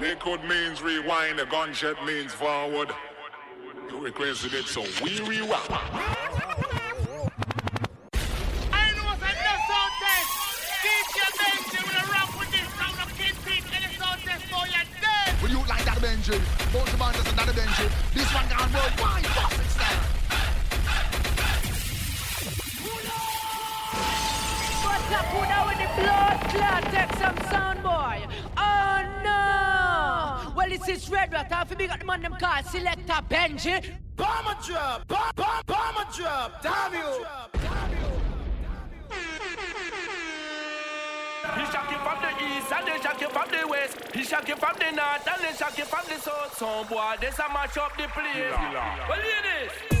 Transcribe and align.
Liquid 0.00 0.44
means 0.44 0.80
rewind, 0.80 1.40
a 1.40 1.46
gunshot 1.46 2.04
means 2.06 2.32
forward. 2.32 2.88
You 3.90 3.98
requested 3.98 4.54
it, 4.54 4.66
so 4.66 4.84
we 5.02 5.20
rewind. 5.20 5.62
Benji. 15.98 16.38
Both 16.72 16.90
the 16.92 16.96
bands 16.96 17.18
is 17.18 17.32
another 17.32 17.52
Benji. 17.52 17.90
This 18.14 18.32
one 18.32 18.48
gone 18.48 18.72
worldwide. 18.72 19.24
Bossing 19.34 19.68
style. 19.74 20.02
What's 24.84 25.12
up, 25.12 25.26
who 25.26 25.40
now 25.42 25.66
with 25.66 25.78
the 25.78 25.88
blood 26.00 26.38
clot? 26.50 26.82
Take 26.92 27.12
some 27.18 27.38
sound, 27.50 27.82
boy. 27.82 28.26
Oh 28.56 29.02
no! 29.24 29.67
Well, 30.78 30.86
this 30.86 31.04
is 31.04 31.10
Red 31.10 31.32
Rat. 31.32 31.50
Half 31.50 31.76
big 31.76 31.90
at 31.90 32.00
the 32.00 32.06
man 32.06 32.22
them 32.22 32.36
call 32.38 32.62
Selector 32.62 33.20
Benji. 33.28 33.84
Bomber 34.16 34.56
drop, 34.66 35.06
bomb, 35.06 35.30
bomb, 35.36 35.62
bomber 35.66 36.10
drop, 36.14 36.62
damn 36.62 36.92
you. 36.92 37.24
He 41.54 41.64
shock 41.72 41.90
you 41.90 41.98
from 41.98 42.18
the 42.22 42.30
east 42.44 42.72
and 42.72 42.86
they 42.86 43.02
shock 43.02 43.20
you 43.20 43.28
from 43.28 43.48
the 43.50 43.68
west. 43.68 43.96
He 44.14 44.22
shock 44.24 44.48
you 44.48 44.56
from 44.56 44.76
the 44.78 44.90
north 44.92 45.26
and 45.26 45.42
they 45.42 45.56
shock 45.56 45.78
you 45.78 45.84
from 45.84 46.04
the 46.06 46.20
south. 46.20 46.56
Some 46.56 46.86
boy, 46.86 47.14
this 47.20 47.38
a 47.38 47.52
match 47.52 47.76
up 47.78 47.96
the 47.96 48.08
place. 48.08 48.52
Well, 49.08 49.97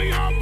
Molly, 0.00 0.14
I'm 0.14 0.39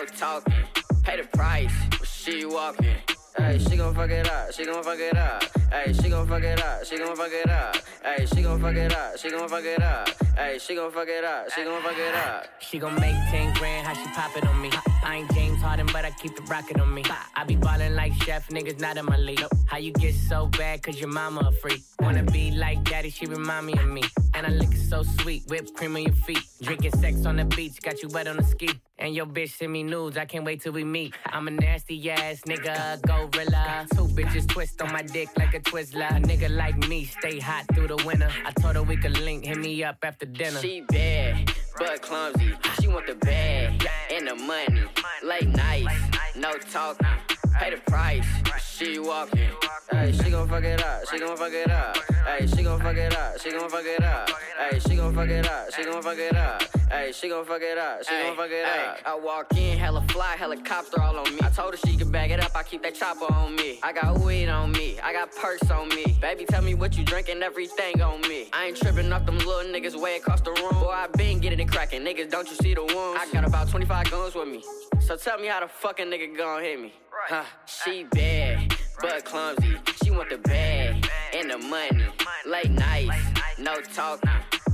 ladies. 0.00 0.22
she 2.04 2.46
gon' 3.82 3.94
fuck 3.94 4.10
it 4.10 4.30
up. 4.30 4.52
She 4.52 4.64
gon' 4.64 4.82
fuck 4.82 4.98
it 4.98 5.16
up. 5.16 5.42
Hey, 5.70 5.92
she 5.92 6.08
gon' 6.08 6.26
fuck 6.26 6.42
it 6.42 6.62
up. 6.62 6.84
She 6.84 6.98
gon' 6.98 7.16
fuck 7.16 7.32
it 7.32 7.50
up. 7.50 7.76
Hey, 8.02 8.26
she 8.26 8.42
gon' 8.42 8.60
fuck 8.60 8.74
it 8.76 8.92
up. 8.92 9.18
She 9.18 9.30
gon' 9.30 9.48
fuck 9.48 9.64
it 9.64 9.82
up. 9.82 10.08
Hey, 10.36 10.58
she 10.58 10.74
gon' 10.74 10.90
fuck 10.92 11.08
it 11.08 11.24
up. 11.24 11.50
She 11.52 11.64
gon' 11.64 11.82
fuck 11.82 11.98
it 11.98 12.14
up. 12.14 12.46
She 12.60 12.78
gon' 12.78 12.94
make 13.00 13.16
10 13.30 13.54
grand, 13.54 13.86
how 13.86 13.94
she 13.94 14.08
pop 14.12 14.36
it 14.36 14.46
on 14.46 14.60
me. 14.60 14.70
I 15.04 15.16
ain't 15.16 15.34
James 15.34 15.60
Harden, 15.60 15.86
but 15.92 16.04
I 16.04 16.10
keep 16.10 16.36
the 16.36 16.42
rocket 16.42 16.80
on 16.80 16.92
me. 16.92 17.04
I 17.36 17.44
be 17.44 17.56
ballin' 17.56 17.94
like 17.96 18.12
chef, 18.22 18.48
niggas 18.48 18.80
not 18.80 18.96
in 18.96 19.04
my 19.04 19.16
league. 19.16 19.44
How 19.66 19.78
you 19.78 19.92
get 19.92 20.14
so 20.14 20.46
bad, 20.46 20.82
cause 20.82 20.98
your 20.98 21.10
mama 21.10 21.40
a 21.40 21.52
freak. 21.52 21.82
Wanna 22.00 22.22
be 22.22 22.50
like 22.52 22.82
daddy, 22.84 23.10
she 23.10 23.26
remind 23.26 23.66
me 23.66 23.74
of 23.74 23.86
me. 23.86 24.02
And 24.34 24.46
I 24.46 24.50
lick 24.50 24.72
it 24.72 24.88
so 24.88 25.02
sweet, 25.02 25.42
whipped 25.48 25.74
cream 25.74 25.96
on 25.96 26.02
your 26.02 26.14
feet. 26.14 26.42
Drinking 26.62 26.92
sex 26.92 27.26
on 27.26 27.36
the 27.36 27.44
beach, 27.44 27.80
got 27.82 28.02
you 28.02 28.08
wet 28.08 28.28
on 28.28 28.36
the 28.36 28.44
ski. 28.44 28.70
And 28.98 29.14
your 29.14 29.26
bitch 29.26 29.50
send 29.50 29.72
me 29.72 29.82
nudes, 29.82 30.16
I 30.16 30.24
can't 30.24 30.44
wait 30.44 30.62
till 30.62 30.72
we 30.72 30.84
meet. 30.84 31.14
I'm 31.26 31.48
a 31.48 31.50
nasty 31.50 32.10
ass 32.10 32.42
nigga, 32.46 33.02
gorilla. 33.28 33.86
Two 33.94 34.06
bitches 34.08 34.48
twist 34.48 34.80
on 34.82 34.92
my 34.92 35.02
dick 35.02 35.28
like 35.38 35.54
a 35.54 35.60
Twizzler. 35.60 36.10
A 36.10 36.20
nigga 36.20 36.54
like 36.54 36.76
me, 36.88 37.04
stay 37.04 37.38
hot 37.38 37.64
through 37.74 37.88
the 37.88 38.02
winter. 38.06 38.30
I 38.44 38.50
told 38.52 38.76
her 38.76 38.82
we 38.82 38.96
could 38.96 39.18
link, 39.20 39.44
hit 39.44 39.58
me 39.58 39.84
up 39.84 39.98
after 40.02 40.26
dinner. 40.26 40.60
She 40.60 40.82
bad, 40.82 41.50
but 41.78 42.02
clumsy. 42.02 42.54
She 42.80 42.88
want 42.88 43.06
the 43.06 43.14
bag 43.14 43.86
and 44.12 44.28
the 44.28 44.34
money. 44.34 44.82
Late 45.22 45.48
nights, 45.48 45.94
no 46.36 46.52
talking. 46.70 47.06
Pay 47.58 47.70
the 47.70 47.76
price, 47.90 48.26
she 48.60 48.98
walking. 48.98 49.50
Hey, 49.90 50.12
she 50.12 50.30
gon' 50.30 50.48
fuck 50.48 50.64
it 50.64 50.82
up, 50.82 51.02
she 51.10 51.18
gon' 51.18 51.36
fuck 51.36 51.52
it 51.52 51.70
up. 51.70 51.96
Hey, 52.26 52.46
she 52.46 52.62
gon' 52.62 52.80
fuck 52.80 52.96
it 52.96 53.16
up, 53.16 53.40
she 53.40 53.50
gon' 53.50 53.68
fuck 53.68 53.84
it 53.84 54.02
up. 54.02 54.30
Hey, 54.58 54.78
she 54.78 54.96
gon' 54.96 55.14
fuck 55.14 55.28
it 55.28 55.46
up, 55.46 55.74
she 55.74 55.84
gon' 55.84 56.02
fuck 56.02 56.18
it 56.18 56.36
up. 56.36 56.62
Hey, 56.90 57.12
she 57.12 57.28
gon' 57.28 57.44
fuck 57.44 57.62
it 57.62 57.78
up, 57.78 58.04
she 58.04 58.10
gon' 58.10 58.36
fuck 58.36 58.50
it 58.50 58.64
up. 58.64 58.98
I 59.04 59.14
walk 59.14 59.56
in, 59.56 59.78
hella 59.78 60.02
fly, 60.08 60.36
helicopter 60.36 61.00
all 61.00 61.18
on 61.18 61.34
me. 61.34 61.40
I 61.42 61.50
told 61.50 61.74
her 61.74 61.78
she 61.86 61.96
could 61.96 62.10
bag 62.10 62.30
it 62.30 62.40
up, 62.40 62.56
I 62.56 62.62
keep 62.62 62.82
that 62.82 62.94
chopper 62.94 63.32
on 63.32 63.54
me. 63.54 63.78
I 63.82 63.92
got 63.92 64.18
weed 64.18 64.48
on 64.48 64.72
me, 64.72 64.98
I 65.00 65.12
got 65.12 65.30
perks 65.34 65.70
on 65.70 65.88
me. 65.90 66.16
Baby, 66.20 66.44
tell 66.46 66.62
me 66.62 66.74
what 66.74 66.96
you 66.96 67.04
drinking, 67.04 67.42
everything 67.42 68.00
on 68.00 68.22
me. 68.22 68.48
I 68.52 68.66
ain't 68.66 68.76
tripping 68.76 69.12
off 69.12 69.26
them 69.26 69.38
little 69.38 69.72
niggas 69.72 70.00
way 70.00 70.16
across 70.16 70.40
the 70.40 70.52
room. 70.52 70.80
Boy, 70.80 70.90
I 70.90 71.06
been 71.16 71.38
getting 71.40 71.60
it 71.60 71.70
cracking, 71.70 72.02
niggas, 72.02 72.30
don't 72.30 72.48
you 72.48 72.56
see 72.56 72.74
the 72.74 72.82
wounds? 72.82 73.20
I 73.20 73.28
got 73.32 73.44
about 73.46 73.68
25 73.68 74.10
guns 74.10 74.34
with 74.34 74.48
me. 74.48 74.62
So 75.12 75.18
tell 75.18 75.38
me 75.38 75.46
how 75.46 75.60
the 75.60 75.68
fucking 75.68 76.06
nigga 76.06 76.34
gon' 76.34 76.62
hit 76.62 76.80
me. 76.80 76.94
Huh, 77.28 77.44
she 77.66 78.04
bad, 78.04 78.74
but 78.98 79.22
clumsy. 79.26 79.76
She 80.02 80.10
want 80.10 80.30
the 80.30 80.38
bag 80.38 81.06
and 81.34 81.50
the 81.50 81.58
money. 81.58 82.06
Late 82.46 82.70
nights, 82.70 83.18
no 83.58 83.82
talking. 83.82 84.30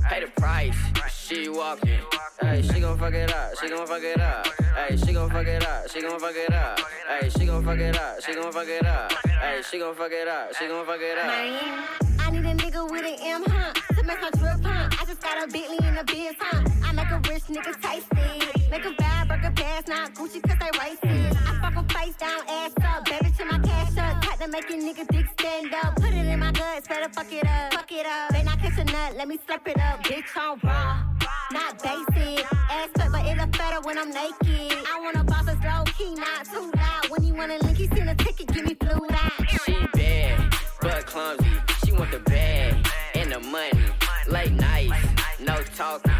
Pay 0.07 0.21
the 0.21 0.31
price, 0.39 0.77
she 1.11 1.49
walking. 1.49 1.99
Hey, 2.39 2.61
she 2.61 2.79
gon' 2.79 2.97
fuck 2.97 3.13
it 3.13 3.35
up, 3.35 3.51
she 3.59 3.67
gon' 3.67 3.85
fuck 3.85 4.01
it 4.01 4.21
up. 4.21 4.47
Hey, 4.77 4.95
she 4.95 5.11
gon' 5.11 5.29
fuck 5.29 5.45
it 5.45 5.67
up, 5.67 5.89
she 5.89 6.01
gon' 6.01 6.17
fuck 6.17 6.35
it 6.37 6.53
up. 6.53 6.79
Hey, 7.09 7.29
she 7.29 7.45
gon' 7.45 7.65
fuck 7.65 7.79
it 7.79 7.99
up, 7.99 8.23
she 8.23 8.33
gon' 8.33 8.53
fuck 8.53 8.67
it 8.69 8.85
up. 8.85 9.11
Hey, 9.11 9.61
she 9.69 9.77
gon' 9.77 9.93
fuck 9.93 10.11
it 10.13 10.27
up, 10.29 10.55
she 10.55 10.67
gon' 10.69 10.85
fuck 10.85 11.01
it 11.01 11.17
up. 11.17 11.25
I 11.27 12.31
need 12.31 12.45
a 12.45 12.55
nigga 12.55 12.89
with 12.89 13.03
an 13.03 13.17
M, 13.19 13.43
huh? 13.45 13.73
To 13.73 14.03
make 14.03 14.19
her 14.19 14.31
drip, 14.31 14.63
huh? 14.63 14.87
I 14.89 15.05
just 15.05 15.21
got 15.21 15.43
a 15.43 15.51
Bentley 15.51 15.85
in 15.85 15.95
the 15.95 16.03
biz, 16.05 16.35
huh? 16.39 16.63
I 16.85 16.93
make 16.93 17.09
a 17.09 17.17
rich 17.29 17.43
nigga 17.49 17.75
tasty. 17.81 18.69
Make 18.71 18.85
a 18.85 18.93
bad 18.93 19.08
burger 19.49 19.63
pass, 19.63 19.87
not 19.87 20.13
Gucci, 20.13 20.41
cause 20.41 20.57
they 20.59 20.71
racist. 20.77 21.37
I 21.47 21.61
fuck 21.61 21.75
a 21.75 21.93
face 21.93 22.15
down, 22.15 22.41
ass 22.47 22.71
up. 22.83 23.05
Baby, 23.05 23.31
to 23.37 23.45
my 23.45 23.59
cash 23.59 23.97
up. 23.97 24.21
Cut 24.21 24.39
to 24.39 24.47
make 24.47 24.69
a 24.69 24.73
nigga 24.73 25.07
dick 25.07 25.25
stand 25.39 25.73
up. 25.73 25.95
Put 25.95 26.13
it 26.13 26.25
in 26.25 26.39
my 26.39 26.51
guts, 26.51 26.87
better 26.87 27.09
fuck 27.09 27.31
it 27.31 27.45
up. 27.45 27.73
Fuck 27.73 27.91
it 27.91 28.05
up. 28.05 28.31
They 28.31 28.43
not 28.43 28.59
catch 28.59 28.77
a 28.77 28.83
nut, 28.83 29.15
let 29.15 29.27
me 29.27 29.37
slurp 29.37 29.67
it 29.67 29.79
up. 29.79 30.03
Bitch, 30.03 30.23
I'm 30.35 30.59
raw. 30.63 31.03
Not 31.51 31.81
basic. 31.81 32.45
Ass 32.71 32.89
cut, 32.95 33.11
but 33.11 33.25
it 33.25 33.37
look 33.37 33.51
better 33.51 33.81
when 33.81 33.97
I'm 33.97 34.09
naked. 34.09 34.77
I 34.91 34.99
wanna 35.01 35.23
boss 35.23 35.47
a 35.47 35.57
slow 35.61 35.83
key, 35.97 36.15
not 36.15 36.45
too 36.45 36.71
loud. 36.75 37.09
When 37.09 37.23
you 37.23 37.33
wanna 37.33 37.57
link, 37.63 37.77
he 37.77 37.87
send 37.87 38.09
a 38.09 38.15
ticket, 38.15 38.47
give 38.53 38.65
me 38.65 38.75
flued 38.75 39.11
out. 39.11 39.31
She 39.65 39.73
bad, 39.93 40.53
but 40.81 41.05
clumsy. 41.05 41.49
She 41.85 41.91
want 41.93 42.11
the 42.11 42.19
bag 42.19 42.87
and 43.15 43.31
the 43.31 43.39
money. 43.39 43.83
Late 44.27 44.51
nights, 44.51 44.93
no 45.39 45.55
talking. 45.75 46.11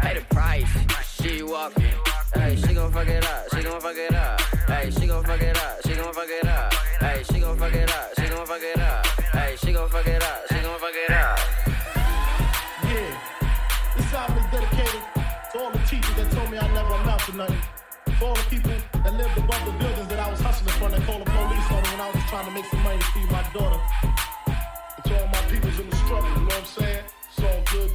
Pay 0.00 0.14
the 0.14 0.24
price, 0.34 0.68
she 1.20 1.42
walking. 1.42 2.07
Hey, 2.34 2.56
she 2.56 2.74
gon' 2.74 2.92
fuck 2.92 3.08
it 3.08 3.24
up, 3.24 3.54
she 3.54 3.62
gon' 3.62 3.80
fuck 3.80 3.96
it 3.96 4.14
up. 4.14 4.40
Hey, 4.68 4.90
she 4.90 5.06
gon' 5.06 5.24
fuck 5.24 5.40
it 5.40 5.56
up, 5.56 5.78
she 5.86 5.94
gon' 5.94 6.12
fuck 6.12 6.28
it 6.28 6.46
up. 6.46 6.74
Hey, 7.00 7.22
she 7.24 7.40
gon' 7.40 7.56
fuck 7.56 7.74
it 7.74 7.90
up, 7.90 8.14
she 8.18 8.28
gon' 8.28 8.46
fuck 8.46 8.62
it 8.62 8.80
up. 8.80 9.06
Hey, 9.32 9.56
she 9.56 9.72
gon' 9.72 9.88
fuck 9.88 10.06
it 10.06 10.22
up, 10.22 10.46
she 10.48 10.60
gon' 10.60 10.78
fuck 10.78 10.94
it 10.94 11.10
up. 11.10 11.38
Yeah, 12.84 13.10
this 13.96 14.12
album 14.12 14.38
is 14.38 14.50
dedicated 14.52 15.02
to 15.52 15.58
all 15.58 15.70
the 15.70 15.78
teachers 15.88 16.16
that 16.16 16.30
told 16.32 16.50
me 16.50 16.58
I 16.58 16.68
never 16.74 16.94
amount 16.94 17.20
to 17.22 17.36
nothing. 17.36 17.62
To 18.18 18.24
all 18.26 18.34
the 18.34 18.44
people 18.50 18.72
that 19.04 19.14
lived 19.14 19.38
above 19.38 19.64
the 19.64 19.72
buildings 19.72 20.08
that 20.08 20.18
I 20.18 20.30
was 20.30 20.40
hustling 20.40 20.74
from 20.74 20.92
that 20.92 21.02
called 21.06 21.24
the 21.24 21.30
police 21.30 21.70
on 21.72 21.82
when 21.82 22.00
I 22.00 22.10
was 22.12 22.22
trying 22.28 22.44
to 22.44 22.52
make 22.52 22.66
some 22.66 22.82
money 22.82 22.98
to 22.98 23.04
feed 23.16 23.30
my 23.30 23.42
daughter. 23.54 23.80
And 24.96 25.04
to 25.04 25.20
all 25.20 25.28
my 25.28 25.42
peoples 25.48 25.78
in 25.80 25.88
the 25.88 25.96
struggle, 25.96 26.28
you 26.28 26.40
know 26.40 26.44
what 26.44 26.60
I'm 26.60 26.66
saying? 26.66 27.04
It's 27.28 27.42
all 27.42 27.62
good, 27.72 27.94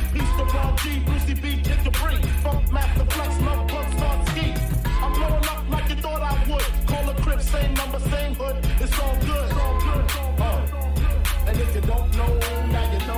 G, 0.81 0.97
Brucey 1.05 1.35
B, 1.35 1.61
Capri, 1.83 2.15
Funkmaster 2.41 3.05
Flex, 3.13 3.39
Mouth 3.41 3.67
Plug, 3.67 3.85
Starski. 3.97 4.47
I'm 5.03 5.13
blowing 5.13 5.45
up 5.45 5.69
like 5.69 5.87
you 5.89 5.95
thought 5.97 6.23
I 6.23 6.33
would. 6.49 6.65
Call 6.87 7.39
same 7.39 7.73
number, 7.75 7.99
same 7.99 8.33
hood. 8.33 8.55
It's 8.79 8.99
all 8.99 9.15
good. 9.19 9.45
It's 9.45 9.59
all 9.59 9.79
good. 9.79 10.05
Uh, 10.41 11.47
and 11.47 11.59
if 11.59 11.75
you 11.75 11.81
don't 11.81 12.11
know, 12.17 12.39
now 12.71 12.91
you 12.93 13.07
know. 13.07 13.10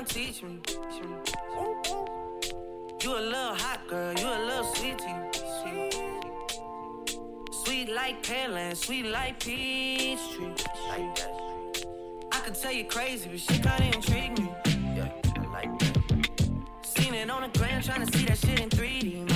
Come 0.00 0.06
teach 0.06 0.42
me. 0.42 0.58
You 3.02 3.10
a 3.10 3.20
little 3.20 3.54
hot 3.54 3.80
girl, 3.86 4.14
you 4.14 4.26
a 4.26 4.40
little 4.46 4.74
sweetie. 4.74 5.04
Sweet 7.64 7.88
like 7.90 8.22
Pearland, 8.22 8.76
sweet 8.76 9.06
like 9.06 9.38
peach 9.40 10.18
tree. 10.34 10.54
Like 10.88 11.14
that. 11.16 11.86
I 12.32 12.40
could 12.40 12.54
tell 12.54 12.72
you 12.72 12.84
crazy, 12.84 13.28
but 13.28 13.40
shit 13.40 13.62
kinda 13.62 13.84
intrigue 13.94 14.38
me. 14.38 14.48
Yeah, 14.96 15.12
I 15.36 15.46
like 15.52 15.78
that. 15.80 15.98
Seen 16.82 17.14
it 17.14 17.30
on 17.30 17.42
the 17.42 17.58
gram, 17.58 17.82
trying 17.82 18.06
to 18.06 18.18
see 18.18 18.24
that 18.24 18.38
shit 18.38 18.60
in 18.60 18.70
3D, 18.70 19.29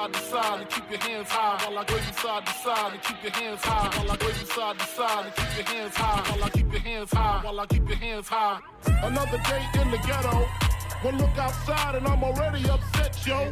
side 0.00 0.12
to 0.14 0.20
side 0.20 0.60
and 0.60 0.70
keep 0.70 0.90
your 0.90 1.00
hands 1.00 1.28
high. 1.28 1.66
While 1.66 1.78
I 1.78 1.92
wave 1.92 2.16
side 2.16 2.46
to 2.46 2.52
side 2.52 2.92
and 2.92 3.02
keep 3.02 3.22
your 3.22 3.32
hands 3.32 3.60
high. 3.62 3.98
While 3.98 4.10
I 4.10 4.16
wave 4.24 4.52
side 4.54 4.78
to 4.78 4.86
side 4.86 5.26
and 5.26 5.34
keep 5.36 5.56
your 5.56 5.66
hands 5.74 5.96
high. 5.96 6.30
While 6.30 6.44
I 6.44 6.48
keep 6.50 6.72
your 6.72 6.80
hands 6.80 7.12
high. 7.12 7.40
While 7.44 7.60
I 7.60 7.66
keep 7.66 7.88
your 7.88 7.96
hands 7.98 8.28
high. 8.28 8.60
Another 9.02 9.38
day 9.38 9.62
in 9.80 9.90
the 9.90 9.98
ghetto. 9.98 10.48
One 11.02 11.18
look 11.18 11.36
outside 11.36 11.96
and 11.96 12.06
I'm 12.06 12.24
already 12.24 12.68
upset, 12.70 13.14
yo. 13.26 13.50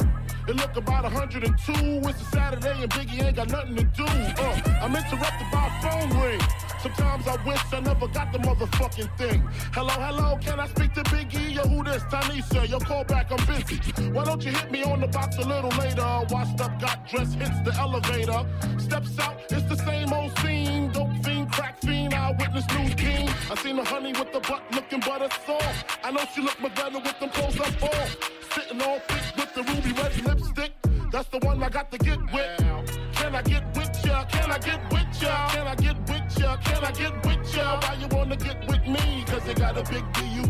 It 0.48 0.56
look 0.56 0.76
about 0.76 1.04
102. 1.04 2.08
It's 2.08 2.22
a 2.22 2.24
Saturday 2.24 2.82
and 2.82 2.90
Biggie 2.92 3.22
ain't 3.22 3.36
got 3.36 3.50
nothing 3.50 3.76
to 3.76 3.84
do. 3.84 4.04
Uh, 4.06 4.80
I'm 4.82 4.96
interrupted 4.96 5.48
by 5.52 5.66
a 5.68 5.82
phone 5.82 6.20
ring. 6.20 6.40
Sometimes 6.80 7.26
I 7.26 7.36
wish 7.44 7.60
I 7.72 7.80
never 7.80 8.06
got 8.06 8.32
the 8.32 8.38
motherfucking 8.38 9.18
thing. 9.18 9.42
Hello, 9.72 9.94
hello, 9.94 10.38
can 10.40 10.60
I 10.60 10.68
speak 10.68 10.94
to 10.94 11.02
Biggie? 11.04 11.54
Yo, 11.54 11.62
who 11.62 11.82
this? 11.82 12.02
Tanisha, 12.04 12.68
yo, 12.68 12.78
call 12.78 13.02
back, 13.04 13.32
I'm 13.32 13.44
busy. 13.46 13.78
Why 14.12 14.24
don't 14.24 14.44
you 14.44 14.52
hit 14.52 14.70
me 14.70 14.84
on 14.84 15.00
the 15.00 15.08
box 15.08 15.36
a 15.38 15.42
little 15.42 15.70
later? 15.70 16.06
Washed 16.30 16.60
up, 16.60 16.80
got 16.80 17.08
dressed, 17.08 17.34
hits 17.34 17.60
the 17.64 17.74
elevator. 17.74 18.46
Steps 18.78 19.18
out, 19.18 19.40
it's 19.50 19.68
the 19.68 19.76
same 19.76 20.12
old 20.12 20.38
scene. 20.38 20.92
Dope 20.92 21.16
fiend, 21.24 21.50
crack 21.50 21.80
fiend, 21.80 22.14
eyewitness 22.14 22.66
news 22.76 22.94
king. 22.94 23.28
I 23.50 23.56
seen 23.56 23.76
the 23.76 23.84
honey 23.84 24.12
with 24.12 24.32
the 24.32 24.40
butt 24.40 24.62
looking 24.72 25.00
butter 25.00 25.28
soft. 25.46 25.98
I 26.04 26.12
know 26.12 26.24
she 26.32 26.42
look 26.42 26.60
my 26.60 26.68
better 26.68 27.00
with 27.00 27.18
them 27.18 27.30
clothes 27.30 27.58
up 27.58 27.82
off. 27.82 28.16
Sitting 28.52 28.80
all 28.82 29.00
thick 29.00 29.36
with 29.36 29.54
the 29.54 29.62
ruby 29.64 29.92
red 30.00 30.24
lipstick. 30.24 30.72
That's 31.10 31.28
the 31.28 31.38
one 31.38 31.60
I 31.60 31.70
got 31.70 31.90
to 31.90 31.98
get 31.98 32.18
with. 32.32 32.97
Can 33.28 33.36
I 33.36 33.42
get 33.42 33.76
with 33.76 34.06
ya? 34.06 34.24
Can 34.24 34.50
I 34.50 34.58
get 34.58 34.80
with 34.90 35.22
ya? 35.22 35.48
Can 35.50 35.66
I 35.66 35.74
get 35.74 35.98
with 36.08 36.38
ya? 36.40 36.56
Can 36.64 36.82
I 36.82 36.90
get 36.92 37.26
with 37.26 37.54
ya? 37.54 37.78
Why 37.78 37.94
you 38.00 38.08
wanna 38.10 38.36
get 38.36 38.66
with 38.66 38.86
me? 38.86 39.22
Cause 39.26 39.46
you 39.46 39.54
got 39.54 39.76
a 39.76 39.82
big. 39.82 40.02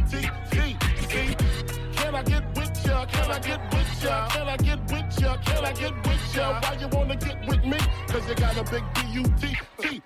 See? 0.06 1.35
Can 1.97 2.14
I 2.14 2.23
get 2.23 2.44
with 2.54 2.87
ya? 2.87 3.04
Can 3.06 3.30
I 3.32 3.38
get 3.40 3.61
with 3.75 4.04
ya? 4.04 4.28
Can 4.28 4.47
I 4.47 4.56
get 4.58 4.80
with 4.92 5.20
ya? 5.20 5.37
Can 5.38 5.64
I 5.64 5.73
get 5.73 5.94
with 6.06 6.37
ya? 6.37 6.61
Why 6.61 6.76
you 6.80 6.87
wanna 6.92 7.16
get 7.16 7.49
with 7.49 7.64
me? 7.64 7.78
Cause 8.06 8.28
you 8.28 8.37
got 8.37 8.56
a 8.56 8.62
big 8.70 8.85
B-U-T-T. 8.94 10.02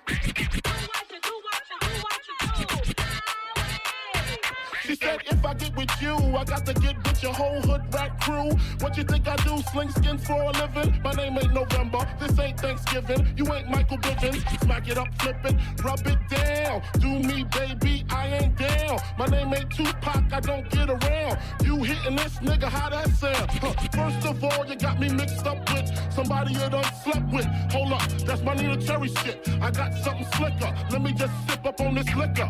She 4.81 4.95
said, 4.95 5.21
if 5.27 5.45
I 5.45 5.53
get 5.53 5.72
with 5.83 6.01
you, 6.01 6.15
I 6.37 6.43
got 6.45 6.65
to 6.65 6.73
get 6.73 6.95
with 7.05 7.21
your 7.21 7.33
whole 7.33 7.61
hood 7.61 7.81
rat 7.93 8.19
crew. 8.21 8.51
What 8.79 8.95
you 8.97 9.03
think 9.03 9.27
I 9.27 9.35
do? 9.37 9.61
Sling 9.71 9.89
skins 9.91 10.25
for 10.25 10.41
a 10.41 10.51
living? 10.51 11.01
My 11.03 11.11
name 11.11 11.37
ain't 11.37 11.53
November. 11.53 12.07
This 12.19 12.37
ain't 12.39 12.59
Thanksgiving. 12.59 13.27
You 13.35 13.51
ain't 13.53 13.69
Michael 13.69 13.97
Bivins. 13.97 14.41
Smack 14.61 14.87
it 14.87 14.97
up, 14.97 15.07
flip 15.19 15.37
it, 15.45 15.55
rub 15.83 15.99
it 16.05 16.19
down. 16.29 16.81
Do 16.99 17.19
me, 17.27 17.43
baby, 17.43 18.05
I 18.09 18.27
ain't 18.39 18.57
down. 18.57 18.99
My 19.17 19.25
name 19.25 19.53
ain't 19.53 19.69
Tupac, 19.71 20.31
I 20.31 20.39
don't 20.39 20.69
get 20.69 20.89
around. 20.89 21.37
You 21.63 21.83
hitting 21.83 22.15
this 22.15 22.37
nigga, 22.37 22.69
how 22.69 22.89
that 22.89 23.09
sound? 23.09 23.51
Huh. 23.51 23.73
First 23.93 24.27
of 24.27 24.43
all, 24.43 24.65
you 24.65 24.75
got 24.75 24.99
me 24.99 25.09
mixed 25.09 25.45
up 25.45 25.59
with 25.73 25.91
somebody 26.13 26.53
you 26.53 26.69
done 26.69 26.85
slept 27.03 27.31
with. 27.33 27.45
Hold 27.71 27.93
up, 27.93 28.07
that's 28.25 28.41
my 28.41 28.55
Neneh 28.55 28.85
Cherry 28.85 29.09
shit. 29.09 29.49
I 29.61 29.71
got 29.71 29.93
something 30.03 30.27
slicker. 30.35 30.73
Let 30.91 31.01
me 31.01 31.13
just 31.13 31.33
sip 31.47 31.65
up 31.65 31.79
on 31.81 31.95
this 31.95 32.13
liquor. 32.15 32.49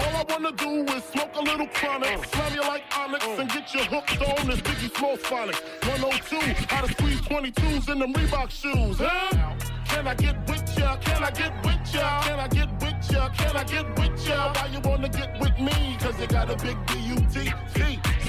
All 0.00 0.16
I 0.16 0.24
wanna 0.28 0.52
do 0.52 0.84
is 0.94 1.04
smoke 1.04 1.34
a 1.34 1.40
little 1.42 1.66
chronic, 1.68 2.18
you 2.54 2.60
like 2.62 2.84
Onyx, 2.96 3.24
and 3.26 3.48
get 3.50 3.72
you 3.74 3.80
hooked 3.84 4.20
on 4.22 4.46
this 4.46 4.60
Biggie 4.60 4.96
Small 4.96 5.16
Sonic. 5.18 5.56
102, 5.84 6.36
how 6.68 6.82
to 6.82 6.92
squeeze 6.92 7.20
22s 7.22 7.88
in 7.90 7.98
them 7.98 8.12
Reebok 8.12 8.50
shoes, 8.50 8.96
huh? 8.98 9.54
Can 9.86 10.06
I 10.06 10.14
get 10.14 10.36
with 10.48 10.78
ya? 10.78 10.96
Can 10.96 11.22
I 11.22 11.30
get 11.30 11.52
with 11.64 11.94
ya? 11.94 12.22
Can 12.22 12.38
I 12.40 12.48
get 12.48 12.70
with 12.80 13.12
ya? 13.12 13.28
Can 13.30 13.56
I 13.56 13.64
get 13.64 13.86
with 13.98 14.28
ya? 14.28 14.52
Why 14.52 14.66
you 14.72 14.80
wanna 14.80 15.08
get 15.08 15.38
with 15.40 15.58
me? 15.58 15.96
Cause 16.00 16.18
you 16.20 16.26
got 16.26 16.50
a 16.50 16.56
big 16.56 16.76
B-U-T-T, 16.86 17.52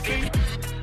see? 0.04 0.30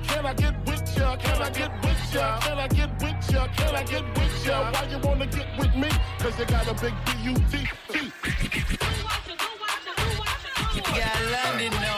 Can 0.07 0.27
I 0.27 0.35
get 0.35 0.55
with 0.67 0.97
ya? 0.97 1.17
Can 1.17 1.43
I 1.43 1.51
get 1.51 1.73
with 1.83 2.15
ya? 2.15 2.41
Can 2.41 2.59
I 2.59 2.69
get 2.69 2.91
with 3.03 3.33
ya? 3.33 3.49
Can 3.57 3.75
I 3.75 3.83
get 3.85 4.05
with 4.17 4.47
ya? 4.47 4.71
Why 4.73 4.89
you 4.91 4.99
wanna 4.99 5.27
get 5.27 5.47
with 5.59 5.75
me? 5.75 5.91
Cause 6.19 6.39
you 6.39 6.47
got 6.47 6.69
a 6.69 6.75
big 6.75 6.95
B-U-T-T. 7.07 8.13
Got 10.79 11.21
London 11.33 11.73
on 11.73 11.81
the 11.81 11.87
track. 11.87 11.98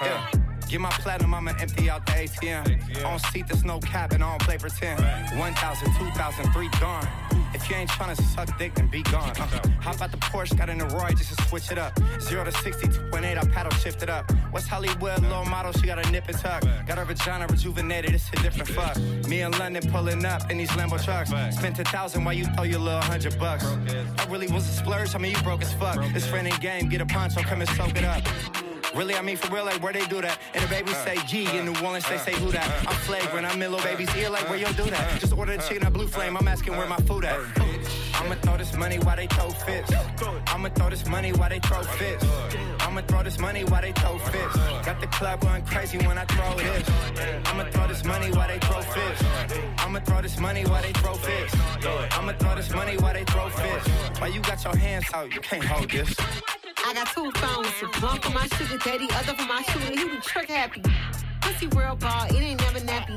Yeah. 0.00 0.30
Get 0.68 0.80
my 0.80 0.90
platinum, 0.90 1.34
I'ma 1.34 1.52
empty 1.60 1.90
out 1.90 2.06
the 2.06 2.12
ATM. 2.12 3.04
On 3.04 3.18
seat, 3.18 3.46
there's 3.46 3.64
no 3.64 3.78
cap, 3.80 4.12
and 4.12 4.24
I 4.24 4.30
don't 4.30 4.42
play 4.42 4.58
pretend. 4.58 5.00
1,000, 5.38 5.94
2,000, 5.98 6.52
3 6.52 6.68
gone. 6.80 7.08
If 7.54 7.70
you 7.70 7.76
ain't 7.76 7.90
tryna 7.90 8.20
suck 8.34 8.58
dick, 8.58 8.74
then 8.74 8.88
be 8.88 9.02
gone. 9.02 9.30
Uh, 9.38 9.60
hop 9.80 10.00
out 10.02 10.10
the 10.10 10.16
Porsche, 10.16 10.56
got 10.56 10.68
in 10.68 10.78
the 10.78 10.86
Roy 10.86 11.10
just 11.10 11.36
to 11.38 11.44
switch 11.44 11.70
it 11.70 11.78
up. 11.78 11.96
0 12.20 12.44
to 12.44 12.50
60, 12.50 12.88
2.8, 12.88 13.38
I 13.38 13.46
paddle 13.48 13.72
shift 13.74 14.02
it 14.02 14.10
up. 14.10 14.32
West 14.52 14.66
Hollywood, 14.66 15.22
low 15.22 15.44
model, 15.44 15.72
she 15.72 15.86
got 15.86 16.04
a 16.04 16.10
nip 16.10 16.24
and 16.28 16.38
tuck. 16.38 16.62
Got 16.86 16.98
her 16.98 17.04
vagina 17.04 17.46
rejuvenated, 17.46 18.12
it's 18.12 18.28
a 18.30 18.36
different 18.42 18.68
fuck. 18.70 18.98
Me 19.28 19.42
and 19.42 19.56
London 19.58 19.88
pulling 19.92 20.24
up 20.24 20.50
in 20.50 20.58
these 20.58 20.70
Lambo 20.70 21.02
trucks. 21.02 21.30
Spent 21.56 21.78
a 21.78 21.84
thousand 21.84 22.24
while 22.24 22.34
you 22.34 22.46
throw 22.46 22.64
your 22.64 22.80
little 22.80 23.00
hundred 23.00 23.38
bucks. 23.38 23.64
I 23.64 24.26
really 24.28 24.48
was 24.48 24.68
a 24.68 24.72
splurge, 24.72 25.14
I 25.14 25.18
mean, 25.18 25.32
you 25.32 25.42
broke 25.42 25.62
as 25.62 25.72
fuck. 25.74 25.98
It's 26.16 26.26
friend 26.26 26.48
in 26.48 26.56
game, 26.58 26.88
get 26.88 27.00
a 27.00 27.06
poncho, 27.06 27.42
come 27.42 27.60
and 27.60 27.70
soak 27.70 27.96
it 27.96 28.04
up. 28.04 28.73
Really, 28.94 29.16
I 29.16 29.22
mean 29.22 29.36
for 29.36 29.52
real, 29.52 29.64
like 29.64 29.82
where 29.82 29.92
they 29.92 30.06
do 30.06 30.20
that. 30.20 30.38
And 30.54 30.62
the 30.62 30.68
baby 30.68 30.92
say 30.92 31.16
G 31.26 31.46
in 31.56 31.64
New 31.64 31.74
Orleans, 31.84 32.08
they 32.08 32.18
say 32.18 32.32
who 32.34 32.52
that. 32.52 32.68
I'm 32.86 32.94
flagrant, 33.06 33.44
I'm 33.44 33.60
in 33.60 33.72
little 33.72 33.84
baby's 33.84 34.14
ear, 34.14 34.30
like 34.30 34.48
where 34.48 34.58
you 34.58 34.66
do 34.74 34.84
that. 34.84 35.20
Just 35.20 35.32
order 35.32 35.56
the 35.56 35.62
chicken 35.62 35.84
at 35.84 35.92
Blue 35.92 36.06
Flame, 36.06 36.36
I'm 36.36 36.46
asking 36.46 36.76
where 36.76 36.86
my 36.86 36.96
food 36.98 37.24
at. 37.24 37.40
I'ma 38.14 38.36
throw 38.36 38.56
this 38.56 38.74
money 38.76 38.98
while 38.98 39.16
they 39.16 39.26
throw 39.26 39.50
fits. 39.50 39.92
I'ma 40.46 40.68
throw 40.68 40.90
this 40.90 41.06
money 41.06 41.32
while 41.32 41.48
they 41.48 41.58
throw 41.58 41.82
fits. 41.82 42.24
I'ma 42.80 43.00
throw 43.02 43.22
this 43.24 43.38
money 43.38 43.64
while 43.64 43.82
they 43.82 43.92
throw 43.92 44.18
fits. 44.18 44.56
Got 44.86 45.00
the 45.00 45.08
club 45.08 45.40
going 45.40 45.64
crazy 45.64 45.98
when 45.98 46.16
I 46.16 46.24
throw 46.26 46.54
this. 46.54 46.88
I'ma 47.46 47.64
throw 47.70 47.88
this 47.88 48.04
money 48.04 48.30
while 48.30 48.48
they 48.48 48.58
throw 48.60 48.80
fits. 48.80 49.24
I'ma 49.78 50.00
throw 50.00 50.22
this 50.22 50.38
money 50.38 50.64
while 50.64 50.82
they 50.82 50.92
throw 50.92 51.14
fits. 51.14 51.54
I'ma 52.12 52.32
throw 52.38 52.54
this 52.54 52.70
money 52.70 52.96
while 52.96 53.12
they 53.12 53.24
throw 53.24 53.48
fits. 53.48 53.88
Why 54.20 54.28
you 54.28 54.40
got 54.40 54.62
your 54.62 54.76
hands 54.76 55.06
out? 55.12 55.34
You 55.34 55.40
can't 55.40 55.64
hold 55.64 55.90
this. 55.90 56.14
I 56.86 56.92
got 56.92 57.06
two 57.14 57.30
phones, 57.36 58.02
one 58.02 58.20
for 58.20 58.30
my 58.30 58.46
sugar 58.46 58.76
daddy, 58.84 59.08
other 59.14 59.32
for 59.32 59.46
my 59.46 59.62
shooter. 59.62 59.98
He 59.98 60.04
be 60.04 60.20
trick 60.20 60.50
happy. 60.50 60.82
Pussy 61.40 61.66
real 61.68 61.96
ball, 61.96 62.26
it 62.26 62.34
ain't 62.34 62.60
never 62.60 62.80
nappy. 62.80 63.16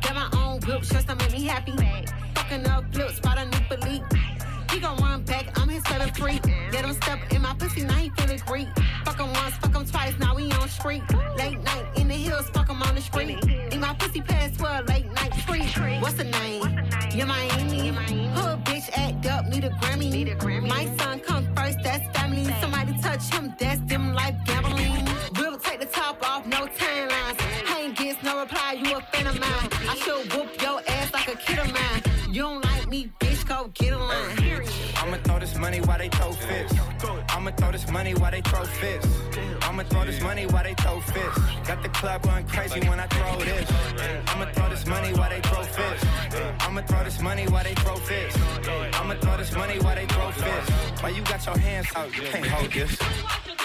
Got 0.00 0.14
my 0.14 0.30
own 0.40 0.60
whip, 0.60 0.82
just 0.82 1.08
to 1.08 1.14
make 1.16 1.30
me 1.30 1.44
happy. 1.44 1.72
Fucking 2.34 2.66
up 2.68 2.84
flips, 2.94 3.16
spot 3.16 3.36
a 3.36 3.44
new 3.44 3.76
belief. 3.76 4.02
He 4.72 4.80
gon' 4.80 4.96
run 4.96 5.22
back, 5.24 5.58
I'm 5.60 5.68
his 5.68 5.82
favorite 5.84 6.16
freak. 6.16 6.42
Let 6.72 6.84
him 6.84 6.94
step 6.94 7.18
in 7.32 7.42
my 7.42 7.54
pussy, 7.54 7.84
now 7.84 7.94
he 7.94 8.08
feeling 8.10 8.40
great. 8.46 8.68
Fuck 9.04 9.18
him 9.18 9.32
once, 9.32 9.54
fuck 9.56 9.74
him 9.74 9.84
twice, 9.84 10.18
now 10.18 10.34
we 10.34 10.50
on 10.52 10.68
street. 10.68 11.02
Late 11.36 11.60
night 11.60 11.86
in 11.96 12.08
the 12.08 12.14
hills, 12.14 12.48
fuck 12.50 12.68
him 12.68 12.82
on 12.82 12.94
the 12.94 13.02
street. 13.02 13.44
Need 13.44 13.80
my 13.80 13.94
pussy 13.94 14.22
pass 14.22 14.56
for 14.56 14.68
a 14.68 14.82
late 14.88 15.12
night 15.12 15.32
treat. 15.44 16.00
What's 16.00 16.14
the 16.14 16.24
name? 16.24 16.62
Your 17.14 17.26
Miami. 17.26 17.90
Hood 18.34 18.64
bitch 18.64 18.88
act 18.94 19.26
up, 19.26 19.46
need 19.46 19.64
a 19.64 19.70
Grammy. 19.70 20.10
Need 20.10 20.28
a 20.28 20.36
Grammy. 20.36 20.68
My 20.68 20.86
son 20.96 21.20
come 21.20 21.44
first, 21.54 21.78
that's 21.82 22.06
family. 22.18 22.44
Somebody 22.60 22.96
touch 23.00 23.24
him, 23.32 23.54
that's 23.58 23.80
them 23.82 24.14
life 24.14 24.36
gambling. 24.46 25.06
We'll 25.36 25.58
take 25.58 25.80
the 25.80 25.86
top 25.86 26.22
off, 26.28 26.46
no 26.46 26.66
timelines. 26.66 27.76
Ain't 27.76 27.96
gets 27.96 28.22
no 28.22 28.40
reply, 28.40 28.80
you 28.82 28.96
a 28.96 29.00
fan 29.12 29.26
of 29.26 29.38
mine. 29.38 29.68
I 29.88 29.94
should 29.96 30.32
whoop 30.32 30.48
your 30.62 30.80
ass 30.88 31.12
like 31.12 31.28
a 31.28 31.36
kid 31.36 31.58
of 31.58 31.72
mine. 31.72 32.02
You 32.34 32.42
don't 32.42 32.64
like 32.64 32.88
me, 32.88 33.12
bitch, 33.20 33.46
go 33.46 33.70
get 33.74 33.92
a 33.92 33.98
line. 33.98 34.41
Money 35.62 35.80
while 35.80 35.98
they 35.98 36.08
throw 36.08 36.32
fists. 36.32 36.76
I'ma 37.28 37.50
throw 37.52 37.70
this 37.70 37.88
money 37.88 38.14
while 38.14 38.32
they 38.32 38.40
throw 38.40 38.64
fists. 38.64 39.08
I'ma 39.62 39.84
throw 39.84 40.04
this 40.04 40.20
money 40.20 40.44
while 40.46 40.64
they 40.64 40.74
throw 40.74 40.98
fists. 41.00 41.40
Got 41.68 41.82
the 41.84 41.88
club 41.88 42.22
going 42.22 42.46
crazy 42.48 42.80
when 42.88 42.98
I 42.98 43.06
throw 43.06 43.38
this. 43.38 43.70
I'ma 44.26 44.46
throw 44.54 44.68
this 44.70 44.86
money 44.86 45.12
while 45.14 45.30
they 45.30 45.40
throw 45.40 45.62
fists. 45.62 46.06
I'ma 46.66 46.80
throw 46.82 47.04
this 47.04 47.20
money 47.22 47.44
while 47.46 47.64
they 47.64 47.74
throw 47.74 47.94
fists. 47.94 48.40
I'ma 48.98 49.14
throw 49.22 49.36
this 49.36 49.52
money 49.54 49.78
while 49.78 49.94
they 49.94 50.06
throw 50.06 50.30
fists. 50.32 50.70
Why 51.00 51.10
you 51.10 51.22
got 51.22 51.46
your 51.46 51.58
hands 51.58 51.88
out? 51.94 52.16
You 52.16 52.22
can't 52.22 52.46
hold 52.46 52.72
this. 52.72 53.61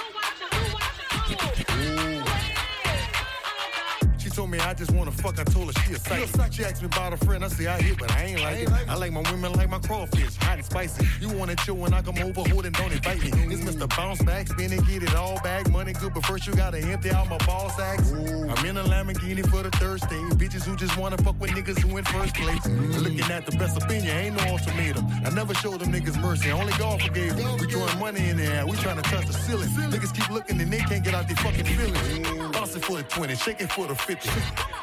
Me 4.57 4.63
I 4.63 4.73
just 4.73 4.91
wanna 4.91 5.11
fuck, 5.11 5.39
I 5.39 5.43
told 5.43 5.67
her 5.67 5.81
she 5.83 5.93
a 5.93 5.99
sight. 5.99 6.53
She 6.53 6.63
asked 6.63 6.81
me 6.81 6.87
about 6.87 7.13
a 7.13 7.17
friend, 7.17 7.43
I 7.43 7.47
say 7.47 7.67
I 7.67 7.81
hit, 7.81 7.97
but 7.97 8.11
I 8.11 8.23
ain't 8.23 8.41
like 8.41 8.59
it. 8.59 8.89
I 8.89 8.95
like 8.95 9.11
my 9.11 9.21
women 9.31 9.53
like 9.53 9.69
my 9.69 9.79
crawfish, 9.79 10.35
hot 10.37 10.57
and 10.57 10.65
spicy. 10.65 11.05
You 11.21 11.29
want 11.37 11.51
it 11.51 11.59
chill 11.59 11.75
when 11.75 11.93
I 11.93 12.01
come 12.01 12.17
over, 12.19 12.41
hold 12.49 12.65
and 12.65 12.75
don't 12.75 12.91
invite 12.91 13.21
me. 13.21 13.29
It's 13.53 13.63
Mr. 13.63 13.87
Bounce 13.95 14.21
Back, 14.23 14.47
spin 14.47 14.71
and 14.73 14.85
get 14.87 15.03
it 15.03 15.15
all 15.15 15.39
back. 15.41 15.69
Money 15.71 15.93
good, 15.93 16.13
but 16.13 16.25
first 16.25 16.47
you 16.47 16.55
gotta 16.55 16.79
empty 16.79 17.11
out 17.11 17.29
my 17.29 17.37
ball 17.45 17.69
sacks. 17.71 18.11
I'm 18.11 18.65
in 18.65 18.77
a 18.77 18.83
Lamborghini 18.83 19.47
for 19.49 19.63
the 19.63 19.71
third 19.71 20.01
stage. 20.01 20.31
Bitches 20.41 20.63
who 20.63 20.75
just 20.75 20.97
wanna 20.97 21.17
fuck 21.17 21.39
with 21.39 21.51
niggas 21.51 21.79
who 21.79 21.97
in 21.97 22.03
first 22.05 22.35
place. 22.35 22.65
Looking 22.97 23.31
at 23.31 23.45
the 23.45 23.55
best 23.57 23.81
opinion, 23.81 24.15
ain't 24.17 24.35
no 24.37 24.43
ultimatum. 24.51 25.05
I 25.25 25.29
never 25.31 25.53
showed 25.53 25.79
them 25.81 25.91
niggas 25.91 26.19
mercy, 26.21 26.51
only 26.51 26.73
God 26.77 27.01
forgave 27.01 27.35
them. 27.35 27.57
We 27.59 27.67
throwing 27.67 27.99
money 27.99 28.29
in 28.29 28.37
the 28.37 28.45
air, 28.45 28.65
we 28.65 28.75
trying 28.77 29.01
to 29.01 29.03
touch 29.03 29.27
the 29.27 29.33
ceiling. 29.33 29.69
Niggas 29.69 30.13
keep 30.13 30.29
looking 30.29 30.59
and 30.59 30.71
they 30.71 30.79
can't 30.79 31.03
get 31.03 31.13
out 31.13 31.27
their 31.27 31.37
fucking 31.37 31.65
feelings. 31.65 32.36
It 32.75 32.83
for 32.83 32.97
the 32.97 33.03
20, 33.03 33.35
shake 33.35 33.61
it 33.61 33.71
for 33.71 33.87
the 33.87 33.95
50. 33.95 34.29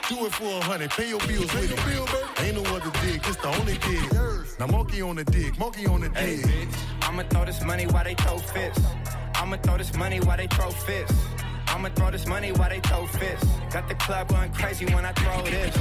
Do 0.09 0.27
it 0.27 0.33
for 0.33 0.45
a 0.45 0.61
hundred, 0.63 0.91
pay 0.91 1.09
your 1.09 1.19
bills 1.21 1.51
pay 1.51 1.61
with 1.61 1.71
your 1.71 1.79
it. 1.79 2.07
Bill. 2.07 2.45
Ain't 2.45 2.57
no 2.57 2.77
other 2.77 2.91
dig, 3.01 3.21
it's 3.27 3.37
the 3.37 3.49
only 3.49 3.79
dig. 3.79 4.59
Now 4.59 4.67
monkey 4.67 5.03
on 5.03 5.17
the 5.17 5.25
dig, 5.25 5.59
monkey 5.59 5.87
on 5.87 6.01
the 6.03 6.09
dig. 6.11 6.47
Hey, 6.47 6.69
I'ma 7.03 7.23
throw 7.25 7.45
this 7.45 7.63
money 7.65 7.87
while 7.87 8.05
they 8.05 8.15
throw 8.15 8.39
fists. 8.39 8.85
I'ma 9.35 9.57
throw 9.57 9.77
this 9.79 9.95
money 9.97 10.21
while 10.21 10.37
they 10.37 10.47
throw 10.47 10.71
fists. 10.71 11.17
I'ma 11.69 11.89
throw 11.89 12.11
this 12.11 12.27
money 12.27 12.53
while 12.53 12.69
they 12.69 12.81
throw 12.81 13.07
fists. 13.07 13.47
Got 13.73 13.89
the 13.89 13.95
club 13.97 14.29
going 14.29 14.53
crazy 14.53 14.87
when 14.87 15.05
I 15.05 15.13
throw 15.13 15.43
this. 15.43 15.77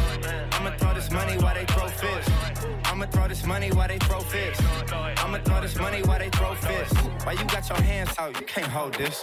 I'ma 0.54 0.72
throw 0.78 0.94
this 0.94 1.12
money 1.12 1.38
while 1.38 1.54
they 1.54 1.66
throw 1.66 1.88
fists. 1.88 2.32
I'ma 2.86 3.06
throw 3.06 3.28
this 3.28 3.46
money 3.46 3.72
while 3.72 3.88
they 3.88 4.00
throw 4.00 4.20
fists. 4.20 4.64
I'ma 4.92 5.38
throw 5.46 5.62
this 5.62 5.78
money 5.78 6.02
while 6.02 6.20
they 6.20 6.30
throw 6.30 6.56
fists. 6.56 6.98
Why 7.24 7.34
you 7.34 7.46
got 7.46 7.70
your 7.70 7.82
hands 7.82 8.10
out? 8.18 8.40
You 8.40 8.46
can't 8.46 8.68
hold 8.68 8.96
this. 8.96 9.22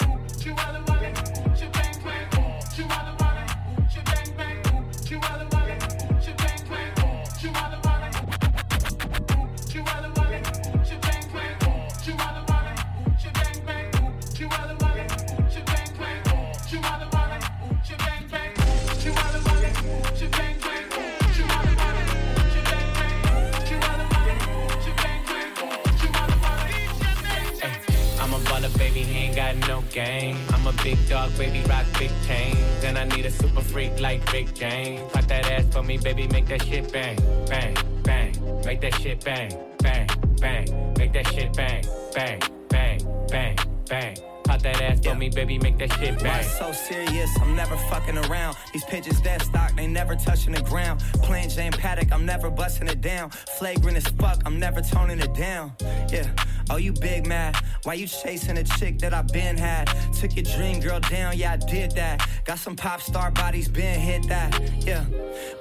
No 29.71 29.83
game. 29.93 30.37
I'm 30.53 30.67
a 30.67 30.73
big 30.83 30.99
dog, 31.09 31.31
baby, 31.39 31.63
rock 31.69 31.87
big 31.99 32.11
chains. 32.27 32.70
And 32.83 32.99
I 32.99 33.05
need 33.05 33.27
a 33.27 33.31
super 33.31 33.61
freak 33.61 34.01
like 34.01 34.33
Rick 34.33 34.55
James. 34.55 35.01
Pop 35.13 35.27
that 35.27 35.51
ass 35.51 35.65
for 35.73 35.83
me, 35.83 35.99
baby, 35.99 36.27
make 36.29 36.47
that 36.49 36.63
shit 36.65 36.91
bang, 36.93 37.17
bang, 37.47 37.77
bang. 38.03 38.33
Make 38.65 38.81
that 38.81 38.95
shit 38.95 39.25
bang, 39.25 39.53
bang, 39.79 40.09
bang. 40.41 40.95
Make 40.99 41.13
that 41.13 41.27
shit 41.29 41.53
bang, 41.53 41.85
bang, 42.15 42.41
bang, 42.69 43.01
bang, 43.29 43.57
bang. 43.89 44.17
Pop 44.51 44.63
that 44.63 44.83
ass 44.83 44.99
for 45.05 45.15
me, 45.15 45.29
baby, 45.29 45.61
make 45.61 45.79
that 45.79 45.93
shit 45.93 46.19
bang. 46.19 46.27
Why 46.27 46.43
so 46.43 46.73
serious? 46.73 47.31
I'm 47.41 47.55
never 47.55 47.77
fucking 47.77 48.19
around. 48.19 48.57
These 48.73 48.83
pitches 48.83 49.21
dead 49.21 49.43
stock, 49.43 49.77
they 49.77 49.87
never 49.87 50.17
touching 50.17 50.55
the 50.55 50.63
ground. 50.63 50.99
Plain 51.23 51.51
Jane 51.51 51.71
Patek, 51.71 52.11
I'm 52.11 52.27
never 52.27 52.51
busting 52.51 52.89
it 52.89 53.01
down. 53.01 53.31
Flagrant 53.31 53.97
as 53.97 54.09
fuck, 54.19 54.43
I'm 54.45 54.59
never 54.59 54.81
toning 54.81 55.21
it 55.21 55.33
down. 55.35 55.73
Yeah. 56.11 56.29
Oh, 56.69 56.77
you 56.77 56.93
big 56.93 57.27
mad? 57.27 57.57
Why 57.85 57.95
you 57.95 58.07
chasing 58.07 58.59
a 58.59 58.65
chick 58.65 58.99
that 59.01 59.15
I 59.15 59.23
been 59.23 59.57
had? 59.57 59.87
Took 60.15 60.35
your 60.37 60.45
dream 60.45 60.81
girl 60.81 61.01
down, 61.01 61.37
yeah, 61.37 61.53
I 61.53 61.57
did 61.57 61.93
that. 61.93 62.29
Got 62.45 62.59
some 62.59 62.75
pop 62.75 63.01
star 63.03 63.31
bodies, 63.31 63.69
been 63.69 63.99
hit 64.01 64.29
that. 64.29 64.61
Yeah. 64.85 65.05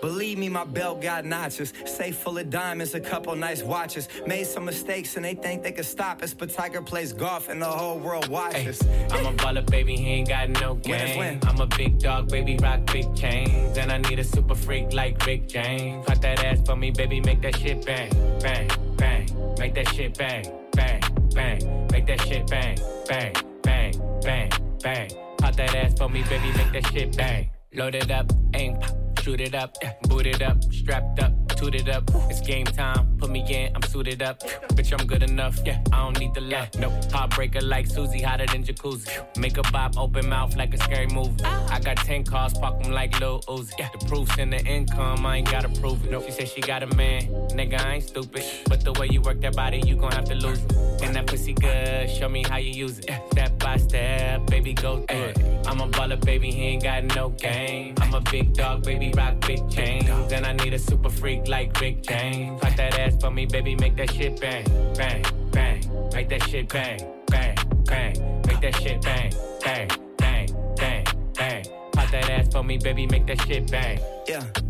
Believe 0.01 0.37
me, 0.37 0.49
my 0.49 0.63
belt 0.65 1.01
got 1.01 1.25
notches. 1.25 1.73
Safe 1.85 2.15
full 2.15 2.37
of 2.37 2.49
diamonds, 2.49 2.93
a 2.95 2.99
couple 2.99 3.35
nice 3.35 3.63
watches. 3.63 4.07
Made 4.25 4.45
some 4.45 4.65
mistakes 4.65 5.15
and 5.15 5.25
they 5.25 5.35
think 5.35 5.61
they 5.61 5.71
can 5.71 5.83
stop 5.83 6.21
us, 6.21 6.33
but 6.33 6.49
Tiger 6.51 6.81
plays 6.81 7.13
golf 7.13 7.49
and 7.49 7.61
the 7.61 7.65
whole 7.65 7.99
world 7.99 8.27
watches. 8.27 8.78
Hey, 8.78 8.78
I'm 9.11 9.25
a 9.25 9.33
baller, 9.33 9.69
baby, 9.69 9.95
he 9.95 10.07
ain't 10.07 10.29
got 10.29 10.49
no 10.49 10.75
game. 10.75 11.39
I'm 11.43 11.59
a 11.59 11.67
big 11.67 11.99
dog, 11.99 12.29
baby, 12.29 12.57
rock 12.61 12.85
big 12.91 13.15
chains. 13.15 13.77
And 13.77 13.91
I 13.91 13.97
need 13.97 14.19
a 14.19 14.23
super 14.23 14.55
freak 14.55 14.93
like 14.93 15.25
Rick 15.25 15.47
James. 15.47 16.05
Pop 16.05 16.21
that 16.21 16.43
ass 16.43 16.59
for 16.65 16.75
me, 16.75 16.91
baby, 16.91 17.21
make 17.21 17.41
that 17.41 17.57
shit 17.57 17.85
bang, 17.85 18.11
bang, 18.39 18.69
bang. 18.97 19.55
Make 19.57 19.75
that 19.75 19.87
shit 19.89 20.17
bang 20.17 20.45
bang, 20.79 21.01
bang, 21.33 21.87
make 21.91 22.07
that 22.07 22.21
shit 22.21 22.47
bang, 22.47 22.77
bang, 23.07 23.33
bang, 23.63 23.93
bang, 24.21 24.51
bang. 24.81 25.09
Pop 25.37 25.55
that 25.55 25.75
ass 25.75 25.93
for 25.97 26.09
me, 26.09 26.23
baby, 26.23 26.51
make 26.57 26.71
that 26.73 26.85
shit 26.91 27.15
bang. 27.17 27.49
Load 27.73 27.95
it 27.95 28.11
up, 28.11 28.31
aim, 28.53 28.77
pop, 28.77 28.95
shoot 29.29 29.41
it 29.41 29.53
up, 29.53 29.77
boot 30.07 30.25
it 30.25 30.41
up, 30.41 30.57
strapped 30.73 31.19
up 31.19 31.31
toot 31.59 31.75
it 31.75 31.89
up. 31.89 32.03
It's 32.29 32.39
game 32.39 32.65
time. 32.65 33.17
Put 33.17 33.29
me 33.29 33.41
in, 33.53 33.75
I'm 33.75 33.81
suited 33.83 34.21
up. 34.21 34.39
Bitch, 34.75 34.97
I'm 34.97 35.05
good 35.05 35.23
enough. 35.23 35.59
Yeah, 35.65 35.81
I 35.91 35.97
don't 36.03 36.17
need 36.17 36.33
the 36.33 36.41
left. 36.41 36.79
Nope. 36.79 36.93
Heartbreaker 37.11 37.61
like 37.61 37.85
Susie, 37.87 38.21
hotter 38.21 38.45
than 38.45 38.63
jacuzzi. 38.63 39.09
Make 39.37 39.57
a 39.57 39.63
bop, 39.73 39.97
open 39.97 40.29
mouth 40.29 40.55
like 40.55 40.73
a 40.73 40.77
scary 40.77 41.07
movie. 41.07 41.43
I 41.43 41.79
got 41.81 41.97
10 41.97 42.23
cars, 42.23 42.53
park 42.53 42.81
them 42.81 42.93
like 42.93 43.19
Lil 43.19 43.41
Uzi. 43.41 43.75
The 43.91 44.05
proof's 44.07 44.37
in 44.37 44.51
the 44.51 44.61
income, 44.65 45.25
I 45.25 45.37
ain't 45.37 45.51
gotta 45.51 45.69
prove 45.81 46.05
it. 46.05 46.11
Nope. 46.11 46.23
She 46.27 46.31
said 46.31 46.47
she 46.47 46.61
got 46.61 46.81
a 46.81 46.87
man. 46.95 47.23
Nigga, 47.57 47.77
I 47.85 47.95
ain't 47.95 48.05
stupid. 48.05 48.45
But 48.69 48.85
the 48.85 48.93
way 48.93 49.07
you 49.11 49.21
work 49.21 49.41
that 49.41 49.55
body, 49.55 49.81
you 49.85 49.97
gon' 49.97 50.13
have 50.13 50.25
to 50.25 50.35
lose 50.35 50.63
it. 50.63 51.03
And 51.03 51.13
that 51.15 51.27
pussy 51.27 51.53
good, 51.53 52.09
show 52.09 52.29
me 52.29 52.43
how 52.43 52.57
you 52.57 52.71
use 52.71 52.99
it. 52.99 53.11
Step 53.31 53.59
by 53.59 53.75
step, 53.77 54.45
baby, 54.47 54.73
go 54.73 55.01
through 55.01 55.33
it. 55.33 55.37
I'm 55.67 55.81
a 55.81 55.87
baller, 55.89 56.19
baby, 56.23 56.51
he 56.51 56.63
ain't 56.71 56.83
got 56.83 57.03
no 57.15 57.29
game. 57.29 57.95
I'm 57.99 58.13
a 58.13 58.21
big 58.21 58.53
dog, 58.53 58.85
baby, 58.85 59.11
rock 59.19 59.35
big 59.45 59.69
chains. 59.69 60.31
And 60.31 60.45
I 60.45 60.53
need 60.53 60.73
a 60.73 60.79
super 60.79 61.09
freak 61.09 61.47
like 61.47 61.79
Rick 61.81 62.03
James. 62.03 62.59
Pop 62.61 62.75
that 62.75 62.97
ass 62.97 63.15
for 63.21 63.31
me, 63.31 63.45
baby, 63.45 63.75
make 63.75 63.95
that 63.97 64.11
shit 64.13 64.39
bang, 64.39 64.65
bang, 64.95 65.23
bang. 65.51 65.79
Make 66.13 66.29
that 66.29 66.43
shit 66.49 66.69
bang, 66.69 66.99
bang, 67.27 67.55
bang. 67.85 68.13
Make 68.47 68.61
that 68.61 68.75
shit 68.81 69.01
bang, 69.01 69.31
bang, 69.63 69.89
bang, 70.17 70.47
bang, 70.77 71.05
bang. 71.37 71.63
Pop 71.91 72.09
that 72.11 72.29
ass 72.29 72.47
for 72.53 72.63
me, 72.63 72.77
baby, 72.77 73.05
make 73.07 73.25
that 73.27 73.41
shit 73.45 73.69
bang. 73.69 73.99
Yeah 74.27 74.68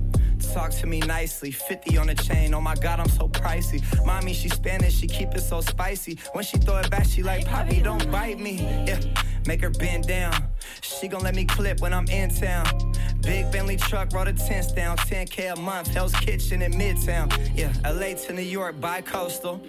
talk 0.54 0.72
to 0.72 0.88
me 0.88 1.00
nicely. 1.02 1.52
50 1.52 1.98
on 1.98 2.08
the 2.08 2.16
chain, 2.16 2.54
oh 2.54 2.62
my 2.62 2.76
god, 2.76 3.00
I'm 3.00 3.10
so 3.10 3.28
pricey. 3.28 3.82
Mommy, 4.06 4.34
she 4.34 4.50
Spanish, 4.50 4.98
she 4.98 5.08
keep 5.08 5.34
it 5.36 5.42
so 5.42 5.62
spicy. 5.62 6.18
When 6.34 6.44
she 6.44 6.58
throw 6.58 6.78
it 6.78 6.90
back, 6.90 7.06
she 7.06 7.24
like, 7.24 7.46
Poppy, 7.46 7.82
don't 7.82 8.10
bite 8.12 8.40
me. 8.40 8.62
Yeah, 8.88 9.00
make 9.46 9.62
her 9.62 9.70
bend 9.70 10.08
down. 10.08 10.34
She 10.82 11.08
gon' 11.08 11.22
let 11.22 11.36
me 11.36 11.46
clip 11.46 11.82
when 11.82 11.94
I'm 11.94 12.08
in 12.08 12.30
town. 12.30 12.66
Big 13.22 13.52
Bentley 13.52 13.78
truck, 13.78 14.14
roll 14.14 14.26
the 14.26 14.34
tents 14.34 14.72
down. 14.72 14.98
10K 14.98 15.54
a 15.54 15.60
month, 15.60 15.88
Hell's 15.88 16.14
Kitchen 16.16 16.62
in 16.62 16.74
Midtown. 16.74 17.28
Yeah, 17.56 17.74
LA 17.84 18.16
to 18.26 18.34
New 18.34 18.42
York, 18.42 18.80
bi 18.80 19.02
coastal. 19.02 19.62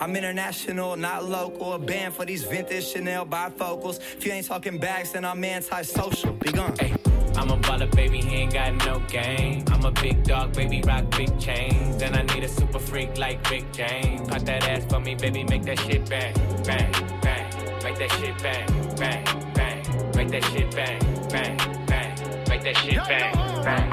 I'm 0.00 0.14
international, 0.16 0.96
not 0.96 1.24
local. 1.24 1.74
A 1.74 1.78
band 1.78 2.14
for 2.14 2.24
these 2.24 2.44
vintage 2.44 2.92
Chanel 2.92 3.26
bifocals. 3.26 3.98
If 4.16 4.24
you 4.24 4.32
ain't 4.32 4.46
talking 4.46 4.78
bags, 4.78 5.12
then 5.12 5.24
I'm 5.24 5.42
antisocial. 5.44 6.32
Be 6.34 6.52
gone. 6.52 6.74
Hey. 6.78 7.13
I'm 7.44 7.50
a 7.50 7.56
baller, 7.58 7.94
baby, 7.94 8.22
he 8.22 8.36
ain't 8.36 8.54
got 8.54 8.72
no 8.86 9.00
game. 9.00 9.66
I'm 9.68 9.84
a 9.84 9.90
big 9.90 10.24
dog, 10.24 10.54
baby, 10.54 10.80
rock 10.80 11.04
big 11.10 11.38
chains. 11.38 12.00
And 12.00 12.16
I 12.16 12.22
need 12.34 12.42
a 12.42 12.48
super 12.48 12.78
freak 12.78 13.18
like 13.18 13.50
Rick 13.50 13.70
James. 13.70 14.26
Pop 14.26 14.40
that 14.44 14.66
ass 14.66 14.86
for 14.86 14.98
me, 14.98 15.14
baby, 15.14 15.44
make 15.44 15.62
that 15.64 15.78
shit 15.80 16.08
bang, 16.08 16.32
bang, 16.64 16.90
bang. 17.20 17.82
Make 17.82 17.98
that 17.98 18.12
shit 18.12 18.42
bang, 18.42 18.96
bang, 18.96 19.52
bang. 19.52 20.16
Make 20.16 20.30
that 20.30 20.44
shit 20.44 20.74
bang, 20.74 20.98
bang, 21.28 21.84
bang. 21.84 22.48
Make 22.48 22.62
that 22.62 22.76
shit 22.78 22.96
bang, 23.06 23.34
bang. 23.62 23.90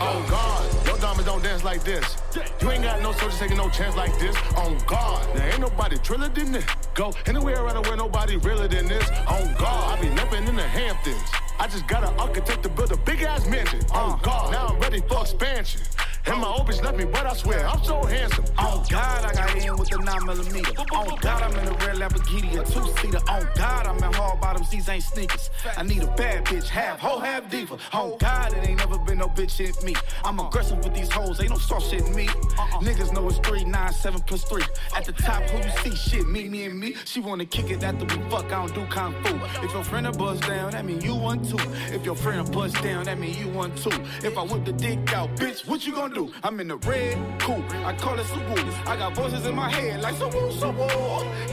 Oh 0.00 0.26
God, 0.30 0.86
your 0.86 0.98
diamonds 0.98 1.24
don't 1.24 1.42
dance 1.42 1.64
like 1.64 1.82
this. 1.82 2.16
You 2.62 2.70
ain't 2.70 2.84
got 2.84 3.02
no 3.02 3.10
soldiers 3.10 3.40
taking 3.40 3.56
no 3.56 3.68
chance 3.68 3.96
like 3.96 4.16
this. 4.20 4.36
On 4.56 4.78
God, 4.86 5.26
there 5.34 5.50
ain't 5.50 5.60
nobody 5.60 5.98
triller 5.98 6.28
than 6.28 6.52
this. 6.52 6.66
Go 6.94 7.12
anywhere 7.26 7.64
around 7.64 7.84
where 7.88 7.96
nobody 7.96 8.36
realer 8.36 8.68
than 8.68 8.86
this. 8.86 9.10
On 9.26 9.52
God, 9.58 9.98
I 9.98 10.00
be 10.00 10.08
living 10.10 10.46
in 10.46 10.54
the 10.54 10.62
Hamptons. 10.62 11.20
I 11.58 11.66
just 11.68 11.86
got 11.86 12.04
an 12.04 12.18
architect 12.18 12.62
to 12.64 12.68
build 12.68 12.92
a 12.92 12.96
big 12.98 13.22
ass 13.22 13.46
mansion. 13.48 13.80
Oh 13.92 13.94
uh-huh. 13.94 14.18
God, 14.22 14.52
now 14.52 14.66
I'm 14.68 14.80
ready 14.80 15.00
for 15.08 15.20
expansion. 15.22 15.80
And 16.28 16.40
my 16.40 16.48
old 16.48 16.66
bitch 16.66 16.82
left 16.82 16.98
me, 16.98 17.04
but 17.04 17.24
I 17.24 17.34
swear 17.34 17.68
I'm 17.68 17.82
so 17.84 18.02
handsome. 18.02 18.44
Oh 18.58 18.84
God, 18.90 19.24
I 19.24 19.32
got 19.32 19.56
in 19.56 19.76
with 19.76 19.90
the 19.90 19.98
9 19.98 20.26
millimeter. 20.26 20.72
Oh 20.92 21.16
God, 21.20 21.42
I'm 21.42 21.56
in 21.56 21.68
a 21.68 21.86
red 21.86 21.96
Lamborghini, 21.96 22.60
a 22.60 22.64
two 22.64 22.84
seater. 23.00 23.20
Oh 23.28 23.48
God, 23.54 23.86
I'm 23.86 23.96
in 23.98 24.12
hard 24.12 24.40
bottoms, 24.40 24.68
these 24.68 24.88
ain't 24.88 25.04
sneakers. 25.04 25.50
I 25.76 25.84
need 25.84 26.02
a 26.02 26.10
bad 26.16 26.44
bitch, 26.46 26.66
half 26.66 26.98
hoe, 26.98 27.20
half 27.20 27.48
diva. 27.48 27.78
Oh 27.92 28.16
God, 28.18 28.52
it 28.54 28.68
ain't 28.68 28.78
never 28.78 28.98
been 28.98 29.18
no 29.18 29.28
bitch 29.28 29.60
in 29.60 29.86
me. 29.86 29.94
I'm 30.24 30.40
aggressive 30.40 30.78
with 30.78 30.94
these 30.94 31.12
hoes, 31.12 31.40
ain't 31.40 31.50
no 31.50 31.58
soft 31.58 31.90
shit 31.90 32.04
in 32.04 32.14
me. 32.14 32.26
Uh-uh. 32.26 32.80
Niggas 32.80 33.12
know 33.12 33.28
it's 33.28 33.38
three, 33.38 33.64
nine, 33.64 33.92
seven 33.92 34.20
plus 34.22 34.42
three. 34.42 34.64
At 34.96 35.04
the 35.04 35.12
top, 35.12 35.44
who 35.44 35.58
you 35.58 35.94
see? 35.94 35.94
Shit, 35.94 36.28
me, 36.28 36.48
me, 36.48 36.64
and 36.64 36.78
me. 36.78 36.96
She 37.04 37.20
wanna 37.20 37.46
kick 37.46 37.70
it 37.70 37.84
after 37.84 38.04
we 38.04 38.28
fuck, 38.28 38.46
I 38.46 38.66
don't 38.66 38.74
do 38.74 38.84
kung 38.86 39.14
fu. 39.22 39.36
If 39.64 39.72
your 39.72 39.84
friend 39.84 40.08
a 40.08 40.12
buzz 40.12 40.40
down, 40.40 40.72
that 40.72 40.84
mean 40.84 41.00
you 41.00 41.14
one 41.14 41.44
If 41.54 42.04
your 42.04 42.16
friend 42.16 42.50
bust 42.50 42.82
down, 42.82 43.04
that 43.04 43.18
mean 43.18 43.36
you 43.38 43.48
one 43.48 43.74
too. 43.76 43.90
If 44.24 44.36
I 44.36 44.42
whip 44.42 44.64
the 44.64 44.72
dick 44.72 45.12
out, 45.12 45.34
bitch, 45.36 45.66
what 45.66 45.86
you 45.86 45.94
gonna 45.94 46.14
do? 46.14 46.32
I'm 46.42 46.58
in 46.58 46.68
the 46.68 46.76
red 46.78 47.16
coupe, 47.38 47.70
I 47.84 47.94
call 47.94 48.18
it 48.18 48.26
Subaru. 48.26 48.86
I 48.86 48.96
got 48.96 49.14
voices 49.14 49.46
in 49.46 49.54
my 49.54 49.70
head 49.70 50.00
like 50.02 50.16
so 50.16 50.28
woo. 50.28 50.50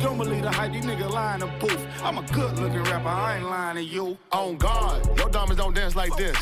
Don't 0.02 0.18
believe 0.18 0.42
the 0.42 0.52
hype, 0.52 0.74
these 0.74 0.84
niggas 0.84 1.12
lying 1.12 1.42
the 1.42 1.48
booth. 1.60 1.86
I'm 2.02 2.18
a 2.18 2.24
good 2.34 2.58
looking 2.58 2.84
rapper, 2.84 3.08
I 3.08 3.38
ain't 3.38 3.46
lying 3.46 3.76
to 3.76 3.84
you. 3.84 4.18
On 4.32 4.58
God, 4.58 5.18
your 5.18 5.30
diamonds 5.30 5.62
don't 5.62 5.76
dance 5.76 5.96
like 5.96 6.16
this. 6.18 6.38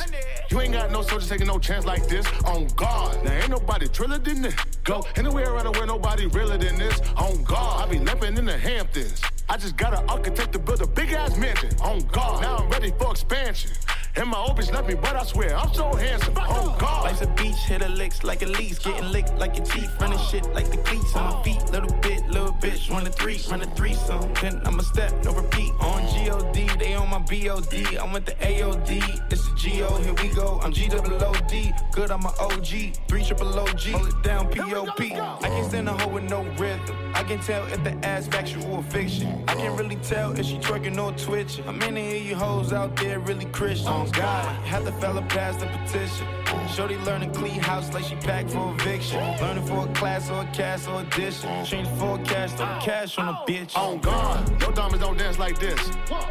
You 0.50 0.62
ain't 0.62 0.74
got 0.74 0.92
no 0.92 1.02
soldiers 1.02 1.30
taking 1.30 1.48
no 1.48 1.60
chance 1.60 1.86
like 1.86 2.08
this. 2.08 2.26
On 2.46 2.68
God, 2.76 3.24
now 3.26 3.34
ain't 3.34 3.50
nobody 3.50 3.88
triller 3.90 4.18
than 4.18 4.42
this. 4.42 4.56
Go 4.84 5.06
anywhere 5.18 5.54
around 5.54 5.76
where 5.76 5.86
nobody 5.86 6.28
realer 6.28 6.58
than 6.58 6.78
this. 6.78 7.02
On 7.18 7.44
God, 7.44 7.86
I 7.86 7.92
be 7.92 8.00
limping 8.00 8.38
in 8.38 8.46
the 8.46 8.58
Hamptons. 8.58 9.22
I 9.50 9.58
just 9.58 9.76
got 9.76 9.94
an 9.94 10.10
architect 10.10 10.54
to 10.54 10.60
build 10.60 10.82
a 10.82 10.88
big 10.88 11.12
ass 11.12 11.38
mansion. 11.38 11.70
On 11.82 12.00
God, 12.12 12.42
now 12.42 12.58
I'm 12.58 12.70
ready 12.70 12.92
for 12.98 13.12
expansion 13.12 13.41
mansion. 13.44 13.72
And 14.18 14.30
my 14.30 14.38
old 14.38 14.58
bitch 14.58 14.72
left 14.74 14.88
me, 14.88 14.96
but 14.96 15.16
I 15.16 15.24
swear 15.24 15.56
I'm 15.56 15.74
so 15.74 15.94
handsome. 15.94 16.34
Oh 16.38 16.76
God. 16.78 17.06
Life's 17.06 17.22
a 17.22 17.28
beach, 17.28 17.56
hit 17.66 17.82
a 17.82 17.88
licks 17.88 18.24
like 18.24 18.42
a 18.42 18.46
lease. 18.46 18.78
Getting 18.80 19.10
licked 19.12 19.38
like 19.38 19.56
your 19.56 19.66
teeth, 19.66 19.90
running 20.02 20.20
shit 20.20 20.44
like 20.54 20.70
the 20.70 20.78
cleats 20.78 21.16
on 21.16 21.34
my 21.34 21.44
feet. 21.44 21.64
Little 21.72 21.94
bit, 22.02 22.28
little 22.28 22.54
bitch, 22.54 22.92
run 22.92 23.08
a 23.08 23.10
three, 23.10 23.40
run 23.50 23.62
a 23.62 23.66
threesome. 23.68 24.34
Then 24.42 24.62
I'ma 24.66 24.84
step, 24.84 25.14
no 25.24 25.32
repeat. 25.34 25.72
On 25.80 26.04
GOD, 26.04 26.80
they 26.80 26.94
on 26.94 27.10
my 27.10 27.20
BOD. 27.20 27.98
I'm 27.98 28.12
with 28.12 28.26
the 28.26 28.34
AOD, 28.34 29.32
it's 29.32 29.48
the 29.48 29.80
GO, 29.80 29.96
here 29.98 30.14
we 30.14 30.34
go. 30.36 30.60
I'm 30.62 30.74
G 30.74 30.90
double 30.90 31.16
OD, 31.24 31.74
good, 31.92 32.12
I'm 32.12 32.26
a 32.26 32.34
OG. 32.40 32.96
Three 33.08 33.24
triple 33.24 33.58
OG, 33.58 33.80
hold 33.80 34.08
it 34.10 34.24
down, 34.24 34.50
POP. 34.52 35.02
I 35.02 35.48
can't 35.48 35.70
stand 35.70 35.88
a 35.88 35.94
hoe 35.94 36.10
with 36.10 36.24
no 36.24 36.44
rhythm. 36.58 36.96
I 37.14 37.24
can 37.24 37.40
tell 37.40 37.66
if 37.68 37.82
the 37.84 37.94
ass 38.06 38.28
factual 38.28 38.66
or 38.74 38.84
fiction. 38.84 39.44
I 39.48 39.56
can't 39.56 39.80
really 39.80 39.98
tell 39.98 40.38
if 40.38 40.46
she 40.46 40.58
twerking 40.58 41.02
or 41.02 41.12
twitching. 41.18 41.64
How 41.64 41.72
many 41.72 42.18
of 42.18 42.26
you 42.26 42.36
hoes 42.36 42.74
out 42.74 42.96
there 42.98 43.20
really 43.20 43.46
Christian? 43.46 44.01
God, 44.10 44.46
had 44.66 44.86
the 44.86 44.92
fella 44.94 45.22
pass 45.24 45.58
the 45.58 45.68
petition. 45.68 46.28
Shorty 46.68 46.96
learning 47.00 47.34
clean 47.34 47.60
house 47.60 47.94
like 47.94 48.06
she 48.06 48.16
packed 48.16 48.52
for 48.52 48.74
eviction. 48.74 49.20
Learning 49.42 49.66
for 49.66 49.88
a 49.88 49.94
class 49.94 50.30
or 50.30 50.42
a 50.42 50.46
cast 50.54 50.88
or 50.88 51.02
addition. 51.02 51.66
Change 51.66 51.88
forecast 52.00 52.60
or 52.62 52.80
cash 52.82 53.18
on 53.18 53.28
a 53.28 53.34
bitch. 53.50 53.76
On 53.76 54.00
God, 54.00 54.62
your 54.62 54.72
diamonds 54.72 55.04
don't 55.04 55.18
dance 55.18 55.38
like 55.38 55.60
this. 55.60 55.80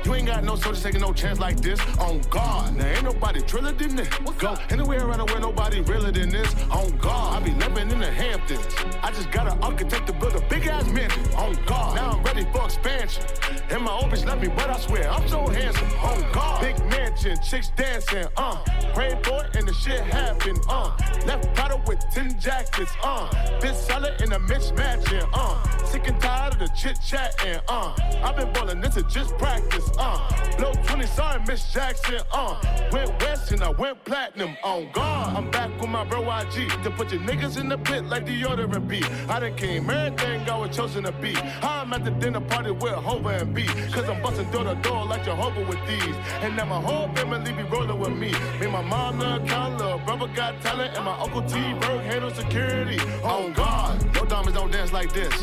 You 0.05 0.15
ain't 0.15 0.27
got 0.27 0.43
no 0.45 0.57
soldiers 0.57 0.83
taking 0.83 1.03
no 1.03 1.13
chance 1.13 1.39
like 1.39 1.61
this. 1.61 1.79
On 1.99 2.21
God, 2.31 2.75
now 2.77 2.87
ain't 2.87 3.05
nobody 3.05 3.43
triller 3.43 3.73
than 3.73 3.97
this. 3.97 4.09
Go 4.39 4.57
anywhere 4.71 5.07
around 5.07 5.31
where 5.31 5.41
nobody 5.41 5.81
realer 5.83 6.11
than 6.11 6.31
this. 6.31 6.55
On 6.71 6.97
God, 6.99 7.43
I 7.43 7.45
be 7.45 7.53
living 7.53 7.91
in 7.91 8.01
the 8.01 8.11
Hamptons. 8.11 8.65
I 9.03 9.11
just 9.11 9.31
got 9.31 9.47
an 9.47 9.59
architect 9.63 10.07
to 10.07 10.13
build 10.15 10.37
a 10.37 10.41
big 10.49 10.67
ass 10.67 10.87
mansion. 10.89 11.23
On 11.35 11.57
God, 11.67 11.97
now 11.97 12.13
I'm 12.13 12.23
ready 12.23 12.47
for 12.53 12.65
expansion. 12.65 13.25
And 13.71 13.83
my 13.83 13.93
old 13.93 14.11
bitch 14.11 14.25
left 14.25 14.41
me, 14.41 14.49
but 14.49 14.71
I 14.71 14.79
swear 14.79 15.11
I'm 15.11 15.29
so 15.29 15.47
handsome. 15.49 15.89
On 16.01 16.33
God, 16.33 16.61
big 16.63 16.79
mansion, 16.87 17.37
chicks 17.61 17.71
dancing, 17.77 18.27
uh. 18.37 18.57
For 18.95 19.03
it 19.03 19.57
and 19.57 19.69
the 19.69 19.75
shit 19.75 20.01
happen, 20.01 20.57
uh. 20.69 20.97
Left 21.27 21.55
bottle 21.55 21.81
with 21.87 22.01
10 22.13 22.39
jackets, 22.41 22.93
uh. 23.03 23.29
This 23.61 23.87
salad 23.87 24.21
in 24.21 24.33
a 24.33 24.39
mismatching, 24.41 25.29
uh. 25.33 25.85
Sick 25.85 26.09
and 26.09 26.21
tired 26.21 26.55
of 26.55 26.61
the 26.61 26.69
chit 26.77 26.99
chatting, 27.05 27.61
uh. 27.69 27.95
I've 28.23 28.37
been 28.37 28.53
ballin', 28.53 28.81
this 28.81 28.97
is 28.97 29.05
just 29.13 29.37
practice, 29.39 29.91
uh. 29.99 30.19
Blow 30.57 30.73
20, 30.73 31.07
sorry, 31.07 31.43
Miss 31.47 31.73
Jackson, 31.73 32.21
uh. 32.33 32.61
Went 32.93 33.21
west 33.23 33.53
and 33.53 33.63
I 33.63 33.71
went 33.71 34.05
platinum, 34.05 34.57
on 34.65 34.91
God. 34.93 35.37
I'm 35.37 35.51
back 35.51 35.71
with 35.81 35.91
my 35.91 36.05
bro 36.05 36.23
IG 36.23 36.69
to 36.83 36.91
put 36.91 37.13
your 37.13 37.21
niggas 37.23 37.59
in 37.59 37.69
the 37.69 37.79
pit 37.79 38.05
like 38.05 38.27
the 38.27 38.43
deodorant 38.43 38.89
be. 38.89 39.03
I 39.29 39.41
done 39.41 39.57
came 39.57 39.89
everything 39.91 40.49
I 40.49 40.57
was 40.57 40.77
chosen 40.77 41.05
to 41.05 41.13
be. 41.13 41.37
I'm 41.63 41.93
at 41.93 42.05
the 42.05 42.11
dinner 42.11 42.41
party 42.41 42.71
with 42.71 42.93
Hova 42.93 43.29
and 43.29 43.55
B. 43.55 43.67
Cause 43.93 44.09
I'm 44.09 44.23
busting 44.23 44.51
door 44.51 44.65
to 44.65 44.75
door 44.77 45.05
like 45.07 45.25
Jehovah 45.25 45.65
with 45.67 45.79
these. 45.87 46.17
And 46.43 46.57
now 46.57 46.67
my 46.67 46.81
whole 46.81 47.09
family 47.15 47.50
be 47.53 47.63
rolling 47.65 47.99
with 47.99 48.13
me. 48.13 48.33
Me, 48.61 48.67
my 48.67 48.83
mom, 48.83 49.21
account, 49.21 49.79
little 49.79 49.99
brother 49.99 50.29
got 50.35 50.61
talent, 50.63 50.97
and 50.97 51.05
my 51.05 51.19
uncle 51.19 51.43
T 51.43 51.55
Berg 51.81 52.01
handle 52.03 52.31
security. 52.31 52.99
On 53.23 53.53
God, 53.53 54.15
your 54.15 54.27
diamonds 54.27 54.59
don't 54.59 54.71
dance 54.71 54.93
like 54.93 55.13
this. 55.13 55.35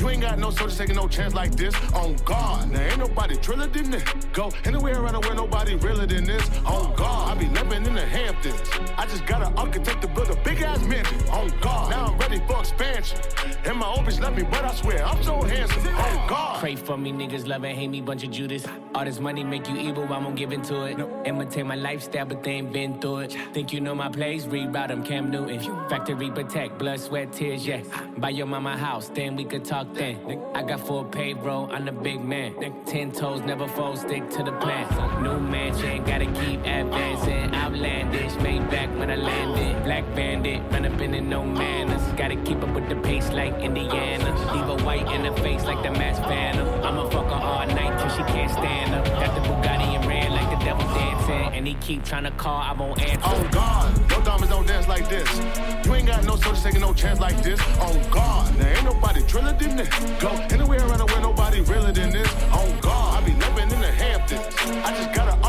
You 0.00 0.08
ain't 0.08 0.22
got 0.22 0.38
no 0.38 0.50
soldiers 0.50 0.78
taking 0.78 0.96
no 0.96 1.06
chance 1.06 1.34
like 1.34 1.54
this. 1.56 1.74
On 1.92 2.16
God, 2.24 2.70
now 2.70 2.80
ain't 2.80 2.98
nobody 2.98 3.36
triller 3.36 3.66
than 3.66 3.90
this. 3.90 4.02
Go 4.32 4.50
anywhere 4.64 4.98
around 4.98 5.22
where 5.26 5.34
nobody 5.34 5.74
realer 5.76 6.06
than 6.06 6.24
this. 6.24 6.48
On 6.64 6.96
God, 6.96 7.36
I 7.36 7.38
be 7.38 7.46
living 7.48 7.84
in 7.84 7.94
the 7.94 8.06
Hamptons. 8.06 8.62
I 8.96 9.04
just 9.04 9.26
got 9.26 9.42
an 9.46 9.52
architect 9.58 10.00
to 10.00 10.08
build 10.08 10.30
a 10.30 10.36
big 10.36 10.62
ass 10.62 10.82
mansion. 10.84 11.20
On 11.28 11.52
God, 11.60 11.90
now 11.90 12.06
I'm 12.06 12.18
ready 12.18 12.40
for 12.46 12.60
expansion. 12.60 13.18
And 13.66 13.76
my 13.76 13.88
old 13.88 14.06
bitch 14.06 14.18
left 14.22 14.38
me, 14.38 14.42
but 14.44 14.64
I 14.64 14.74
swear 14.74 15.04
I'm 15.04 15.22
so 15.22 15.42
handsome. 15.42 15.86
On 15.88 16.28
God. 16.28 16.60
Pray 16.60 16.76
for 16.76 16.96
me, 16.96 17.12
niggas 17.12 17.46
love 17.46 17.64
and 17.64 17.76
hate 17.76 17.88
me, 17.88 18.00
bunch 18.00 18.24
of 18.24 18.30
Judas. 18.30 18.64
All 18.94 19.04
this 19.04 19.20
money 19.20 19.44
make 19.44 19.68
you 19.68 19.76
evil, 19.76 20.04
I 20.04 20.16
won't 20.16 20.34
give 20.34 20.52
into 20.52 20.84
it. 20.84 20.98
Imitate 21.26 21.66
my 21.66 21.74
lifestyle, 21.74 22.24
but 22.24 22.42
they 22.42 22.52
ain't 22.52 22.72
been 22.72 22.98
through 23.02 23.18
it. 23.18 23.36
Think 23.52 23.70
you 23.74 23.82
know 23.82 23.94
my 23.94 24.08
plays, 24.08 24.46
reroute 24.46 24.88
them, 24.88 25.04
Cam 25.04 25.30
Newton. 25.30 25.60
Factory 25.90 26.30
protect, 26.30 26.78
blood, 26.78 27.00
sweat, 27.00 27.34
tears, 27.34 27.66
yeah. 27.66 27.82
Buy 28.16 28.30
your 28.30 28.46
mama 28.46 28.78
house, 28.78 29.10
then 29.10 29.36
we 29.36 29.44
could 29.44 29.64
talk 29.64 29.89
then. 29.94 30.42
I 30.54 30.62
got 30.62 30.80
full 30.80 31.04
payroll, 31.04 31.70
I'm 31.72 31.84
the 31.84 31.92
big 31.92 32.22
man. 32.22 32.54
Ten 32.86 33.12
toes, 33.12 33.42
never 33.42 33.68
fold, 33.68 33.98
stick 33.98 34.28
to 34.30 34.42
the 34.42 34.52
plan. 34.52 35.22
New 35.22 35.38
mansion, 35.40 36.04
gotta 36.04 36.26
keep 36.26 36.60
advancing. 36.60 37.54
Outlandish, 37.54 38.34
made 38.42 38.68
back 38.70 38.88
when 38.98 39.10
I 39.10 39.16
landed. 39.16 39.84
Black 39.84 40.04
bandit, 40.14 40.60
run 40.72 40.86
up 40.86 41.00
in 41.00 41.28
no 41.28 41.44
manners. 41.44 42.02
Gotta 42.16 42.36
keep 42.36 42.62
up 42.62 42.74
with 42.74 42.88
the 42.88 42.96
pace 42.96 43.30
like 43.30 43.54
Indiana. 43.60 44.30
Leave 44.52 44.68
a 44.68 44.84
white 44.84 45.10
in 45.12 45.22
the 45.22 45.32
face 45.40 45.64
like 45.64 45.82
the 45.82 45.90
masked 45.90 46.24
phantom. 46.24 46.68
I'ma 46.84 47.08
fuck 47.08 47.26
her 47.26 47.34
all 47.34 47.66
night 47.66 47.98
till 48.00 48.10
she 48.10 48.32
can't 48.32 48.50
stand 48.50 48.94
up. 48.94 49.04
Got 49.04 49.34
the 49.34 49.48
Bugatti 49.48 49.96
and 49.96 50.06
red 50.06 50.19
the 50.80 50.94
devil 50.94 50.94
dancing. 50.94 51.56
And 51.56 51.66
he 51.66 51.74
keep 51.74 52.04
trying 52.04 52.24
to 52.24 52.30
call, 52.32 52.60
I 52.60 52.72
won't 52.72 53.00
answer. 53.00 53.28
On 53.28 53.50
God, 53.50 54.10
your 54.10 54.22
diamonds 54.22 54.48
don't 54.48 54.66
dance 54.66 54.88
like 54.88 55.08
this. 55.08 55.28
You 55.84 55.94
ain't 55.94 56.06
got 56.06 56.24
no 56.24 56.36
soldiers 56.36 56.62
taking 56.62 56.80
no 56.80 56.92
chance 56.94 57.20
like 57.20 57.42
this. 57.42 57.60
On 57.78 58.10
God, 58.10 58.56
now 58.58 58.68
ain't 58.68 58.84
nobody 58.84 59.22
triller 59.22 59.52
than 59.52 59.76
this. 59.76 59.88
Go 60.20 60.30
anywhere 60.50 60.80
around 60.86 61.10
where 61.10 61.20
nobody 61.20 61.60
realer 61.62 61.92
than 61.92 62.10
this. 62.10 62.32
On 62.52 62.80
God, 62.80 63.22
I 63.22 63.26
be 63.26 63.32
living 63.32 63.70
in 63.70 63.80
the 63.80 63.92
Hamptons. 63.92 64.46
I 64.84 64.94
just 64.96 65.14
got 65.14 65.39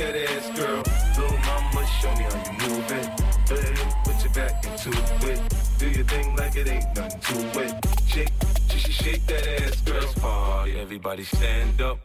that 0.00 0.16
ass, 0.16 0.58
girl. 0.58 0.82
Little 1.18 1.38
mama, 1.44 1.86
show 2.00 2.12
me 2.16 2.24
how 2.24 2.40
you 2.46 2.68
move 2.68 2.90
it. 2.90 3.06
It, 3.52 3.78
put 4.04 4.24
your 4.24 4.32
back 4.32 4.64
into 4.64 4.90
it. 5.30 5.40
Do 5.78 5.90
your 5.90 6.04
thing 6.04 6.36
like 6.36 6.56
it 6.56 6.68
ain't 6.68 6.96
nothing 6.96 7.20
to 7.20 7.60
it. 7.60 7.74
Shake, 8.06 8.32
sh- 8.68 8.78
sh- 8.78 9.02
shake 9.02 9.26
that 9.26 9.46
ass, 9.60 9.80
girl. 9.82 10.00
Let's 10.00 10.14
party, 10.14 10.80
everybody 10.80 11.24
stand 11.24 11.82
up. 11.82 11.98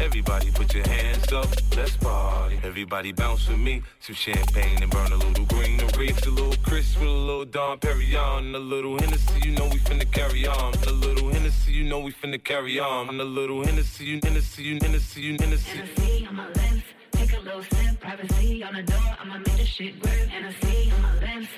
Everybody 0.00 0.50
put 0.52 0.72
your 0.72 0.88
hands 0.88 1.30
up, 1.30 1.48
let's 1.76 1.94
party. 1.98 2.58
Everybody 2.62 3.12
bounce 3.12 3.46
with 3.48 3.58
me. 3.58 3.82
Some 4.00 4.14
champagne 4.14 4.82
and 4.82 4.90
burn 4.90 5.12
a 5.12 5.16
little 5.16 5.44
green. 5.44 5.78
A 5.80 5.98
reef, 5.98 6.26
a 6.26 6.30
little 6.30 6.54
Chris 6.62 6.96
with 6.96 7.06
a 7.06 7.10
little 7.10 7.44
Dom 7.44 7.78
Perignon. 7.80 8.54
A 8.54 8.58
little 8.58 8.98
Hennessy, 8.98 9.40
you 9.44 9.52
know 9.52 9.68
we 9.68 9.78
finna 9.78 10.10
carry 10.10 10.46
on. 10.46 10.72
A 10.86 10.92
little 10.92 11.28
Hennessy, 11.28 11.72
you 11.72 11.84
know 11.84 12.00
we 12.00 12.12
finna 12.12 12.42
carry 12.42 12.80
on. 12.80 13.20
A 13.20 13.24
little 13.24 13.62
Hennessy, 13.62 14.06
you 14.06 14.20
Hennessy, 14.22 14.62
you 14.62 14.78
Hennessy, 14.80 15.20
you 15.20 15.36
Hennessy. 15.38 15.76
Hennessy 15.76 16.26
on 16.26 16.36
my 16.36 16.48
lips. 16.48 16.99
Take 17.20 17.36
a 17.36 17.40
little 17.40 17.62
sip. 17.62 18.00
Privacy 18.00 18.64
on 18.64 18.72
the 18.72 18.82
door. 18.82 19.16
I'ma 19.20 19.36
make 19.36 19.56
this 19.58 19.68
shit 19.68 20.00
grip. 20.00 20.26
Hennessy 20.28 20.90
on 20.90 21.02
my 21.02 21.14
lips. 21.16 21.48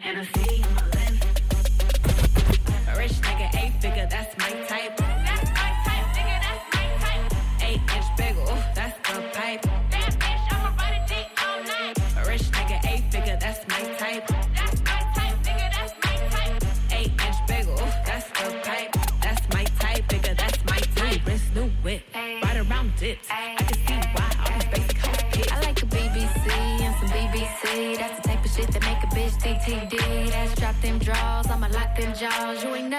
Hennessy 0.00 0.62
on 0.64 0.74
my 0.74 0.86
lens. 0.96 1.20
Rich 2.98 3.12
nigga, 3.22 3.54
eight 3.56 3.80
figure, 3.80 4.06
that's 4.10 4.36
my 4.36 4.50
type. 4.66 4.99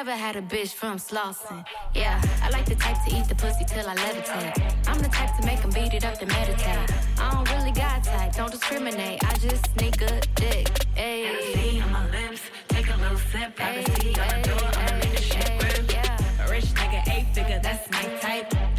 Never 0.03 0.17
had 0.17 0.35
a 0.35 0.41
bitch 0.41 0.73
from 0.73 0.97
Slauson. 0.97 1.63
Yeah, 1.93 2.19
I 2.41 2.49
like 2.49 2.65
the 2.65 2.73
type 2.73 2.97
to 3.05 3.15
eat 3.15 3.27
the 3.29 3.35
pussy 3.35 3.65
till 3.65 3.87
I 3.87 3.95
levitate. 3.95 4.57
I'm 4.87 4.97
the 4.97 5.09
type 5.09 5.37
to 5.39 5.45
make 5.45 5.61
them 5.61 5.69
beat 5.69 5.93
it 5.93 6.03
up 6.03 6.19
and 6.19 6.27
meditate. 6.27 6.89
I 7.19 7.29
don't 7.29 7.47
really 7.51 7.71
got 7.71 8.03
type, 8.03 8.35
don't 8.35 8.49
discriminate. 8.51 9.23
I 9.23 9.33
just 9.35 9.63
sneak 9.77 10.01
a 10.01 10.19
dick. 10.33 10.65
Ayy. 10.95 11.83
on 11.83 11.91
my 11.91 12.09
lips, 12.09 12.41
take 12.69 12.87
a 12.87 12.97
little 12.97 13.15
sip. 13.31 13.55
Privacy 13.55 14.15
ay, 14.17 14.35
on 14.35 14.41
the 14.41 14.47
door, 14.47 14.69
ay, 14.73 14.87
I'm 14.91 14.99
the 15.01 15.21
shit 15.21 15.59
grip. 15.59 15.91
Yeah. 15.91 16.49
Rich 16.49 16.73
nigga, 16.73 17.07
eight 17.13 17.35
figure, 17.35 17.59
that's 17.61 17.87
my 17.91 18.01
type. 18.21 18.70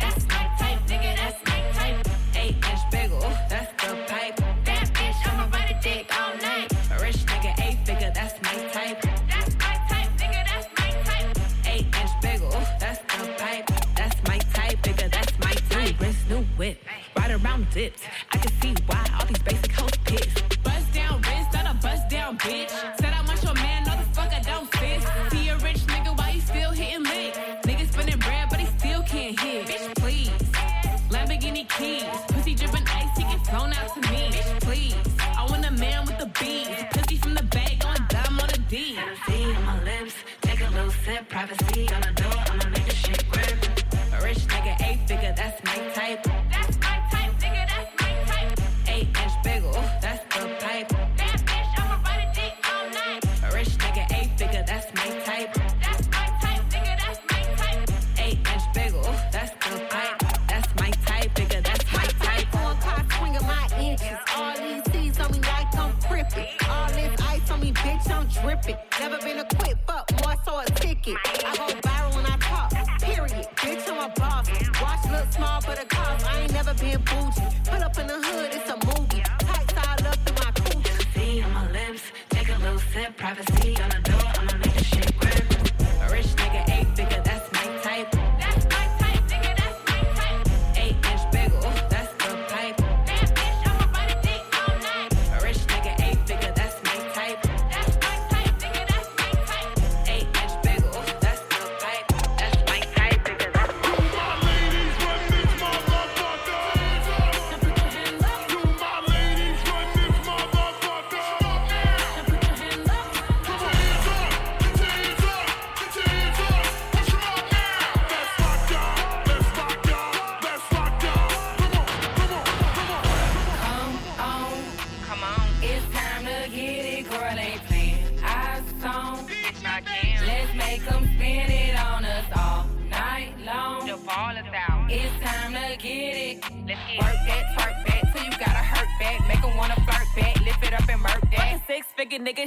It. 17.75 17.95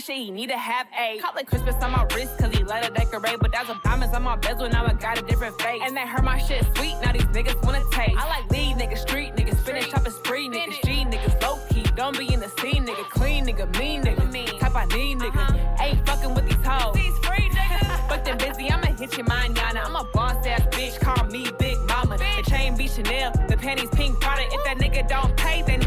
shit, 0.06 0.18
he 0.18 0.32
need 0.32 0.50
to 0.50 0.58
have 0.58 0.88
a. 0.98 1.20
Call 1.20 1.36
it 1.38 1.48
Christmas 1.48 1.76
on 1.82 1.91
my 1.91 2.06
wrist, 2.13 2.38
cause 2.38 2.56
he 2.56 2.63
let 2.63 2.86
it 2.86 2.94
decorate. 2.94 3.39
But 3.39 3.52
that's 3.52 3.70
a 3.70 3.80
diamonds 3.84 4.15
on 4.15 4.24
my 4.24 4.36
bezel, 4.36 4.70
now 4.70 4.86
I 4.86 4.94
got 4.94 5.18
a 5.18 5.22
different 5.24 5.60
face. 5.62 5.82
And 5.84 5.96
they 5.96 6.02
heard 6.02 6.24
my 6.24 6.38
shit 6.38 6.63
sweet, 6.76 6.96
now 7.04 7.12
these 7.12 7.24
niggas 7.24 7.62
wanna 7.63 7.82
taste. 7.91 8.18
I 8.18 8.28
like 8.28 8.50
lead 8.52 8.78
niggas, 8.78 9.00
street 9.00 9.36
niggas, 9.36 9.60
spinach, 9.62 9.89
chopper 9.89 10.12
spree 10.12 10.48
niggas, 10.48 10.82
G 10.84 11.06
niggas, 11.06 11.41
low 11.41 11.60
key. 11.70 11.84
Don't 11.96 12.18
be 12.18 12.32
in 12.34 12.39
the 12.39 12.50
scene, 12.60 12.86
nigga, 12.86 13.10
clean 13.10 13.46
nigga, 13.46 13.65
mean 13.80 14.04
nigga, 14.04 14.60
type 14.60 14.76
I 14.76 14.86
need 14.86 15.18
nigga. 15.18 15.36
Uh-huh. 15.36 15.84
Ain't 15.84 16.06
fucking 16.06 16.34
with 16.36 16.46
these 16.46 16.65
hoes. 16.65 16.96
These 16.96 17.18
free 17.20 17.50
niggas. 17.50 18.10
Fuck 18.10 18.26
them 18.26 18.38
busy, 18.38 18.70
I'ma 18.70 18.96
hit 18.98 19.18
your 19.18 19.26
mind, 19.26 19.56
Yana. 19.56 19.86
I'm 19.86 19.96
a 19.96 20.04
boss 20.13 20.46
ass 20.46 20.62
bitch, 20.72 21.00
call 21.00 21.26
me 21.28 21.50
Big 21.58 21.78
Mama. 21.88 22.18
Bitch. 22.18 22.46
The 22.46 22.52
chain 22.52 22.78
be 22.78 22.88
Chanel, 22.88 23.32
the 23.48 23.58
panties 23.58 23.89
pink 23.94 24.20
Prada. 24.20 24.44
If 24.52 24.63
that 24.65 24.78
nigga 24.78 25.08
don't 25.08 25.36
pay, 25.38 25.63
then 25.63 25.85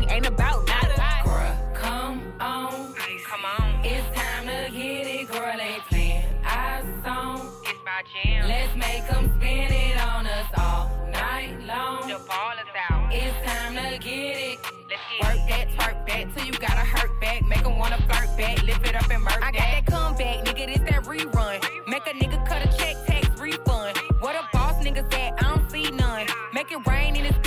flat 16.18 16.36
till 16.36 16.46
you 16.46 16.52
got 16.52 16.72
a 16.72 16.84
hurt 16.84 17.20
back. 17.20 17.44
Make 17.46 17.62
them 17.62 17.78
wanna 17.78 17.98
flirt 17.98 18.36
back, 18.36 18.62
lift 18.62 18.86
it 18.86 18.94
up 18.94 19.10
and 19.10 19.22
murk 19.22 19.42
I 19.42 19.50
that. 19.50 19.54
got 19.54 19.60
that 19.60 19.86
comeback, 19.86 20.44
nigga, 20.44 20.66
this 20.66 20.78
that 20.90 21.04
rerun. 21.04 21.86
Make 21.86 22.06
a 22.06 22.10
nigga 22.10 22.46
cut 22.46 22.64
a 22.64 22.78
check, 22.78 22.96
tax 23.06 23.40
refund. 23.40 23.96
What 24.20 24.34
a 24.34 24.48
boss 24.52 24.82
niggas 24.84 25.12
at, 25.14 25.42
I 25.42 25.54
don't 25.54 25.70
see 25.70 25.90
none. 25.90 26.26
Make 26.52 26.72
it 26.72 26.86
rain 26.86 27.16
in 27.16 27.24
his 27.24 27.37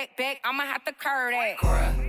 back, 0.00 0.16
back, 0.16 0.40
I'ma 0.44 0.62
have 0.62 0.84
to 0.86 0.92
curve 0.92 1.32
that. 1.32 1.58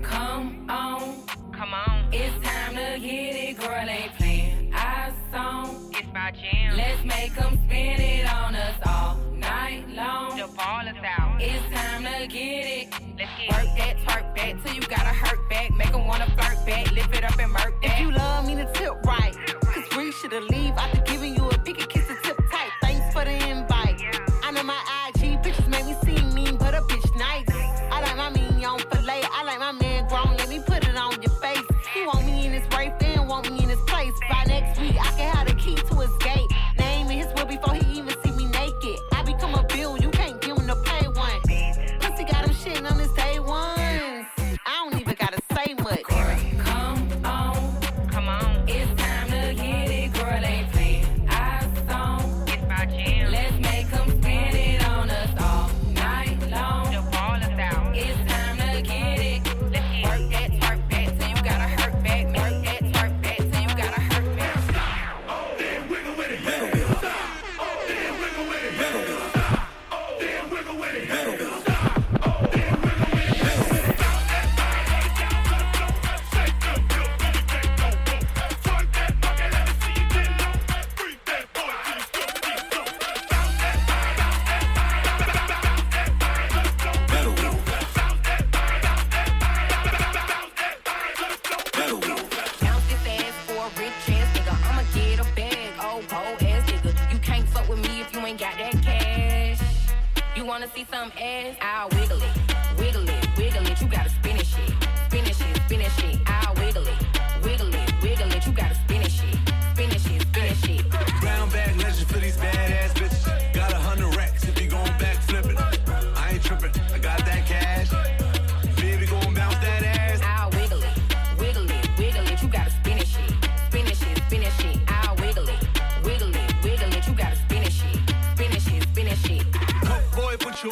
Come 0.04 0.70
on. 0.70 1.26
Come 1.52 1.74
on. 1.74 2.14
It's 2.14 2.34
time 2.48 2.76
to 2.76 3.00
get 3.06 3.36
it, 3.36 3.60
girl, 3.60 3.90
ain't 3.90 4.14
playing. 4.16 4.74
Our 4.74 5.14
song. 5.34 5.92
It's 5.94 6.08
my 6.14 6.32
jam. 6.32 6.78
Let's 6.78 7.04
make 7.04 7.36
them 7.36 7.60
spin 7.66 8.00
it 8.00 8.34
on 8.34 8.56
us 8.56 8.80
all 8.88 9.18
night 9.36 9.84
long. 9.90 10.38
The 10.38 10.48
ball 10.56 10.88
is 10.88 10.96
out. 11.04 11.42
It's 11.42 11.76
time 11.76 12.04
to 12.06 12.28
get 12.28 12.66
it. 12.66 12.88
Let's 13.18 13.32
get 13.38 13.50
Work 13.52 13.76
that, 13.78 13.98
twerk 14.06 14.36
back, 14.36 14.64
till 14.64 14.74
you 14.74 14.82
gotta 14.82 15.14
hurt 15.24 15.50
back. 15.50 15.72
Make 15.72 15.92
them 15.92 16.08
wanna 16.08 16.28
flirt 16.28 16.66
back, 16.66 16.92
lift 16.92 17.14
it 17.14 17.26
up 17.26 17.38
and 17.40 17.52
murk 17.52 17.82
back. 17.82 18.00
If 18.00 18.00
you 18.00 18.12
love 18.12 18.48
me, 18.48 18.56
to 18.56 18.72
tip 18.74 18.94
right. 19.06 19.36
Cause 19.62 19.98
we 19.98 20.12
should've 20.14 20.44
leave 20.46 20.74
out 20.78 20.92
the 20.94 21.01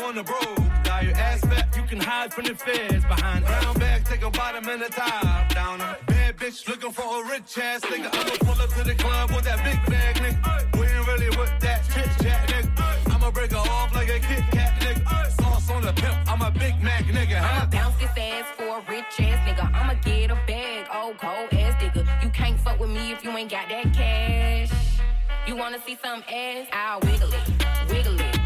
on 0.09 0.15
the 0.15 0.23
road. 0.23 0.83
Got 0.83 1.03
your 1.03 1.15
ass 1.17 1.39
fat, 1.41 1.69
you 1.75 1.83
can 1.83 1.99
hide 1.99 2.33
from 2.33 2.45
the 2.45 2.55
feds. 2.55 3.05
Behind 3.05 3.45
brown 3.45 3.77
bag, 3.77 4.03
take 4.05 4.23
a 4.23 4.31
bottom 4.31 4.67
and 4.67 4.81
a 4.81 4.89
top 4.89 5.53
down. 5.53 5.77
Bad 6.07 6.35
bitch 6.37 6.67
looking 6.67 6.91
for 6.91 7.21
a 7.21 7.29
rich 7.29 7.57
ass 7.59 7.81
nigga. 7.81 8.09
I'ma 8.11 8.35
pull 8.39 8.59
up 8.59 8.69
to 8.73 8.83
the 8.83 8.95
club 8.95 9.29
with 9.29 9.43
that 9.45 9.63
big 9.63 9.79
bag, 9.85 10.15
nigga. 10.15 10.79
We 10.79 10.87
ain't 10.87 11.07
really 11.07 11.29
with 11.37 11.53
that 11.59 11.83
chit 11.93 12.09
chat, 12.23 12.49
nigga. 12.49 13.13
I'ma 13.13 13.29
break 13.29 13.51
her 13.51 13.57
off 13.57 13.93
like 13.93 14.09
a 14.09 14.19
Kit 14.19 14.43
Kat, 14.51 14.73
nigga. 14.81 15.41
Sauce 15.41 15.69
on 15.69 15.83
the 15.83 15.93
pimp, 15.93 16.17
I'm 16.27 16.41
a 16.41 16.49
Big 16.49 16.81
Mac, 16.81 17.03
nigga. 17.03 17.39
I'ma 17.39 17.67
bounce 17.67 17.97
this 17.97 18.09
ass 18.17 18.45
for 18.57 18.79
a 18.79 18.81
rich 18.89 19.13
ass 19.19 19.39
nigga. 19.47 19.71
I'ma 19.75 19.93
get 20.03 20.31
a 20.31 20.39
bag, 20.47 20.87
old 20.91 21.19
cold 21.19 21.53
ass 21.53 21.75
nigga. 21.83 22.23
You 22.23 22.29
can't 22.29 22.59
fuck 22.59 22.79
with 22.79 22.89
me 22.89 23.11
if 23.11 23.23
you 23.23 23.29
ain't 23.37 23.51
got 23.51 23.69
that 23.69 23.93
cash. 23.93 24.71
You 25.47 25.55
wanna 25.55 25.79
see 25.85 25.97
some 26.03 26.23
ass? 26.27 26.65
I'll 26.73 26.99
wiggle 27.01 27.31
it, 27.31 27.91
wiggle 27.91 28.19
it. 28.19 28.38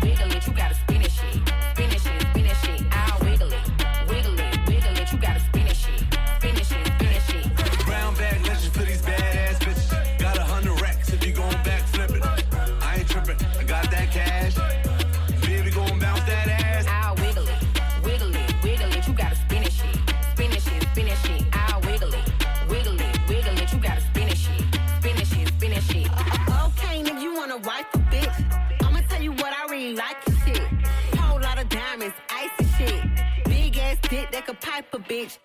Could 35.13 35.42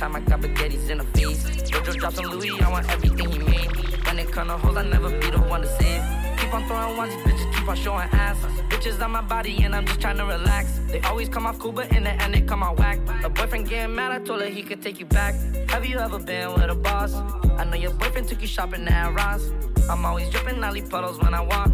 time 0.00 0.16
I 0.16 0.20
got 0.20 0.40
spaghettis 0.40 0.88
in 0.88 0.96
the 0.96 1.04
face. 1.12 1.44
Jojo 1.68 1.94
drops 1.94 2.18
on 2.18 2.24
Louis, 2.30 2.58
I 2.62 2.70
want 2.70 2.90
everything 2.90 3.30
he 3.32 3.38
made. 3.38 3.70
When 4.06 4.18
it 4.18 4.32
come 4.32 4.48
to 4.48 4.56
hoes, 4.56 4.78
I 4.78 4.82
never 4.82 5.10
be 5.20 5.30
the 5.30 5.38
one 5.40 5.60
to 5.60 5.68
save. 5.78 6.02
Keep 6.38 6.54
on 6.54 6.64
throwing 6.66 6.96
ones, 6.96 7.14
these 7.14 7.24
bitches 7.26 7.54
keep 7.54 7.68
on 7.68 7.76
showing 7.76 8.08
ass. 8.12 8.38
Bitches 8.70 8.98
on 9.04 9.10
my 9.10 9.20
body, 9.20 9.62
and 9.62 9.76
I'm 9.76 9.84
just 9.84 10.00
trying 10.00 10.16
to 10.16 10.24
relax. 10.24 10.80
They 10.88 11.00
always 11.00 11.28
come 11.28 11.46
off 11.46 11.58
cool, 11.58 11.72
but 11.72 11.92
in 11.92 12.04
the 12.04 12.12
end, 12.22 12.32
they 12.32 12.40
come 12.40 12.62
out 12.62 12.78
whack. 12.78 12.98
A 13.24 13.28
boyfriend 13.28 13.68
getting 13.68 13.94
mad, 13.94 14.10
I 14.12 14.20
told 14.20 14.40
her 14.40 14.46
he 14.46 14.62
could 14.62 14.80
take 14.80 14.98
you 15.00 15.04
back. 15.04 15.34
Have 15.68 15.84
you 15.84 15.98
ever 15.98 16.18
been 16.18 16.54
with 16.54 16.70
a 16.70 16.74
boss? 16.74 17.12
I 17.60 17.64
know 17.64 17.76
your 17.76 17.92
boyfriend 17.92 18.26
took 18.26 18.40
you 18.40 18.48
shopping 18.48 18.88
at 18.88 19.14
Ross. 19.14 19.50
I'm 19.90 20.06
always 20.06 20.30
dripping 20.30 20.60
Nolly 20.60 20.80
puddles 20.80 21.18
when 21.18 21.34
I 21.34 21.42
walk. 21.42 21.72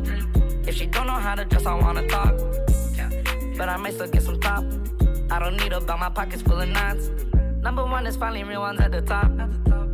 If 0.67 0.75
she 0.75 0.87
don't 0.87 1.07
know 1.07 1.13
how 1.13 1.37
to 1.37 1.45
dress, 1.45 1.65
I 1.65 1.75
wanna 1.75 2.09
talk. 2.09 2.35
But 3.57 3.69
I 3.69 3.77
might 3.77 3.95
still 3.95 4.09
get 4.09 4.25
some 4.25 4.41
top. 4.41 4.65
I 5.31 5.39
don't 5.39 5.57
need 5.57 5.73
a 5.73 5.81
belt, 5.81 6.01
my 6.01 6.09
pockets 6.09 6.43
full 6.43 6.61
of 6.61 6.69
knots. 6.69 7.09
Number 7.67 7.85
one 7.85 8.07
is 8.07 8.17
finally 8.17 8.45
real 8.45 8.61
ones 8.61 8.81
at 8.81 8.93
the 8.93 9.03
top. 9.03 9.29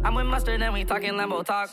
I'm 0.04 0.14
with 0.14 0.26
Mustard 0.26 0.60
and 0.60 0.74
we 0.74 0.84
talking 0.84 1.14
Lambo 1.14 1.42
talk. 1.42 1.70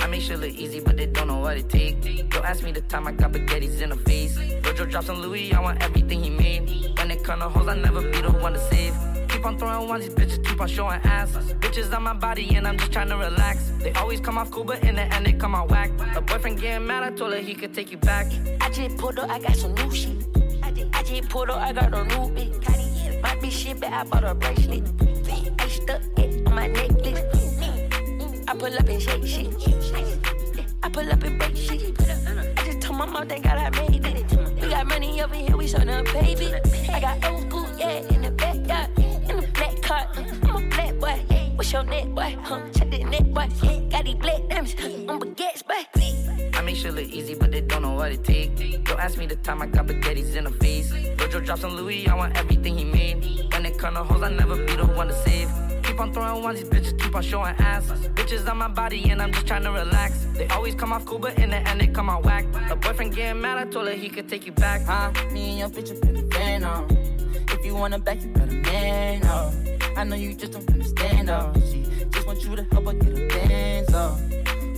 I 0.00 0.06
make 0.06 0.20
shit 0.20 0.38
look 0.38 0.50
easy, 0.50 0.80
but 0.80 0.98
they 0.98 1.06
don't 1.06 1.28
know 1.28 1.38
what 1.38 1.56
it 1.56 1.70
take. 1.70 2.28
Don't 2.28 2.44
ask 2.44 2.62
me 2.62 2.72
the 2.72 2.82
time 2.82 3.06
I 3.06 3.12
got 3.12 3.32
spaghettis 3.32 3.80
in 3.80 3.88
the 3.88 3.96
face. 3.96 4.36
Jojo 4.36 4.90
drops 4.90 5.08
on 5.08 5.22
Louis, 5.22 5.54
I 5.54 5.60
want 5.60 5.82
everything 5.82 6.22
he 6.22 6.28
made. 6.28 6.92
When 6.98 7.10
it 7.10 7.24
come 7.24 7.40
to 7.40 7.48
hoes, 7.48 7.68
I 7.68 7.76
never 7.76 8.02
be 8.02 8.20
the 8.20 8.32
one 8.32 8.52
to 8.52 8.58
save. 8.58 8.94
Keep 9.30 9.46
on 9.46 9.58
throwing 9.58 9.88
ones, 9.88 10.04
these 10.04 10.14
bitches 10.14 10.46
keep 10.46 10.60
on 10.60 10.68
showing 10.68 11.00
ass. 11.04 11.30
Bitches 11.58 11.90
on 11.96 12.02
my 12.02 12.12
body, 12.12 12.54
and 12.54 12.68
I'm 12.68 12.76
just 12.76 12.92
trying 12.92 13.08
to 13.08 13.16
relax. 13.16 13.72
They 13.78 13.92
always 13.92 14.20
come 14.20 14.36
off 14.36 14.50
cool, 14.50 14.64
but 14.64 14.84
in 14.84 14.96
the 14.96 15.04
end, 15.14 15.24
they 15.24 15.32
come 15.32 15.54
out 15.54 15.70
whack. 15.70 15.90
A 16.16 16.20
boyfriend 16.20 16.60
getting 16.60 16.86
mad, 16.86 17.02
I 17.02 17.16
told 17.16 17.32
her 17.32 17.38
he 17.38 17.54
could 17.54 17.72
take 17.72 17.90
you 17.90 17.96
back. 17.96 18.30
I 18.60 18.68
just 18.68 18.98
pulled 18.98 19.18
up, 19.18 19.30
I 19.30 19.38
got 19.38 19.56
some 19.56 19.72
new 19.72 19.90
shit. 19.90 20.26
I 20.62 20.70
just, 20.70 20.94
I 20.94 21.02
just 21.02 21.30
pulled 21.30 21.48
up, 21.48 21.62
I 21.62 21.72
got 21.72 21.94
a 21.94 22.04
new 22.04 22.28
bitch. 22.36 22.77
But 23.80 23.92
I 23.92 24.04
bought 24.04 24.24
a 24.24 24.34
bracelet. 24.34 24.84
I 25.58 25.68
stuck 25.68 26.02
it 26.18 26.46
on 26.46 26.54
my 26.54 26.66
necklace. 26.66 27.20
I 28.48 28.54
pull 28.54 28.74
up 28.74 28.88
and 28.88 29.00
shake 29.00 29.26
shit. 29.26 29.54
I 30.82 30.88
pull 30.88 31.10
up 31.10 31.22
and 31.22 31.38
break 31.38 31.56
shit. 31.56 32.00
I 32.00 32.64
just 32.64 32.80
told 32.80 32.98
my 32.98 33.06
mom, 33.06 33.28
thank 33.28 33.44
God 33.44 33.58
I 33.58 33.70
made 33.70 34.04
it. 34.04 34.60
We 34.60 34.68
got 34.68 34.86
money 34.86 35.22
over 35.22 35.34
here, 35.34 35.56
we 35.56 35.70
done 35.70 36.04
paid 36.06 36.40
it. 36.40 36.90
I 36.90 37.00
got 37.00 37.24
old 37.30 37.42
school, 37.42 37.66
yeah, 37.78 38.14
in 38.14 38.22
the 38.22 38.30
backyard. 38.30 38.90
In 38.98 39.36
the 39.36 39.48
black 39.54 39.80
car, 39.82 40.08
I'm 40.16 40.56
a 40.56 40.68
black 40.68 40.94
boy. 40.98 41.52
What's 41.54 41.72
your 41.72 41.84
net, 41.84 42.14
boy? 42.14 42.36
Huh? 42.42 42.60
Check 42.74 42.90
the 42.90 43.04
net, 43.04 43.32
boy. 43.32 43.48
Got 43.90 44.04
these 44.04 44.14
black 44.16 44.48
diamonds 44.48 44.74
on 45.08 45.20
baguettes, 45.20 45.66
boy. 45.66 45.97
Make 46.68 46.76
shit 46.76 46.92
look 46.92 47.06
easy, 47.06 47.34
but 47.34 47.50
they 47.50 47.62
don't 47.62 47.80
know 47.80 47.94
what 47.94 48.12
it 48.12 48.22
take. 48.22 48.84
Don't 48.84 49.00
ask 49.00 49.16
me 49.16 49.24
the 49.24 49.36
time 49.36 49.62
I 49.62 49.66
got 49.68 49.86
spaghettis 49.86 50.36
in 50.36 50.44
the 50.44 50.50
face. 50.50 50.92
Jojo 50.92 51.42
drops 51.42 51.64
on 51.64 51.74
Louis, 51.74 52.06
I 52.06 52.14
want 52.14 52.36
everything 52.36 52.76
he 52.76 52.84
made. 52.84 53.24
When 53.50 53.64
it 53.64 53.78
come 53.78 53.94
to 53.94 54.04
hoes, 54.04 54.22
I 54.22 54.28
never 54.28 54.54
be 54.54 54.76
the 54.76 54.84
one 54.84 55.08
to 55.08 55.14
save. 55.14 55.48
Keep 55.82 55.98
on 55.98 56.12
throwing 56.12 56.42
ones, 56.42 56.60
these 56.60 56.68
bitches 56.68 57.00
keep 57.00 57.14
on 57.14 57.22
showing 57.22 57.54
ass. 57.56 57.86
Bitches 58.12 58.46
on 58.46 58.58
my 58.58 58.68
body, 58.68 59.08
and 59.08 59.22
I'm 59.22 59.32
just 59.32 59.46
trying 59.46 59.62
to 59.62 59.70
relax. 59.70 60.26
They 60.34 60.46
always 60.48 60.74
come 60.74 60.92
off 60.92 61.06
cool, 61.06 61.18
but 61.18 61.38
in 61.38 61.48
the 61.48 61.56
end, 61.56 61.80
they 61.80 61.86
come 61.86 62.10
out 62.10 62.26
whack. 62.26 62.44
A 62.70 62.76
boyfriend 62.76 63.16
getting 63.16 63.40
mad, 63.40 63.56
I 63.56 63.64
told 63.64 63.88
her 63.88 63.94
he 63.94 64.10
could 64.10 64.28
take 64.28 64.44
you 64.44 64.52
back. 64.52 64.82
Huh? 64.82 65.10
Me 65.32 65.48
and 65.48 65.58
your 65.60 65.70
bitch 65.70 65.90
are 65.90 65.94
finna 65.94 66.30
fan. 66.34 66.64
If 67.48 67.64
you 67.64 67.76
wanna 67.76 67.98
back, 67.98 68.22
you 68.22 68.28
better 68.28 68.52
man 68.52 69.24
up. 69.24 69.54
I 69.96 70.04
know 70.04 70.16
you 70.16 70.34
just 70.34 70.52
don't 70.52 70.70
understand, 70.70 71.28
though. 71.28 71.50
She 71.72 71.86
just 72.10 72.26
want 72.26 72.44
you 72.44 72.56
to 72.56 72.64
help 72.64 72.84
her 72.84 72.92
get 72.92 73.18
a 73.18 73.26
dance 73.26 73.94
up. 73.94 74.18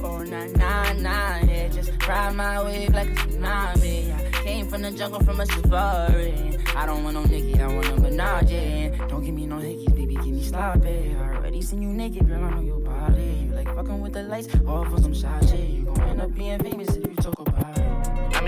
Oh, 0.02 0.22
nah, 0.22 0.46
nah, 0.46 0.92
nah, 0.94 1.38
yeah. 1.44 1.68
Just 1.68 1.90
ride 2.08 2.34
my 2.34 2.62
wave 2.64 2.94
like 2.94 3.10
a 3.10 3.14
tsunami. 3.14 4.14
I 4.14 4.30
came 4.42 4.66
from 4.66 4.82
the 4.82 4.90
jungle 4.90 5.20
from 5.20 5.40
a 5.40 5.46
safari. 5.46 6.56
I 6.74 6.86
don't 6.86 7.04
want 7.04 7.14
no 7.14 7.24
Nicky, 7.24 7.60
I 7.60 7.66
want 7.66 7.86
a 7.86 8.44
yeah. 8.48 9.06
Don't 9.08 9.24
give 9.24 9.34
me 9.34 9.46
no 9.46 9.58
hickey, 9.58 9.88
baby, 9.88 10.14
give 10.14 10.26
me 10.26 10.42
sloppy. 10.42 11.14
I 11.16 11.34
already 11.36 11.60
seen 11.60 11.82
you 11.82 11.88
naked, 11.88 12.26
girl, 12.26 12.42
I 12.44 12.50
know 12.50 12.60
your 12.62 12.80
body. 12.80 13.46
You 13.46 13.54
like 13.54 13.74
fucking 13.74 14.00
with 14.00 14.14
the 14.14 14.22
lights, 14.22 14.48
all 14.66 14.84
for 14.86 14.98
some 15.02 15.12
shy 15.12 15.38
shit. 15.42 15.68
You 15.68 15.82
gon' 15.82 16.00
end 16.08 16.20
up 16.22 16.34
being 16.34 16.58
famous 16.60 16.88
if 16.96 17.06
you 17.06 17.14
talk 17.16 17.38
about 17.38 17.78
it. 17.78 17.89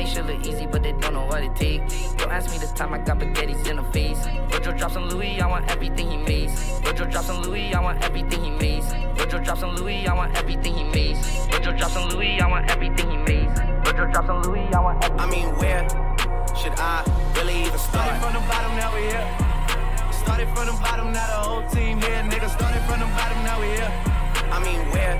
I 0.03 0.05
make 0.05 0.15
shit 0.15 0.27
look 0.27 0.45
easy, 0.45 0.67
but 0.67 0.83
they 0.83 0.91
don't 0.91 1.15
know 1.15 1.27
what 1.27 1.45
it 1.45 1.55
take. 1.55 1.83
Don't 2.19 2.33
ask 2.33 2.51
me 2.51 2.59
the 2.59 2.67
time 2.75 2.93
I 2.93 2.99
got 2.99 3.21
spaghettis 3.21 3.71
in 3.71 3.77
the 3.77 3.85
face. 3.93 4.19
Jojo 4.51 4.77
drops 4.77 4.97
on 4.97 5.09
Louis, 5.11 5.41
I 5.41 5.47
want 5.47 5.71
everything 5.71 6.11
he 6.11 6.17
made. 6.17 6.49
Jojo 6.83 7.09
drops 7.09 7.31
on 7.31 7.43
Louis, 7.43 7.73
I 7.73 7.81
want 7.81 8.03
everything 8.03 8.43
he 8.43 8.51
made. 8.51 8.83
Jojo 8.83 9.45
drops 9.45 9.63
on 9.63 9.77
Louis, 9.77 10.05
I 10.09 10.13
want 10.15 10.37
everything 10.37 10.75
he 10.75 10.85
made. 10.85 11.15
Jojo 11.53 11.79
drops 11.79 11.95
on 11.95 12.09
Louis, 12.11 12.41
I 12.41 12.49
want 12.49 12.69
everything 12.69 13.11
he 13.13 13.17
made. 13.17 13.49
Jojo 13.85 14.13
drops 14.13 14.29
on 14.29 14.43
Louis, 14.43 14.67
I 14.75 14.81
want 14.81 15.05
everything. 15.05 15.21
I 15.21 15.31
mean, 15.31 15.55
where 15.63 15.87
should 16.59 16.75
I 16.79 17.05
really 17.37 17.61
even 17.61 17.79
start? 17.79 18.03
Started 18.03 18.23
from 18.23 18.33
the 18.35 18.43
bottom, 18.51 18.75
now 18.75 18.91
we 18.97 19.03
here. 19.07 19.29
Started 20.11 20.49
from 20.51 20.67
the 20.67 20.73
bottom, 20.83 21.13
now 21.13 21.27
the 21.31 21.39
whole 21.47 21.71
team 21.71 22.01
here. 22.03 22.23
Nigga, 22.27 22.51
started 22.51 22.83
from 22.91 22.99
the 22.99 23.07
bottom, 23.15 23.39
now 23.47 23.61
we 23.61 23.69
here. 23.79 23.93
I 24.51 24.59
mean, 24.67 24.83
where 24.91 25.15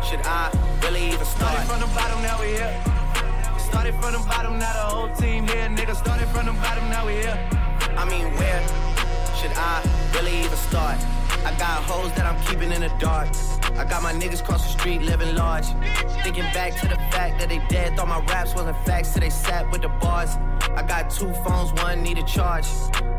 should 0.00 0.24
I 0.24 0.48
really 0.82 1.04
even 1.12 1.26
start? 1.26 1.52
Started 1.52 1.68
from 1.68 1.80
the 1.80 1.90
bottom, 1.94 2.22
now 2.22 2.40
we 2.40 2.56
here. 2.56 2.95
Started 3.66 3.94
from 4.00 4.12
the 4.12 4.18
bottom, 4.20 4.58
now 4.58 4.72
the 4.72 4.94
whole 4.94 5.08
team 5.16 5.46
here. 5.48 5.68
Nigga, 5.68 5.94
started 5.96 6.28
from 6.28 6.46
the 6.46 6.52
bottom, 6.52 6.88
now 6.88 7.04
we 7.06 7.14
here. 7.14 7.38
I 7.96 8.04
mean, 8.04 8.32
where 8.38 8.60
should 9.36 9.52
I 9.56 9.82
really 10.14 10.38
even 10.44 10.56
start? 10.56 10.98
I 11.44 11.52
got 11.58 11.82
hoes 11.84 12.12
that 12.12 12.26
I'm 12.26 12.40
keeping 12.46 12.70
in 12.70 12.82
the 12.82 12.92
dark. 13.00 13.28
I 13.76 13.84
got 13.84 14.02
my 14.02 14.12
niggas 14.12 14.44
cross 14.44 14.62
the 14.62 14.78
street 14.78 15.02
living 15.02 15.34
large. 15.34 15.66
Thinking 16.22 16.44
back 16.54 16.74
to 16.80 16.88
the 16.88 16.96
fact 17.10 17.40
that 17.40 17.48
they 17.48 17.58
dead, 17.68 17.96
thought 17.96 18.08
my 18.08 18.20
raps 18.26 18.54
wasn't 18.54 18.78
facts, 18.86 19.12
so 19.12 19.20
they 19.20 19.30
sat 19.30 19.70
with 19.72 19.82
the 19.82 19.88
bars. 19.88 20.36
I 20.76 20.82
got 20.82 21.10
two 21.10 21.32
phones, 21.44 21.72
one 21.82 22.02
need 22.02 22.18
a 22.18 22.24
charge. 22.24 22.66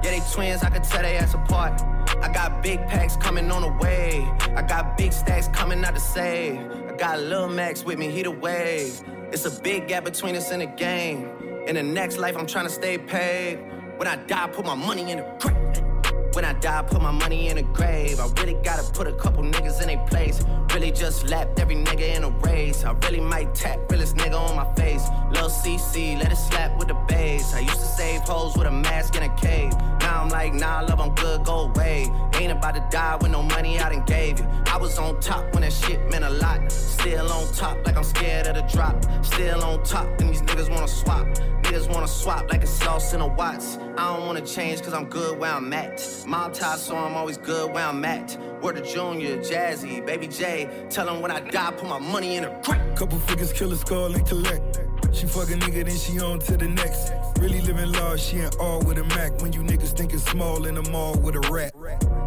Yeah, 0.03 0.11
they 0.11 0.21
twins, 0.31 0.63
I 0.63 0.69
could 0.69 0.83
tell 0.83 1.01
they 1.01 1.17
ass 1.17 1.33
apart. 1.33 1.81
I 2.21 2.29
got 2.33 2.63
big 2.63 2.87
packs 2.87 3.17
coming 3.17 3.51
on 3.51 3.63
the 3.63 3.73
way. 3.83 4.25
I 4.55 4.61
got 4.61 4.97
big 4.97 5.11
stacks 5.11 5.49
coming 5.49 5.83
out 5.83 5.93
to 5.93 5.99
save. 5.99 6.86
I 6.97 6.99
got 6.99 7.19
Lil 7.19 7.47
Max 7.47 7.85
with 7.85 7.99
me, 7.99 8.09
he 8.09 8.23
the 8.23 8.31
wave. 8.31 9.03
It's 9.31 9.45
a 9.45 9.61
big 9.61 9.87
gap 9.87 10.03
between 10.03 10.35
us 10.35 10.51
in 10.51 10.61
the 10.61 10.65
game. 10.65 11.29
In 11.67 11.75
the 11.75 11.83
next 11.83 12.17
life, 12.17 12.35
I'm 12.35 12.47
trying 12.47 12.65
to 12.65 12.71
stay 12.71 12.97
paid. 12.97 13.59
When 13.97 14.07
I 14.07 14.15
die, 14.15 14.47
put 14.47 14.65
my 14.65 14.73
money 14.73 15.11
in 15.11 15.19
the 15.19 15.37
grave. 15.39 16.33
When 16.33 16.43
I 16.43 16.53
die, 16.53 16.81
put 16.87 16.99
my 16.99 17.11
money 17.11 17.49
in 17.49 17.59
a 17.59 17.61
grave. 17.61 18.19
I 18.19 18.27
really 18.41 18.55
gotta 18.63 18.91
put 18.93 19.05
a 19.05 19.13
couple 19.13 19.43
niggas 19.43 19.79
in 19.83 19.91
a 19.91 20.07
place. 20.07 20.43
Really 20.73 20.89
just 20.89 21.29
lapped 21.29 21.59
every 21.59 21.75
nigga 21.75 22.15
in 22.15 22.23
a 22.23 22.31
race. 22.31 22.83
I 22.83 22.93
really 22.93 23.21
might 23.21 23.53
tap 23.53 23.79
realest 23.91 24.15
nigga 24.15 24.33
on 24.33 24.55
my 24.55 24.73
face. 24.73 25.05
Lil 25.31 25.51
CC, 25.51 26.17
let 26.17 26.31
it 26.31 26.35
slap 26.35 26.79
with 26.79 26.87
the 26.87 26.95
bass. 27.07 27.53
I 27.53 27.59
used 27.59 27.79
to 27.79 27.85
save 27.85 28.21
hoes 28.21 28.57
with 28.57 28.65
a 28.65 28.71
mask 28.71 29.15
in 29.15 29.21
a 29.21 29.35
cave. 29.35 29.71
Now 30.07 30.21
I'm 30.21 30.29
like, 30.29 30.53
nah, 30.53 30.79
love, 30.79 31.01
I'm 31.01 31.13
good, 31.15 31.43
go 31.43 31.69
away. 31.69 32.09
Ain't 32.35 32.53
about 32.53 32.75
to 32.75 32.87
die 32.89 33.17
with 33.17 33.29
no 33.29 33.43
money 33.43 33.77
I 33.77 33.89
done 33.89 34.05
gave 34.05 34.39
you. 34.39 34.47
I 34.67 34.77
was 34.77 34.97
on 34.97 35.19
top 35.19 35.53
when 35.53 35.63
that 35.63 35.73
shit 35.73 35.99
meant 36.09 36.23
a 36.23 36.29
lot. 36.29 36.71
Still 36.71 37.29
on 37.29 37.51
top, 37.51 37.85
like 37.85 37.97
I'm 37.97 38.05
scared 38.05 38.47
of 38.47 38.55
the 38.55 38.61
drop. 38.73 38.95
Still 39.21 39.61
on 39.65 39.83
top, 39.83 40.07
and 40.21 40.29
these 40.29 40.41
niggas 40.43 40.69
wanna 40.69 40.87
swap. 40.87 41.27
Niggas 41.63 41.93
wanna 41.93 42.07
swap 42.07 42.49
like 42.49 42.63
a 42.63 42.67
sauce 42.67 43.13
in 43.13 43.19
a 43.19 43.27
Watts. 43.27 43.79
I 43.97 44.15
don't 44.15 44.25
wanna 44.25 44.45
change 44.45 44.81
cause 44.81 44.93
I'm 44.93 45.09
good 45.09 45.37
where 45.37 45.51
I'm 45.51 45.73
at. 45.73 46.01
Mob 46.25 46.53
tie, 46.53 46.77
so 46.77 46.95
I'm 46.95 47.17
always 47.17 47.37
good 47.37 47.73
where 47.73 47.85
I'm 47.85 48.05
at. 48.05 48.37
Word 48.61 48.77
to 48.77 48.83
Junior, 48.83 49.35
Jazzy, 49.39 50.05
Baby 50.05 50.27
J. 50.29 50.69
Tell 50.89 51.09
him 51.09 51.21
when 51.21 51.31
I 51.31 51.41
die, 51.41 51.71
put 51.71 51.89
my 51.89 51.99
money 51.99 52.37
in 52.37 52.45
a 52.45 52.61
crack. 52.61 52.95
Couple 52.95 53.19
figures, 53.19 53.51
kill 53.51 53.75
skull 53.75 54.15
and 54.15 54.25
collect. 54.25 54.86
She 55.13 55.25
fuck 55.25 55.49
a 55.49 55.53
nigga, 55.53 55.85
then 55.85 55.97
she 55.97 56.19
on 56.19 56.39
to 56.39 56.57
the 56.57 56.67
next. 56.67 57.11
Really 57.39 57.61
living 57.61 57.91
large, 57.91 58.21
she 58.21 58.37
ain't 58.37 58.55
all 58.59 58.81
with 58.83 58.97
a 58.97 59.03
Mac. 59.03 59.41
When 59.41 59.53
you 59.53 59.61
niggas 59.61 59.97
thinking 59.97 60.19
small 60.19 60.65
in 60.65 60.75
the 60.75 60.83
mall 60.91 61.15
with 61.15 61.35
a 61.35 61.41
rat. 61.51 61.73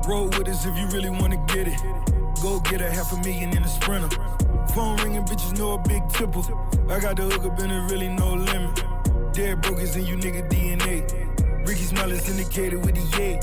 Roll 0.09 0.27
with 0.27 0.49
us 0.49 0.66
if 0.66 0.77
you 0.77 0.87
really 0.89 1.11
wanna 1.11 1.43
get 1.49 1.68
it. 1.68 1.81
Go 2.43 2.61
get 2.61 2.81
a 2.81 2.91
half 2.91 3.12
a 3.12 3.16
million 3.18 3.57
in 3.57 3.62
a 3.62 3.68
sprinter. 3.68 4.09
Phone 4.75 4.97
ringing, 4.99 5.25
bitches 5.25 5.59
know 5.59 5.73
a 5.75 5.79
big 5.79 6.09
tipple. 6.11 6.45
I 6.89 6.99
got 7.01 7.16
the 7.16 7.23
hook 7.23 7.45
up 7.45 7.59
and 7.59 7.71
it 7.71 7.93
really 7.93 8.09
no 8.09 8.35
limit. 8.35 8.83
Dead 9.33 9.61
brokers 9.62 9.97
in 9.97 10.07
you 10.07 10.16
nigga 10.16 10.49
DNA. 10.49 11.66
Rickey 11.66 11.85
Smiley 11.85 12.18
syndicated 12.18 12.85
with 12.85 12.95
the 12.95 13.18
yay. 13.18 13.41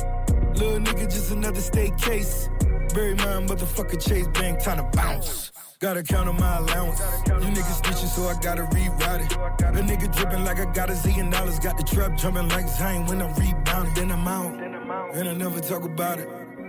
Little 0.55 0.79
nigga, 0.79 1.05
just 1.05 1.31
another 1.31 1.61
state 1.61 1.97
case. 1.97 2.49
Bury 2.93 3.13
my 3.15 3.45
motherfucker 3.45 4.01
Chase 4.01 4.27
Bank, 4.29 4.63
time 4.63 4.77
to 4.77 4.97
bounce. 4.97 5.51
Gotta 5.79 6.01
count 6.01 6.27
on 6.27 6.39
my 6.39 6.57
allowance. 6.57 6.99
You 7.27 7.51
niggas 7.53 7.81
snitching, 7.83 8.07
so 8.07 8.27
I 8.27 8.33
gotta 8.41 8.63
reroute 8.63 9.25
it. 9.25 9.75
The 9.75 9.81
nigga 9.81 10.11
dripping 10.15 10.43
like 10.43 10.59
I 10.59 10.65
got 10.73 10.89
a 10.89 10.93
zillion 10.93 11.31
dollars. 11.31 11.59
Got 11.59 11.77
the 11.77 11.83
trap 11.83 12.17
jumping 12.17 12.49
like 12.49 12.67
Zane 12.67 13.05
when 13.05 13.21
I'm 13.21 13.31
rebounding. 13.35 13.93
Then 13.93 14.11
I'm 14.11 14.27
out, 14.27 14.59
and 15.15 15.29
I 15.29 15.33
never 15.33 15.59
talk 15.59 15.83
about 15.83 16.17
it. 16.17 16.27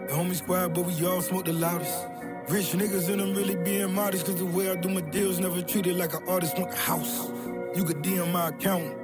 The 0.08 0.12
homie 0.12 0.34
squad, 0.34 0.74
but 0.74 0.84
we 0.84 1.06
all 1.06 1.22
smoke 1.22 1.46
the 1.46 1.54
loudest. 1.54 2.06
Rich 2.50 2.72
niggas 2.72 3.08
and 3.08 3.22
I'm 3.22 3.34
really 3.34 3.56
being 3.56 3.90
modest, 3.94 4.26
cause 4.26 4.36
the 4.36 4.44
way 4.44 4.70
I 4.70 4.76
do 4.76 4.90
my 4.90 5.00
deals 5.00 5.40
never 5.40 5.62
treated 5.62 5.96
like 5.96 6.12
an 6.12 6.28
artist 6.28 6.58
want 6.58 6.74
a 6.74 6.76
house. 6.76 7.28
You 7.74 7.84
could 7.84 8.02
DM 8.02 8.30
my 8.30 8.48
account. 8.48 8.94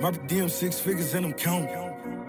My 0.00 0.10
DM 0.10 0.48
six 0.48 0.80
figures 0.80 1.12
and 1.12 1.26
I'm 1.26 1.34
counting. 1.34 1.68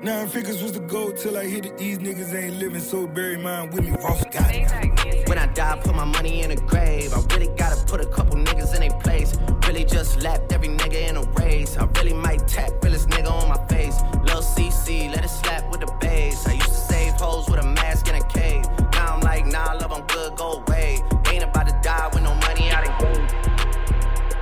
Nine 0.04 0.28
figures 0.28 0.62
was 0.62 0.74
the 0.74 0.82
goal 0.82 1.14
till 1.14 1.38
I 1.38 1.46
hit 1.46 1.66
it. 1.66 1.78
These 1.78 2.00
niggas 2.00 2.34
ain't 2.34 2.58
living, 2.58 2.82
so 2.82 3.08
bury 3.08 3.38
mine 3.38 3.70
with 3.70 3.86
me. 3.86 3.92
Ross 3.92 4.22
got 4.26 4.52
it. 4.54 5.11
When 5.32 5.40
I 5.40 5.46
die, 5.46 5.80
put 5.82 5.96
my 5.96 6.04
money 6.04 6.42
in 6.42 6.52
a 6.52 6.58
grave. 6.58 7.14
I 7.14 7.22
really 7.34 7.48
gotta 7.56 7.82
put 7.86 8.02
a 8.02 8.06
couple 8.06 8.36
niggas 8.36 8.76
in 8.76 8.84
a 8.84 9.00
place. 9.00 9.38
Really 9.66 9.86
just 9.86 10.22
lapped 10.22 10.52
every 10.52 10.68
nigga 10.68 11.08
in 11.08 11.16
a 11.16 11.22
race. 11.40 11.78
I 11.78 11.86
really 11.96 12.12
might 12.12 12.46
tap 12.50 12.84
realest 12.84 13.08
nigga 13.08 13.32
on 13.32 13.48
my 13.48 13.66
face. 13.68 13.96
Lil 14.26 14.42
CC, 14.42 15.10
let 15.10 15.24
it 15.24 15.30
slap 15.30 15.72
with 15.72 15.80
the 15.80 15.98
bass. 16.02 16.46
I 16.50 16.56
used 16.56 16.68
to 16.68 16.74
save 16.74 17.14
hoes 17.14 17.50
with 17.50 17.62
a 17.62 17.66
mask 17.66 18.10
in 18.10 18.16
a 18.16 18.28
cave. 18.28 18.66
Now 18.92 19.16
I'm 19.16 19.22
like, 19.22 19.46
nah, 19.46 19.68
I 19.70 19.76
love, 19.76 19.94
I'm 19.94 20.06
good, 20.08 20.36
go 20.36 20.66
away. 20.68 21.02
Ain't 21.32 21.46
about 21.46 21.66
to 21.70 21.80
die 21.82 22.10
with 22.12 22.24
no 22.24 22.36
money 22.36 22.70
out 22.70 22.86
of 22.86 22.94
game. 23.00 23.26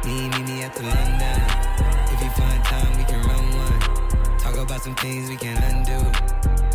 Me, 0.05 0.27
me, 0.29 0.41
me 0.41 0.63
at 0.63 0.73
the 0.73 0.81
London. 0.81 1.39
If 2.13 2.19
you 2.23 2.31
find 2.31 2.63
time, 2.63 2.97
we 2.97 3.03
can 3.03 3.21
run 3.27 3.45
one. 3.61 4.39
Talk 4.39 4.57
about 4.57 4.81
some 4.81 4.95
things 4.95 5.29
we 5.29 5.35
can 5.37 5.55
undo. 5.69 5.99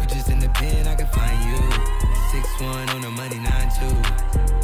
You 0.01 0.07
just 0.07 0.29
in 0.29 0.39
the 0.39 0.51
pen, 0.51 0.87
I 0.87 0.95
can 0.95 1.09
find 1.09 1.51
you. 1.51 1.74
Six 2.35 2.61
one 2.61 2.89
on 2.89 3.01
the 3.01 3.11
money, 3.11 3.39
nine 3.39 3.71
two. 3.79 4.64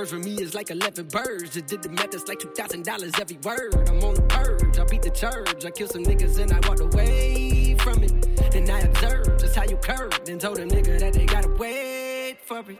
for 0.05 0.19
me 0.19 0.41
is 0.41 0.53
like 0.53 0.69
11 0.69 1.07
birds. 1.07 1.51
Just 1.51 1.67
did 1.67 1.81
the 1.83 1.89
math, 1.89 2.13
it's 2.13 2.27
like 2.27 2.39
$2,000 2.39 3.19
every 3.19 3.37
word. 3.43 3.89
I'm 3.89 4.03
on 4.03 4.15
the 4.15 4.21
purge, 4.23 4.79
I 4.79 4.83
beat 4.85 5.01
the 5.01 5.09
church. 5.09 5.65
I 5.65 5.71
kill 5.71 5.87
some 5.87 6.03
niggas 6.03 6.39
and 6.39 6.51
I 6.51 6.67
walked 6.67 6.81
away 6.81 7.75
from 7.79 8.03
it. 8.03 8.51
Then 8.51 8.69
I 8.69 8.79
observed 8.81 9.39
just 9.39 9.55
how 9.55 9.63
you 9.63 9.77
curved 9.77 10.29
and 10.29 10.39
told 10.39 10.59
a 10.59 10.65
nigga 10.65 10.99
that 10.99 11.13
they 11.13 11.25
gotta 11.25 11.49
wait 11.49 12.37
for 12.45 12.63
me. 12.63 12.79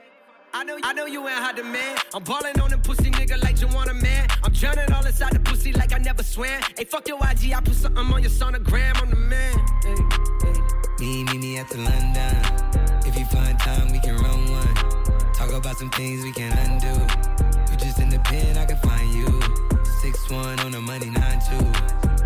I 0.54 0.64
know, 0.64 0.78
I 0.84 0.94
know 0.94 1.06
you 1.06 1.26
ain't 1.28 1.38
hot 1.38 1.56
demand. 1.56 2.00
I'm 2.14 2.24
ballin' 2.24 2.60
on 2.60 2.70
them 2.70 2.82
pussy 2.82 3.10
nigga 3.10 3.42
like 3.42 3.62
you 3.62 3.68
want 3.68 3.90
a 3.90 3.94
man. 3.94 4.28
I'm 4.44 4.52
drowning 4.52 4.92
all 4.92 5.06
inside 5.06 5.34
the 5.34 5.40
pussy 5.40 5.72
like 5.74 5.94
I 5.94 5.98
never 5.98 6.24
swam. 6.24 6.62
Hey, 6.78 6.84
fuck 6.84 7.08
your 7.08 7.18
IG, 7.18 7.54
I 7.54 7.62
put 7.62 7.76
something 7.76 8.06
on 8.06 8.22
your 8.22 8.32
sonogram. 8.32 9.02
I'm 9.02 9.10
the 9.10 9.16
man. 9.16 9.58
Hey, 9.84 9.96
hey. 10.48 10.82
Me, 11.00 11.24
me, 11.24 11.38
me 11.38 11.58
at 11.58 11.70
the 11.70 11.78
London. 11.78 12.82
If 13.06 13.18
you 13.18 13.26
find 13.26 13.58
time, 13.60 13.92
we 13.92 14.00
can 14.00 14.18
run 14.18 14.51
about 15.62 15.78
some 15.78 15.91
things 15.91 16.24
we 16.24 16.32
can't 16.32 16.57
undo. 16.66 16.89
You 17.72 17.78
just 17.78 17.99
in 17.99 18.09
the 18.09 18.20
pen, 18.24 18.57
I 18.57 18.66
can 18.66 18.78
find 18.78 19.14
you. 19.14 19.30
Six 20.01 20.28
one 20.32 20.59
on 20.62 20.72
the 20.72 20.82
money, 20.82 21.05
nine 21.12 21.39
two. 21.47 21.66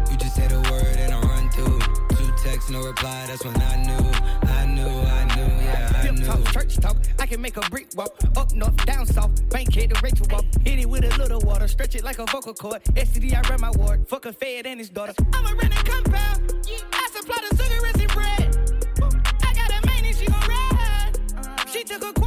You 0.09 0.17
just 0.17 0.35
say 0.35 0.47
the 0.47 0.61
word 0.71 0.95
and 0.97 1.13
I 1.13 1.19
run 1.19 1.49
through. 1.49 1.79
Two 2.15 2.31
texts, 2.41 2.69
no 2.69 2.81
reply. 2.81 3.25
That's 3.27 3.43
when 3.43 3.55
I 3.61 3.75
knew, 3.83 4.05
I 4.49 4.65
knew, 4.65 4.87
I 4.87 5.35
knew, 5.35 5.51
yeah, 5.65 5.91
I 5.95 6.11
knew. 6.11 6.25
talk, 6.25 6.45
church 6.53 6.77
talk, 6.77 6.95
I 7.19 7.25
can 7.25 7.41
make 7.41 7.57
a 7.57 7.61
brick 7.69 7.87
walk. 7.97 8.15
Up 8.37 8.53
north, 8.53 8.77
down 8.85 9.05
south, 9.05 9.49
bank 9.49 9.73
head 9.73 9.93
to 9.93 10.01
Rachel 10.01 10.27
walk. 10.31 10.45
Hit 10.63 10.79
it 10.79 10.89
with 10.89 11.03
a 11.03 11.17
little 11.17 11.41
water, 11.41 11.67
stretch 11.67 11.95
it 11.95 12.05
like 12.05 12.19
a 12.19 12.25
vocal 12.27 12.53
cord. 12.53 12.81
STD, 12.95 13.33
I 13.35 13.41
run 13.49 13.59
my 13.59 13.71
ward. 13.71 14.07
Fuck 14.07 14.27
a 14.27 14.31
fed 14.33 14.65
and 14.65 14.79
his 14.79 14.89
daughter. 14.89 15.13
I'm 15.33 15.45
a 15.45 15.53
renting 15.55 15.83
compound. 15.83 16.53
I 16.93 17.09
supply 17.11 17.37
the 17.49 17.57
cigarettes 17.57 17.99
and 17.99 18.11
bread. 18.13 18.49
I 19.43 19.53
got 19.53 19.83
a 19.83 19.87
main 19.87 20.05
and 20.05 20.15
she 20.15 20.25
gon' 20.25 20.47
ride. 20.47 21.11
She 21.67 21.83
took 21.83 22.01
a 22.01 22.24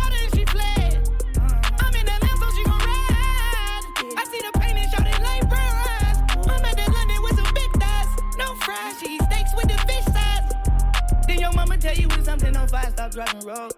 tell 11.78 11.94
you 11.94 12.08
when 12.08 12.24
something 12.24 12.56
on 12.56 12.68
fire, 12.68 12.90
stop 12.90 13.12
driving 13.12 13.46
road. 13.46 13.72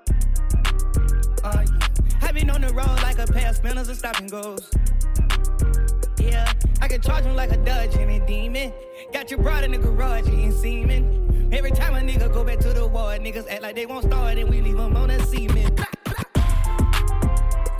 Uh, 1.45 1.65
yeah. 1.67 1.89
I 2.23 2.33
been 2.33 2.51
on 2.51 2.61
the 2.61 2.73
road 2.73 3.03
like 3.03 3.19
a 3.19 3.27
pair 3.27 3.51
of 3.51 3.57
spinners 3.57 3.89
and 3.89 3.97
stopping 3.97 4.29
goes. 4.29 4.71
Yeah, 6.19 6.51
I 6.81 6.89
can 6.89 7.01
charge 7.01 7.25
him 7.25 7.35
like 7.35 7.51
a 7.51 7.57
Dutch 7.59 7.97
and 7.97 8.11
a 8.11 8.27
demon. 8.27 8.73
Got 9.13 9.31
your 9.31 9.41
broad 9.41 9.65
in 9.65 9.73
the 9.73 9.79
garage 9.79 10.29
eating 10.29 10.53
semen. 10.53 11.51
Every 11.53 11.73
time 11.73 11.95
a 11.95 12.01
nigga 12.01 12.33
go 12.33 12.45
back 12.45 12.59
to 12.61 12.73
the 12.73 12.87
war, 12.87 13.17
niggas 13.19 13.49
act 13.49 13.63
like 13.63 13.75
they 13.75 13.87
won't 13.87 14.05
start 14.05 14.39
and 14.39 14.49
we 14.49 14.61
leave 14.61 14.77
them 14.77 14.97
on 14.97 15.11
cement. 15.27 15.81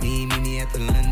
Me, 0.01 0.25
me, 0.25 0.39
me 0.39 0.59
at 0.59 0.71
the 0.73 0.79
London. 0.79 1.10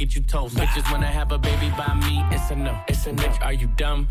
Get 0.00 0.14
you 0.14 0.22
toast. 0.22 0.56
Bitches 0.56 0.90
wanna 0.90 1.06
have 1.06 1.30
a 1.30 1.38
baby 1.38 1.68
by 1.76 1.92
me, 1.94 2.24
it's 2.34 2.50
a 2.50 2.56
no. 2.56 2.74
It's 2.88 3.06
a 3.06 3.12
no. 3.12 3.22
Bitch, 3.22 3.44
are 3.44 3.52
you 3.52 3.68
dumb? 3.76 4.08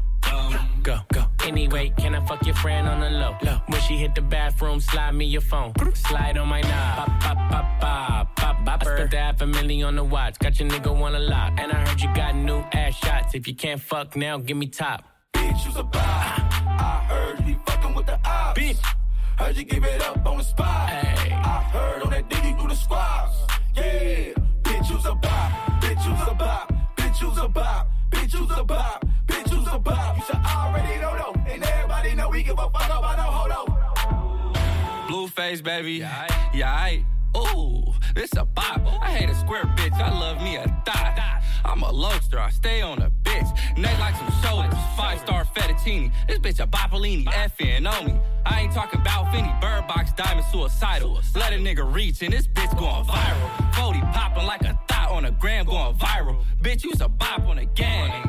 Go, 0.83 0.99
go. 1.11 1.25
Anyway, 1.45 1.91
can 1.97 2.13
I 2.13 2.23
fuck 2.25 2.45
your 2.45 2.55
friend 2.55 2.87
on 2.87 2.99
the 2.99 3.09
low? 3.09 3.35
low. 3.41 3.57
When 3.67 3.81
she 3.81 3.97
hit 3.97 4.13
the 4.13 4.21
bathroom, 4.21 4.79
slide 4.79 5.15
me 5.15 5.25
your 5.25 5.41
phone. 5.41 5.73
Slide 5.95 6.37
on 6.37 6.47
my 6.47 6.61
knob. 6.61 6.95
Pop, 6.97 7.19
pop, 7.19 7.37
pop, 7.51 7.81
pop, 7.81 8.35
pop, 8.35 8.65
pop. 8.65 8.81
I 8.81 8.85
spent 8.85 9.11
the 9.11 9.17
half 9.17 9.41
a 9.41 9.47
million 9.47 9.87
on 9.87 9.95
the 9.95 10.03
watch. 10.03 10.37
Got 10.37 10.59
your 10.59 10.69
nigga 10.69 10.95
wanna 10.95 11.19
lock. 11.19 11.53
And 11.59 11.71
I 11.71 11.77
heard 11.85 11.99
you 11.99 12.13
got 12.13 12.35
new 12.35 12.59
ass 12.71 12.95
shots. 12.95 13.33
If 13.33 13.47
you 13.47 13.55
can't 13.55 13.81
fuck 13.81 14.15
now, 14.15 14.37
give 14.37 14.57
me 14.57 14.67
top. 14.67 15.03
Bitch, 15.33 15.65
you's 15.65 15.75
a 15.75 15.83
bop. 15.83 16.03
I 16.03 17.05
heard 17.09 17.47
you 17.47 17.55
fucking 17.65 17.95
with 17.95 18.05
the 18.05 18.19
ops. 18.25 18.59
Bitch. 18.59 18.79
Heard 19.37 19.57
you 19.57 19.63
give 19.63 19.83
it 19.83 20.01
up 20.01 20.25
on 20.25 20.37
the 20.37 20.43
spot. 20.43 20.68
Baby. 35.61 35.93
Yeah, 35.93 36.25
I, 36.29 36.57
yeah, 36.57 36.71
I 36.71 37.05
Ooh, 37.37 37.93
this 38.15 38.31
a 38.37 38.45
bop. 38.45 38.81
I 39.01 39.11
hate 39.11 39.29
a 39.29 39.35
square 39.35 39.63
bitch. 39.75 39.93
I 39.93 40.09
love 40.09 40.41
me 40.41 40.55
a 40.55 40.65
dot. 40.85 41.19
I'm 41.63 41.83
a 41.83 41.91
lobster. 41.91 42.39
I 42.39 42.49
stay 42.49 42.81
on 42.81 43.01
a 43.01 43.11
bitch. 43.23 43.77
Neck 43.77 43.99
like 43.99 44.15
some 44.15 44.31
shoulders. 44.41 44.73
Five 44.97 45.19
star 45.19 45.45
fettuccine. 45.45 46.11
This 46.27 46.39
bitch 46.39 46.59
a 46.59 46.67
Boppolini. 46.67 47.25
Effing 47.25 47.91
on 47.91 48.07
me. 48.07 48.19
I 48.45 48.61
ain't 48.61 48.73
talking 48.73 48.99
about 48.99 49.31
Finny. 49.31 49.51
Bird 49.61 49.87
box 49.87 50.11
diamond 50.13 50.45
suicidal. 50.51 51.21
Let 51.35 51.53
a 51.53 51.57
nigga 51.57 51.93
reach 51.93 52.21
and 52.23 52.33
this 52.33 52.47
bitch 52.47 52.77
going 52.79 53.05
viral. 53.05 53.75
40 53.75 53.99
popping 53.99 54.45
like 54.45 54.63
a 54.63 54.79
thought 54.87 55.11
on 55.11 55.25
a 55.25 55.31
gram 55.31 55.65
going 55.65 55.95
viral. 55.95 56.43
Bitch, 56.61 56.83
you's 56.83 57.01
a 57.01 57.09
bop 57.09 57.41
on 57.41 57.59
a 57.59 57.65
gang. 57.65 58.23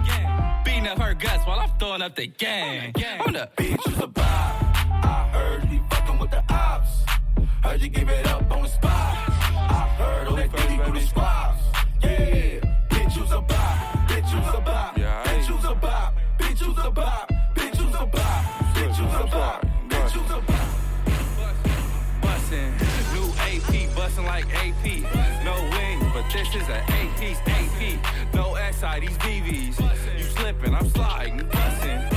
Beating 0.64 0.86
up 0.86 0.98
her 0.98 1.14
guts 1.14 1.46
while 1.46 1.58
I'm 1.58 1.70
throwing 1.78 2.02
up 2.02 2.16
the 2.16 2.26
gang. 2.26 2.92
I'm 3.20 3.32
the 3.32 3.48
bitch, 3.56 3.86
you's 3.86 3.98
a 3.98 4.06
bop. 4.06 4.24
I 4.24 5.30
heard 5.32 5.70
you 5.70 5.80
fucking 5.90 6.18
with 6.18 6.30
the 6.30 6.44
ops. 6.52 6.99
Heard 7.62 7.82
you 7.82 7.88
give 7.88 8.08
it 8.08 8.26
up 8.26 8.50
on 8.50 8.62
the 8.62 8.68
spot. 8.68 8.90
I 8.90 9.94
heard 9.98 10.28
on 10.28 10.36
that 10.36 10.50
diggy 10.50 10.84
through 10.84 10.98
the 10.98 11.06
squads. 11.06 11.60
Yeah, 12.02 12.60
bitch, 12.88 13.16
you's 13.16 13.30
a 13.32 13.40
bop. 13.40 14.08
Bitch, 14.08 14.32
you's 14.32 14.54
a 14.54 14.60
bop. 14.60 14.96
Bitch, 14.96 15.48
you's 15.48 15.64
a 15.64 15.74
bop. 15.74 16.14
Bitch, 16.38 16.60
you's 16.60 16.78
a 16.78 16.90
bop. 16.90 17.30
Bitch, 17.54 17.78
you's 17.78 17.94
a 17.94 18.06
bop. 18.06 18.44
Bitch, 18.74 18.98
you's 18.98 19.14
a 19.14 19.26
bop. 19.26 19.66
Bitch, 19.88 20.14
you's 20.14 20.30
a 20.30 20.40
bop. 20.40 20.70
Bussin', 22.22 22.72
new 23.12 23.28
AP, 23.44 23.94
bustin' 23.94 24.24
like 24.24 24.46
AP. 24.54 24.84
No 25.44 25.54
wings, 25.76 26.12
but 26.14 26.24
this 26.32 26.48
is 26.54 26.68
an 26.68 26.82
eight 26.98 27.12
piece 27.20 27.40
AP. 27.46 28.34
No 28.34 28.56
SI, 28.72 29.00
these 29.00 29.18
VVs. 29.18 30.18
You 30.18 30.24
slippin', 30.24 30.74
I'm 30.74 30.88
sliding, 30.88 31.40
bussin'. 31.40 32.09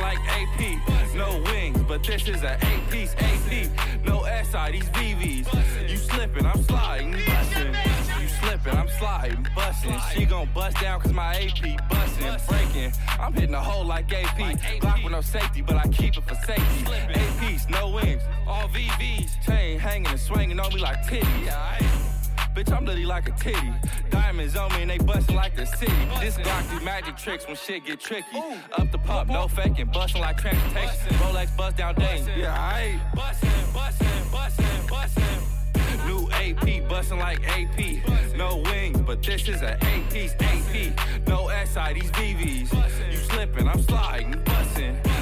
Like 0.00 0.18
AP. 0.28 1.14
No 1.14 1.40
wings, 1.44 1.80
but 1.86 2.02
this 2.02 2.28
is 2.28 2.42
an 2.42 2.58
piece 2.90 3.14
AP. 3.18 4.04
No 4.04 4.24
SI, 4.24 4.72
these 4.72 4.88
VVs. 4.90 5.90
You 5.90 5.96
slippin', 5.96 6.46
I'm 6.46 6.62
sliding, 6.64 7.12
bustin'. 7.26 7.74
You 8.20 8.28
slippin', 8.28 8.76
I'm 8.76 8.88
sliding, 8.88 9.46
bustin'. 9.54 10.00
She 10.14 10.24
gon' 10.24 10.48
bust 10.54 10.80
down 10.80 11.00
cause 11.00 11.12
my 11.12 11.34
AP 11.36 11.88
bustin', 11.88 12.36
breaking. 12.48 12.92
I'm 13.20 13.32
hitting 13.32 13.54
a 13.54 13.60
hole 13.60 13.84
like 13.84 14.12
AP. 14.12 14.80
Block 14.80 15.02
with 15.02 15.12
no 15.12 15.20
safety, 15.20 15.62
but 15.62 15.76
I 15.76 15.88
keep 15.88 16.16
it 16.16 16.24
for 16.24 16.34
safety. 16.46 16.84
Eight 17.14 17.70
no 17.70 17.90
wings, 17.90 18.22
all 18.46 18.68
VVs. 18.68 19.30
Chain 19.46 19.78
hanging 19.78 20.08
and 20.08 20.20
swinging 20.20 20.58
on 20.60 20.74
me 20.74 20.80
like 20.80 21.02
titties. 21.04 22.13
Bitch, 22.54 22.72
I'm 22.72 22.84
literally 22.84 23.04
like 23.04 23.28
a 23.28 23.32
titty. 23.32 23.72
Diamonds 24.10 24.54
on 24.56 24.72
me 24.74 24.82
and 24.82 24.90
they 24.90 24.98
bustin' 24.98 25.34
like 25.34 25.56
the 25.56 25.66
city. 25.66 25.92
This 26.20 26.36
Glock 26.36 26.70
do 26.70 26.84
magic 26.84 27.16
tricks 27.16 27.46
when 27.48 27.56
shit 27.56 27.84
get 27.84 27.98
tricky. 27.98 28.38
Up 28.78 28.92
the 28.92 28.98
pump, 28.98 29.28
no 29.28 29.48
faking, 29.48 29.86
bustin' 29.86 30.20
like 30.20 30.38
transportation. 30.38 31.16
Rolex 31.16 31.56
bust 31.56 31.76
down 31.78 31.96
Dane. 31.96 32.24
Yeah, 32.36 32.54
I 32.54 33.00
bustin', 33.12 33.50
bustin', 33.72 34.30
bustin', 34.30 34.86
bustin'. 34.88 36.06
New 36.06 36.30
AP, 36.30 36.88
bustin' 36.88 37.18
like 37.18 37.40
AP. 37.48 38.36
No 38.36 38.58
wings, 38.58 39.00
but 39.00 39.20
this 39.20 39.48
is 39.48 39.60
an 39.62 39.76
eight 39.86 40.08
piece 40.10 40.34
AP. 40.38 41.26
No 41.26 41.48
SI, 41.64 41.94
these 41.94 42.10
VVs. 42.12 43.12
You 43.12 43.18
slippin', 43.18 43.66
I'm 43.66 43.82
sliding, 43.82 44.40
bustin'. 44.44 45.13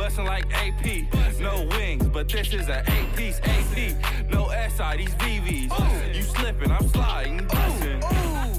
Bustin' 0.00 0.24
like 0.24 0.46
AP. 0.54 1.12
No 1.40 1.68
wings, 1.76 2.08
but 2.08 2.26
this 2.26 2.54
is 2.54 2.70
an 2.70 2.82
eight 2.88 3.14
piece 3.14 3.38
AP. 3.44 4.30
No 4.30 4.48
SI, 4.48 4.96
these 4.96 5.14
VVs. 5.20 6.16
You 6.16 6.22
slippin', 6.22 6.72
I'm 6.72 6.88
sliding, 6.88 7.46
bustin'. 7.46 8.02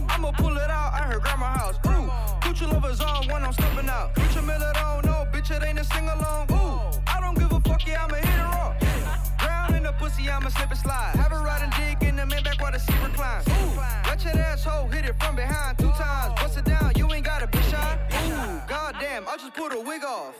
I'ma 0.07 0.33
pull 0.33 0.55
it 0.55 0.69
out 0.69 0.93
at 0.93 1.11
her 1.11 1.19
grandma 1.19 1.47
house. 1.47 1.77
Ooh, 1.87 2.05
Gucci 2.41 2.71
lovers 2.71 3.01
on 3.01 3.27
when 3.27 3.43
I'm 3.43 3.53
stepping 3.53 3.89
out. 3.89 4.15
Richard 4.17 4.43
Mille 4.43 4.59
don't 4.59 5.03
know, 5.03 5.25
bitch, 5.33 5.49
it 5.49 5.63
ain't 5.67 5.79
a 5.79 5.83
sing 5.83 6.07
along. 6.09 6.51
Ooh, 6.51 7.01
I 7.07 7.19
don't 7.19 7.35
give 7.35 7.51
a 7.51 7.59
fuck, 7.61 7.87
yeah, 7.87 8.05
I'ma 8.05 8.17
hit 8.17 8.25
her 8.27 8.45
off. 8.45 9.39
Ground 9.39 9.75
in 9.75 9.81
the 9.81 9.93
pussy, 9.93 10.29
I'ma 10.29 10.49
slip 10.49 10.69
and 10.69 10.79
slide. 10.79 11.15
Have 11.15 11.31
her 11.31 11.41
riding 11.41 11.71
dick 11.71 12.07
in 12.07 12.17
the 12.17 12.27
back 12.27 12.61
while 12.61 12.71
the 12.71 12.77
seat 12.77 13.01
reclines. 13.01 13.47
Ooh, 13.47 14.31
your 14.31 14.43
asshole 14.43 14.89
hit 14.89 15.05
it 15.05 15.15
from 15.19 15.35
behind 15.35 15.79
two 15.79 15.89
times. 15.93 16.39
Bust 16.39 16.59
it 16.59 16.65
down, 16.65 16.93
you 16.95 17.11
ain't 17.11 17.25
got 17.25 17.41
a 17.41 17.47
bitch 17.47 17.71
shot. 17.71 17.97
Ooh, 18.13 18.61
goddamn, 18.69 19.27
I 19.27 19.37
just 19.37 19.55
put 19.55 19.73
a 19.73 19.81
wig 19.81 20.03
off. 20.03 20.35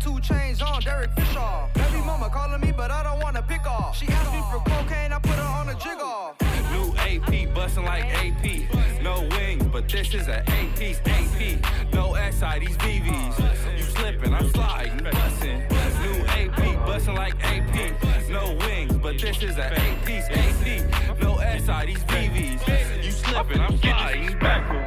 Two 0.00 0.18
chains 0.20 0.62
on 0.62 0.80
Derek 0.80 1.12
Fisher. 1.12 1.50
Baby 1.74 2.02
mama 2.04 2.30
calling 2.30 2.60
me, 2.60 2.72
but 2.72 2.90
I 2.90 3.02
don't 3.02 3.20
wanna 3.20 3.42
pick 3.42 3.66
off. 3.66 3.96
She 3.96 4.08
asked 4.08 4.32
me 4.32 4.40
for 4.50 4.58
cocaine, 4.70 5.12
I 5.12 5.18
put 5.18 5.32
her 5.32 5.42
on 5.42 5.68
a 5.68 5.74
jig 5.74 6.00
off. 6.00 6.34
New 6.72 6.94
AP, 6.96 7.54
bustin' 7.54 7.84
like 7.84 8.04
AP. 8.04 8.66
No 9.02 9.28
wings, 9.36 9.64
but 9.70 9.88
this 9.88 10.14
is 10.14 10.28
an 10.28 10.42
piece 10.76 11.00
AP. 11.04 11.60
No 11.92 12.14
SI, 12.14 12.58
these 12.60 12.76
VVs. 12.78 13.78
You 13.78 13.84
slippin', 13.84 14.34
I'm 14.34 14.48
sliding, 14.50 15.04
bustin'. 15.04 15.66
New 16.02 16.24
AP, 16.38 16.86
bustin' 16.86 17.14
like 17.14 17.34
AP. 17.44 18.30
No 18.30 18.56
wings, 18.66 18.96
but 18.96 19.18
this 19.18 19.42
is 19.42 19.58
an 19.58 19.72
piece 20.04 20.28
AP. 20.30 21.20
No 21.20 21.36
SI, 21.38 21.86
these 21.86 22.04
VVs. 22.04 23.04
You 23.04 23.10
slippin', 23.10 23.60
I'm 23.60 23.76
sliding, 23.78 24.38
back. 24.38 24.79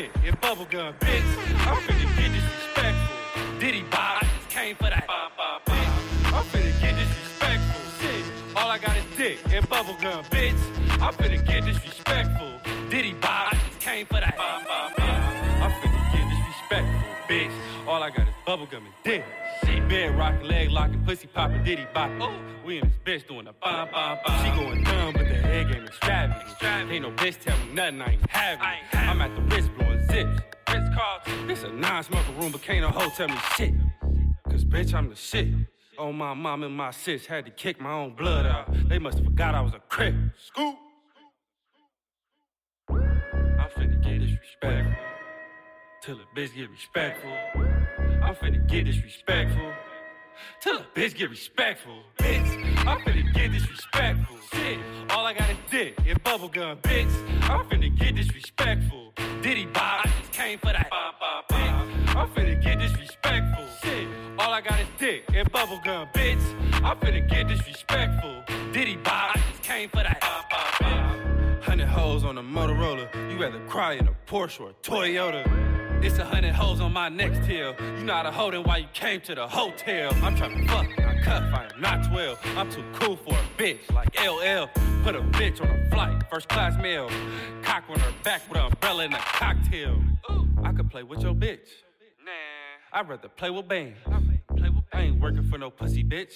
Dick 0.00 0.10
and 0.24 0.40
bubblegum, 0.40 0.98
bitch. 1.00 1.28
I'm 1.66 1.76
finna 1.82 2.06
get 2.16 2.32
disrespectful. 2.32 3.58
Diddy 3.58 3.82
Bob, 3.90 4.22
I 4.22 4.26
just 4.26 4.50
came 4.50 4.76
for 4.76 4.84
that. 4.84 5.06
Bitch. 5.66 6.32
I'm 6.34 6.44
finna 6.44 6.80
get 6.80 6.94
disrespectful. 6.96 7.80
Shit, 7.98 8.24
all 8.56 8.70
I 8.70 8.78
got 8.78 8.96
is 8.96 9.04
dick 9.16 9.38
and 9.52 9.68
bubblegum, 9.68 10.24
bitch. 10.30 10.60
I'm 11.02 11.14
finna 11.14 11.44
get 11.44 11.64
disrespectful. 11.64 12.52
Diddy 12.90 13.14
Bob, 13.14 13.48
I 13.52 13.56
just 13.56 13.80
came 13.80 14.06
for 14.06 14.20
that. 14.20 14.34
I'm 14.38 15.72
finna 15.80 16.12
get 16.12 16.24
disrespectful, 16.32 17.00
bitch. 17.28 17.52
All 17.88 18.02
I 18.02 18.10
got 18.10 18.28
is 18.28 18.34
bubblegum 18.46 18.84
and 18.88 18.98
dick. 19.02 19.24
Shit, 19.64 19.88
bed 19.88 20.16
rocking, 20.16 20.46
leg 20.46 20.70
locking, 20.70 21.02
pussy 21.04 21.26
popping, 21.26 21.64
Diddy 21.64 21.86
bop. 21.92 22.10
Oh, 22.20 22.32
we 22.64 22.78
in 22.78 22.84
this 22.84 22.98
bitch 23.04 23.26
doing 23.28 23.48
a 23.48 23.52
bomb, 23.52 23.88
bomb, 23.90 24.18
bomb. 24.24 24.44
She 24.44 24.50
going 24.62 24.84
dumb, 24.84 25.12
but 25.14 25.28
the 25.28 25.34
head 25.34 25.72
game 25.72 25.84
extravagant. 25.84 26.44
Ain't 26.90 27.02
no 27.02 27.10
bitch 27.10 27.38
tell 27.40 27.58
me 27.58 27.74
nothing, 27.74 28.00
I 28.00 28.12
ain't 28.12 28.30
having 28.30 28.64
it. 28.64 28.96
I'm 29.08 29.20
at 29.20 29.34
the 29.34 29.42
wrist 29.42 29.70
blowing 29.76 29.87
Ritz 30.26 30.96
Carlton. 30.96 31.46
This 31.46 31.62
a 31.62 31.70
non-smoker 31.70 32.32
room, 32.40 32.52
but 32.52 32.62
can't 32.62 32.84
a 32.84 32.88
hoe 32.88 33.10
tell 33.10 33.28
me 33.28 33.36
shit. 33.56 33.74
Cause 34.50 34.64
bitch, 34.64 34.94
I'm 34.94 35.08
the 35.08 35.16
shit. 35.16 35.48
Oh, 35.98 36.12
my 36.12 36.32
mom 36.34 36.62
and 36.62 36.76
my 36.76 36.90
sis 36.90 37.26
had 37.26 37.44
to 37.44 37.50
kick 37.50 37.80
my 37.80 37.92
own 37.92 38.14
blood 38.14 38.46
out. 38.46 38.72
They 38.88 38.98
must 38.98 39.18
have 39.18 39.26
forgot 39.26 39.54
I 39.54 39.60
was 39.60 39.74
a 39.74 39.80
crip. 39.88 40.14
Scoop. 40.38 40.76
I'm 42.90 43.68
finna 43.76 44.02
get 44.02 44.20
disrespectful. 44.20 44.94
Till 46.02 46.16
a 46.16 46.38
bitch 46.38 46.54
get 46.54 46.70
respectful. 46.70 47.32
I'm 48.22 48.34
finna 48.36 48.66
get 48.68 48.84
disrespectful. 48.84 49.72
Till 50.60 50.78
a 50.78 50.86
bitch 50.94 51.16
get 51.16 51.30
respectful. 51.30 52.02
Bitch, 52.18 52.77
I'm 52.88 53.00
finna 53.00 53.34
get 53.34 53.52
disrespectful. 53.52 54.36
Shit, 54.50 54.78
all 55.10 55.26
I 55.26 55.34
got 55.34 55.50
is 55.50 55.58
dick 55.70 55.94
and 56.06 56.24
bubblegum, 56.24 56.80
bitch. 56.80 57.12
I'm 57.42 57.66
finna 57.66 57.94
get 57.94 58.16
disrespectful. 58.16 59.12
Diddy 59.42 59.66
Bob, 59.66 60.06
I 60.06 60.10
just 60.18 60.32
came 60.32 60.58
for 60.58 60.72
that. 60.72 60.90
Bitch, 61.50 62.16
I'm 62.16 62.28
finna 62.30 62.62
get 62.62 62.78
disrespectful. 62.78 63.64
Shit, 63.82 64.08
all 64.38 64.54
I 64.54 64.62
got 64.62 64.80
is 64.80 64.86
dick 64.98 65.24
and 65.34 65.52
bubblegum, 65.52 66.10
bitch. 66.14 66.42
I'm 66.82 66.96
finna 66.96 67.28
get 67.28 67.48
disrespectful. 67.48 68.42
Diddy 68.72 68.96
Bob, 68.96 69.36
I 69.36 69.40
just 69.50 69.62
came 69.62 69.90
for 69.90 70.02
that. 70.02 70.22
Hundred 71.60 71.88
hoes 71.88 72.24
on 72.24 72.38
a 72.38 72.42
Motorola. 72.42 73.06
You 73.30 73.38
rather 73.38 73.60
cry 73.66 73.92
in 73.94 74.08
a 74.08 74.16
Porsche 74.26 74.60
or 74.60 74.70
a 74.70 74.74
Toyota. 74.82 75.44
It's 76.00 76.16
a 76.18 76.24
hundred 76.24 76.54
hoes 76.54 76.80
on 76.80 76.92
my 76.92 77.08
next 77.08 77.38
hill. 77.38 77.74
You 77.80 78.04
know 78.04 78.14
how 78.14 78.22
to 78.22 78.30
hold 78.30 78.54
it 78.54 78.64
while 78.64 78.78
you 78.78 78.86
came 78.94 79.20
to 79.22 79.34
the 79.34 79.48
hotel. 79.48 80.12
I'm 80.22 80.36
trying 80.36 80.64
to 80.64 80.68
fuck, 80.72 80.86
not 80.96 81.22
cuff, 81.22 81.42
I 81.52 81.68
am 81.74 81.80
not 81.80 82.08
12. 82.08 82.38
I'm 82.56 82.70
too 82.70 82.84
cool 82.94 83.16
for 83.16 83.34
a 83.34 83.42
bitch 83.60 83.92
like 83.92 84.08
LL. 84.16 84.68
Put 85.02 85.16
a 85.16 85.22
bitch 85.36 85.60
on 85.60 85.68
a 85.68 85.90
flight, 85.90 86.22
first 86.30 86.48
class 86.48 86.80
meal. 86.80 87.10
Cock 87.62 87.84
on 87.88 87.98
her 87.98 88.12
back 88.22 88.42
with 88.48 88.58
an 88.58 88.66
umbrella 88.66 89.04
and 89.04 89.14
a 89.14 89.18
cocktail. 89.18 90.00
I 90.62 90.72
could 90.72 90.88
play 90.88 91.02
with 91.02 91.20
your 91.20 91.34
bitch. 91.34 91.68
Nah, 92.24 92.98
I'd 93.00 93.08
rather 93.08 93.28
play 93.28 93.50
with 93.50 93.66
band. 93.66 93.94
I 94.92 95.00
ain't 95.00 95.20
working 95.20 95.48
for 95.50 95.58
no 95.58 95.68
pussy 95.70 96.04
bitch. 96.04 96.32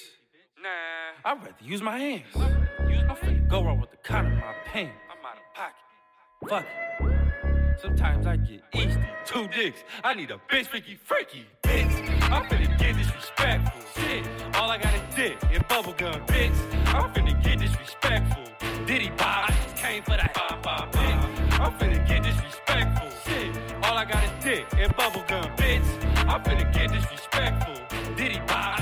Nah, 0.60 1.30
I'd 1.30 1.38
rather 1.38 1.54
use 1.60 1.82
my 1.82 1.98
hands. 1.98 2.24
I'm 2.34 3.16
finna 3.16 3.48
go 3.48 3.62
wrong 3.62 3.80
with 3.80 3.92
the 3.92 3.96
cut 3.98 4.24
of 4.24 4.32
my 4.32 4.54
pants. 4.64 4.92
I'm 5.08 5.24
out 5.24 5.36
of 5.36 5.54
pocket. 5.54 5.76
Fuck 6.48 6.66
it. 7.10 7.21
Sometimes 7.83 8.28
I 8.28 8.37
get 8.37 8.62
easy, 8.76 9.01
two 9.26 9.49
dicks. 9.49 9.83
I 10.05 10.14
need 10.14 10.30
a 10.30 10.41
bitch 10.49 10.66
freaky 10.68 10.95
freaky, 10.95 11.47
bitch. 11.64 11.91
I'm 12.30 12.45
finna 12.45 12.78
get 12.78 12.97
disrespectful. 12.97 13.83
Shit, 13.97 14.24
all 14.55 14.70
I 14.70 14.78
got 14.78 14.95
is 14.95 15.16
dick 15.16 15.37
and 15.51 15.66
bubblegum, 15.66 16.24
bitch. 16.28 16.55
I'm 16.95 17.12
finna 17.12 17.43
get 17.43 17.59
disrespectful. 17.59 18.45
Diddy 18.87 19.09
Bob, 19.18 19.51
I 19.51 19.55
just 19.64 19.76
came 19.76 20.05
for 20.05 20.11
that. 20.11 20.33
Bitch. 20.93 21.59
I'm 21.59 21.72
finna 21.72 22.07
get 22.07 22.22
disrespectful. 22.22 23.09
Shit, 23.24 23.57
all 23.83 23.97
I 23.99 24.05
got 24.05 24.22
is 24.22 24.45
dick 24.45 24.64
and 24.78 24.95
bubblegum, 24.95 25.57
bitch. 25.57 26.28
I'm 26.28 26.41
finna 26.45 26.72
get 26.72 26.93
disrespectful. 26.93 27.74
Diddy 28.14 28.41
Bob, 28.47 28.78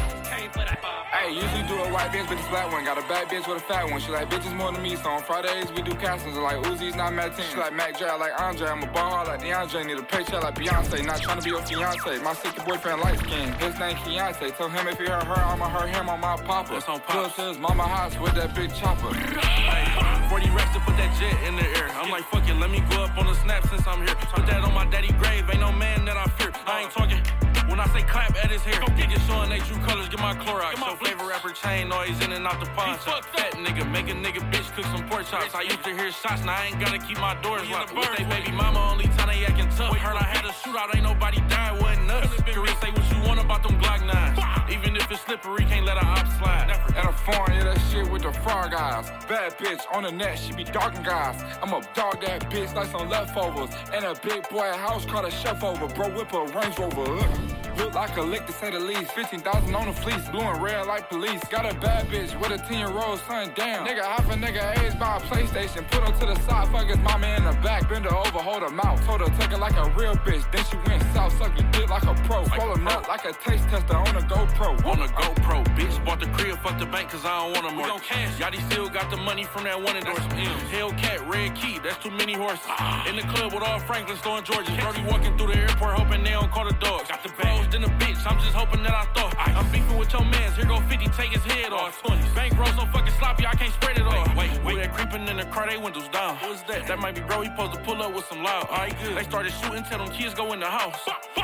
I 0.57 0.65
just 0.65 0.69
came 0.69 0.77
for. 0.83 1.01
Hey, 1.11 1.35
usually 1.35 1.63
do 1.69 1.75
a 1.75 1.93
white 1.93 2.11
bitch 2.13 2.31
with 2.31 2.39
a 2.39 2.49
black 2.49 2.73
one. 2.73 2.85
Got 2.85 2.97
a 2.97 3.03
bad 3.03 3.29
bitch 3.29 3.47
with 3.47 3.59
a 3.59 3.61
fat 3.61 3.91
one. 3.91 4.01
She 4.01 4.11
like 4.11 4.31
bitches 4.31 4.55
more 4.57 4.73
than 4.73 4.81
me. 4.81 4.97
So 4.97 5.11
on 5.11 5.23
Fridays 5.23 5.71
we 5.73 5.83
do 5.83 5.93
castings 5.93 6.37
like 6.37 6.57
Uzi's 6.65 6.95
not 6.95 7.13
Matt 7.13 7.39
She 7.39 7.57
like 7.59 7.75
Mac 7.75 7.99
J, 7.99 8.07
I 8.07 8.17
like 8.17 8.33
Andre. 8.41 8.69
I'm 8.69 8.83
a 8.83 8.87
ball 8.87 9.27
like 9.27 9.43
DeAndre. 9.43 9.87
Need 9.87 9.99
a 9.99 10.03
paycheck 10.03 10.43
like 10.43 10.55
Beyonce. 10.55 11.05
Not 11.05 11.21
trying 11.21 11.39
to 11.39 11.45
be 11.45 11.51
your 11.51 11.63
fiance. 11.63 12.23
My 12.23 12.33
sister 12.33 12.63
boyfriend 12.65 13.01
light 13.03 13.19
skin. 13.19 13.53
His 13.55 13.79
name 13.79 13.97
Keontae. 13.97 14.57
Tell 14.57 14.69
him 14.69 14.89
if 14.89 14.99
he 14.99 15.07
hurt 15.07 15.25
her, 15.25 15.35
I'ma 15.35 15.69
hurt 15.69 15.91
him 15.91 16.09
on 16.09 16.21
my 16.21 16.37
papa. 16.37 16.75
That's 16.75 16.89
on 16.89 17.01
Pops. 17.01 17.37
to 17.37 17.49
his 17.49 17.59
mama 17.59 17.87
house 17.87 18.19
with 18.19 18.35
that 18.35 18.55
big 18.55 18.75
chopper. 18.75 19.13
Hey, 19.13 20.29
40 20.31 20.51
racks 20.51 20.73
to 20.75 20.81
put 20.81 20.97
that 20.97 21.11
jet 21.19 21.37
in 21.47 21.57
the 21.57 21.67
air. 21.77 21.91
I'm 22.01 22.11
like, 22.11 22.25
fuck 22.25 22.49
it, 22.49 22.55
let 22.55 22.71
me 22.71 22.81
go 22.89 23.05
up 23.05 23.19
on 23.19 23.27
the 23.27 23.35
snap 23.35 23.67
since 23.69 23.87
I'm 23.87 24.07
here. 24.07 24.15
Put 24.15 24.47
that 24.47 24.63
on 24.65 24.73
my 24.73 24.87
daddy 24.87 25.13
grave, 25.19 25.45
ain't 25.51 25.61
no 25.61 25.73
man 25.73 26.05
that 26.05 26.17
I 26.17 26.27
fear. 26.39 26.53
I 26.67 26.83
ain't 26.83 26.93
talking. 26.93 27.50
I 27.81 27.89
say 27.89 28.03
clap 28.03 28.37
at 28.45 28.51
his 28.51 28.61
hair, 28.63 28.79
Go 28.81 28.87
get 28.93 29.09
niggas 29.09 29.27
showing 29.27 29.49
they 29.49 29.59
true 29.61 29.79
colors, 29.79 30.09
get 30.11 30.21
my 30.21 30.35
Clorox. 30.35 30.77
So 30.77 30.95
flavor 30.97 31.27
rapper 31.27 31.49
chain 31.51 31.89
noise 31.89 32.21
in 32.21 32.33
and 32.33 32.47
out 32.47 32.61
the 32.61 32.67
pawn 32.77 32.99
shop. 33.01 33.25
Fat 33.35 33.53
nigga, 33.55 33.91
make 33.91 34.09
a 34.09 34.13
nigga 34.13 34.45
bitch 34.53 34.69
cook 34.77 34.85
some 34.85 35.09
pork 35.09 35.27
chops. 35.27 35.55
I 35.55 35.63
used 35.63 35.83
to 35.85 35.97
hear 35.97 36.13
shots, 36.13 36.45
now 36.45 36.57
I 36.61 36.67
ain't 36.67 36.79
gotta 36.79 36.99
keep 36.99 37.19
my 37.19 37.35
doors 37.41 37.69
locked. 37.71 37.95
With 37.95 38.09
they 38.19 38.25
baby 38.25 38.53
mama, 38.53 38.81
only 38.93 39.07
time 39.17 39.29
they 39.29 39.47
acting 39.47 39.69
tough. 39.71 39.97
Heard 39.97 40.17
I 40.17 40.25
had 40.25 40.45
a 40.45 40.53
shootout, 40.53 40.95
ain't 40.95 41.05
nobody 41.05 41.41
died, 41.49 41.81
wasn't 41.81 42.07
nuts. 42.07 42.43
Career 42.43 42.75
say 42.83 42.91
what 42.91 43.07
you 43.13 43.21
want 43.27 43.41
about 43.41 43.63
them 43.63 43.81
Glock 43.81 44.01
9s. 44.01 44.71
Even 44.71 44.95
if 44.97 45.11
it's 45.11 45.23
slippery, 45.23 45.65
can't 45.65 45.87
let 45.87 45.97
a 45.97 46.05
op 46.05 46.27
slide. 46.39 46.67
Never. 46.69 46.99
At 46.99 47.09
a 47.09 47.13
foreign, 47.13 47.57
yeah, 47.57 47.65
that 47.65 47.81
shit 47.91 48.11
with 48.11 48.23
the 48.23 48.33
frog 48.45 48.75
eyes. 48.75 49.09
Bad 49.27 49.57
bitch 49.57 49.81
on 49.95 50.03
the 50.03 50.13
net, 50.13 50.39
she 50.39 50.53
be 50.53 50.65
dogging 50.65 51.03
guys. 51.03 51.43
I'ma 51.63 51.81
dog 51.95 52.21
that 52.21 52.49
bitch 52.51 52.75
like 52.75 52.89
some 52.89 53.09
leftovers. 53.09 53.71
And 53.93 54.05
a 54.05 54.15
big 54.23 54.49
boy 54.51 54.71
house 54.73 55.07
called 55.07 55.25
a 55.25 55.31
chef 55.31 55.65
over. 55.65 55.89
Bro, 55.89 56.11
whip 56.11 56.33
a 56.35 56.45
Range 56.45 56.79
Rover. 56.79 57.17
Ugh. 57.17 57.70
Look 57.77 57.95
like 57.95 58.17
a 58.17 58.23
lick 58.23 58.47
to 58.47 58.53
say 58.53 58.71
the 58.71 58.79
least. 58.79 59.13
15,000 59.13 59.75
on 59.75 59.87
the 59.87 59.93
fleece, 59.93 60.27
blue 60.29 60.41
and 60.41 60.63
red 60.63 60.87
like 60.87 61.09
police. 61.09 61.43
Got 61.49 61.71
a 61.71 61.75
bad 61.81 62.07
bitch 62.09 62.39
with 62.41 62.51
a 62.53 62.59
10 62.59 62.79
year 62.79 62.89
old 62.91 63.21
son, 63.21 63.53
damn. 63.55 63.87
Nigga, 63.87 64.05
half 64.05 64.29
a 64.31 64.35
nigga 64.35 64.79
age 64.79 64.99
by 64.99 65.17
a 65.17 65.21
PlayStation. 65.21 65.89
Put 65.91 66.09
her 66.09 66.13
to 66.21 66.27
the 66.27 66.37
side, 66.47 66.69
fuck 66.69 66.87
his 66.87 66.99
mama 66.99 67.27
in 67.37 67.45
the 67.45 67.53
back. 67.63 67.89
Bend 67.89 68.05
her 68.05 68.15
over, 68.15 68.39
hold 68.39 68.63
her 68.63 68.71
mouth. 68.71 69.05
Told 69.07 69.21
her 69.21 69.31
take 69.39 69.53
it 69.53 69.59
like 69.59 69.77
a 69.77 69.89
real 69.91 70.15
bitch. 70.17 70.45
Then 70.53 70.65
she 70.65 70.77
went 70.89 71.03
south, 71.15 71.37
suck 71.39 71.59
your 71.59 71.71
dick 71.73 71.89
like 71.89 72.05
a 72.05 72.15
pro. 72.27 72.45
Swallow 72.45 72.77
nut 72.77 73.09
like 73.09 73.25
a 73.25 73.33
taste 73.33 73.69
tester 73.69 73.97
on 73.97 74.17
a 74.17 74.21
GoPro. 74.23 74.85
On 74.87 75.01
a 75.01 75.09
GoPro, 75.09 75.65
bitch. 75.77 76.05
Bought 76.05 76.21
the 76.21 76.27
crib, 76.27 76.59
fuck 76.59 76.79
the 76.79 76.87
bank, 76.87 77.11
cause 77.11 77.25
I 77.25 77.39
don't 77.39 77.53
want 77.53 77.67
them 77.67 77.77
more. 77.77 77.99
cash. 78.01 78.39
Yachty 78.39 78.61
still 78.71 78.89
got 78.89 79.11
the 79.11 79.17
money 79.17 79.45
from 79.45 79.65
that 79.65 79.81
one 79.81 79.97
endorsement. 79.97 80.49
Hellcat, 80.71 81.29
red 81.29 81.55
key, 81.55 81.79
that's 81.83 81.99
too 81.99 82.11
many 82.11 82.35
horses. 82.35 82.61
Ah. 82.69 83.09
In 83.09 83.17
the 83.17 83.23
club 83.23 83.53
with 83.53 83.63
all 83.63 83.79
Franklin 83.81 84.17
throwing 84.19 84.45
Georges. 84.45 84.77
Brody 84.77 85.03
walking 85.11 85.37
through 85.37 85.49
the 85.49 85.59
airport, 85.59 85.95
hoping 85.95 86.23
they 86.23 86.31
don't 86.31 86.51
call 86.51 86.65
the 86.65 86.75
dogs. 86.75 87.09
Got 87.09 87.23
the 87.23 87.31
the 87.69 87.91
bitch, 87.99 88.21
I'm 88.27 88.39
just 88.41 88.55
hoping 88.55 88.83
that 88.83 88.95
I 88.95 89.05
thought. 89.13 89.35
I'm 89.39 89.71
beefing 89.73 89.97
with 89.97 90.13
your 90.13 90.25
mans, 90.25 90.57
here 90.57 90.67
go 90.67 90.81
50, 90.81 91.07
take 91.09 91.31
his 91.31 91.45
head 91.45 91.73
off. 91.73 92.01
20. 92.03 92.23
Bankroll 92.35 92.67
so 92.69 92.87
fucking 92.87 93.13
sloppy, 93.19 93.47
I 93.47 93.53
can't 93.55 93.73
spread 93.73 93.99
it 93.99 94.07
off. 94.07 94.35
Wait, 94.37 94.51
wait, 94.65 94.77
wait. 94.77 94.93
creeping 94.93 95.27
in 95.29 95.37
the 95.37 95.45
car, 95.45 95.69
they 95.69 95.77
windows 95.77 96.09
down. 96.09 96.37
Who 96.39 96.53
is 96.53 96.63
that? 96.69 96.87
That 96.87 96.99
might 96.99 97.15
be 97.15 97.23
bro, 97.23 97.41
he 97.41 97.49
supposed 97.49 97.75
to 97.75 97.81
pull 97.81 98.03
up 98.03 98.15
with 98.15 98.25
some 98.27 98.43
loud. 98.43 98.69
Alright, 98.69 98.95
good. 99.03 99.17
They 99.17 99.25
started 99.25 99.53
shooting, 99.53 99.83
tell 99.85 99.99
them 99.99 100.09
kids 100.09 100.35
go 100.35 100.53
in 100.53 100.61
the 100.61 100.67
house. 100.67 100.99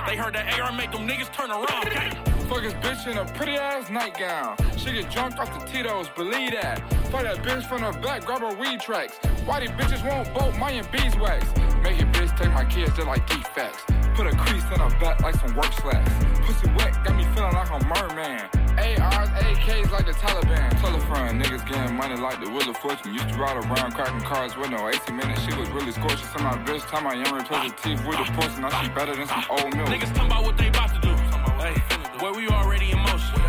They 0.07 0.17
heard 0.17 0.35
that 0.35 0.59
AR 0.61 0.73
make 0.73 0.93
them 0.93 1.07
niggas 1.09 1.33
turn 1.33 1.51
around. 1.51 1.67
Fuck 2.49 2.63
his 2.63 2.75
bitch 2.75 3.07
in 3.11 3.19
a 3.19 3.25
pretty 3.33 3.57
ass 3.57 3.91
nightgown. 3.91 4.57
She 4.77 4.93
get 4.93 5.11
drunk 5.11 5.39
off 5.39 5.53
the 5.59 5.67
Tito's, 5.67 6.09
believe 6.11 6.53
that. 6.53 6.79
Fuck 7.11 7.23
that 7.23 7.39
bitch 7.39 7.65
from 7.65 7.83
the 7.83 7.99
back, 8.01 8.25
grab 8.25 8.41
her 8.41 8.55
weed 8.55 8.81
tracks. 8.81 9.17
Why 9.45 9.61
these 9.61 9.71
bitches 9.71 10.07
won't 10.09 10.29
vote 10.29 10.57
bolt 10.59 10.73
and 10.73 10.91
beeswax? 10.93 11.45
Make 11.83 11.99
bitch 11.99 12.06
take 12.37 12.53
my 12.53 12.65
kids, 12.65 12.95
they're 12.97 13.07
like 13.07 13.27
defects. 13.27 13.85
Put 14.15 14.27
a 14.27 14.37
crease 14.37 14.65
in 14.65 14.81
her 14.81 14.91
back 15.01 15.21
like 15.23 15.35
some 15.37 15.55
work 15.55 15.73
slacks. 15.73 16.13
Pussy 16.45 16.69
wet, 16.77 16.93
got 17.05 17.17
me 17.17 17.25
feeling 17.35 17.53
like 17.53 17.71
a 17.71 17.81
merman. 17.85 18.49
ARs, 18.77 19.29
AKs 19.41 19.91
like 19.91 20.07
the 20.07 20.13
Taliban. 20.13 20.71
Tell 20.81 20.95
a 20.95 21.01
friend, 21.07 21.43
niggas 21.43 21.67
getting 21.67 21.97
money 21.97 22.17
like 22.17 22.41
the 22.43 22.51
Wheel 22.51 22.69
of 22.69 22.77
Fortune. 22.77 23.15
Used 23.15 23.29
to 23.31 23.37
ride 23.37 23.57
around 23.57 23.93
cracking 23.93 24.21
cars 24.21 24.57
with 24.57 24.71
no 24.71 24.89
18 24.89 25.17
minutes. 25.17 25.41
She 25.43 25.55
was 25.59 25.69
really 25.71 25.93
scorching. 25.93 26.29
Some 26.29 26.45
my 26.45 26.57
bitch, 26.65 26.87
time 26.89 27.07
I 27.07 27.15
young 27.15 27.35
replace 27.35 27.73
the 27.73 27.77
teeth 27.83 28.07
with 28.07 28.21
a 28.21 28.25
portion. 28.33 28.61
Now 28.61 28.83
she 28.83 28.89
better 28.91 29.17
than 29.17 29.27
some 29.27 29.45
old 29.51 29.75
milk. 29.75 29.89
Niggas 29.89 30.15
talking 30.15 30.31
about 30.31 30.45
what 30.45 30.57
they 30.57 30.69
about 30.69 30.95
to 30.95 31.01
do. 31.01 31.15
Hey, 31.61 31.75
boy, 32.19 32.33
we 32.33 32.49
already 32.49 32.93
in 32.93 32.99
motion. 32.99 33.41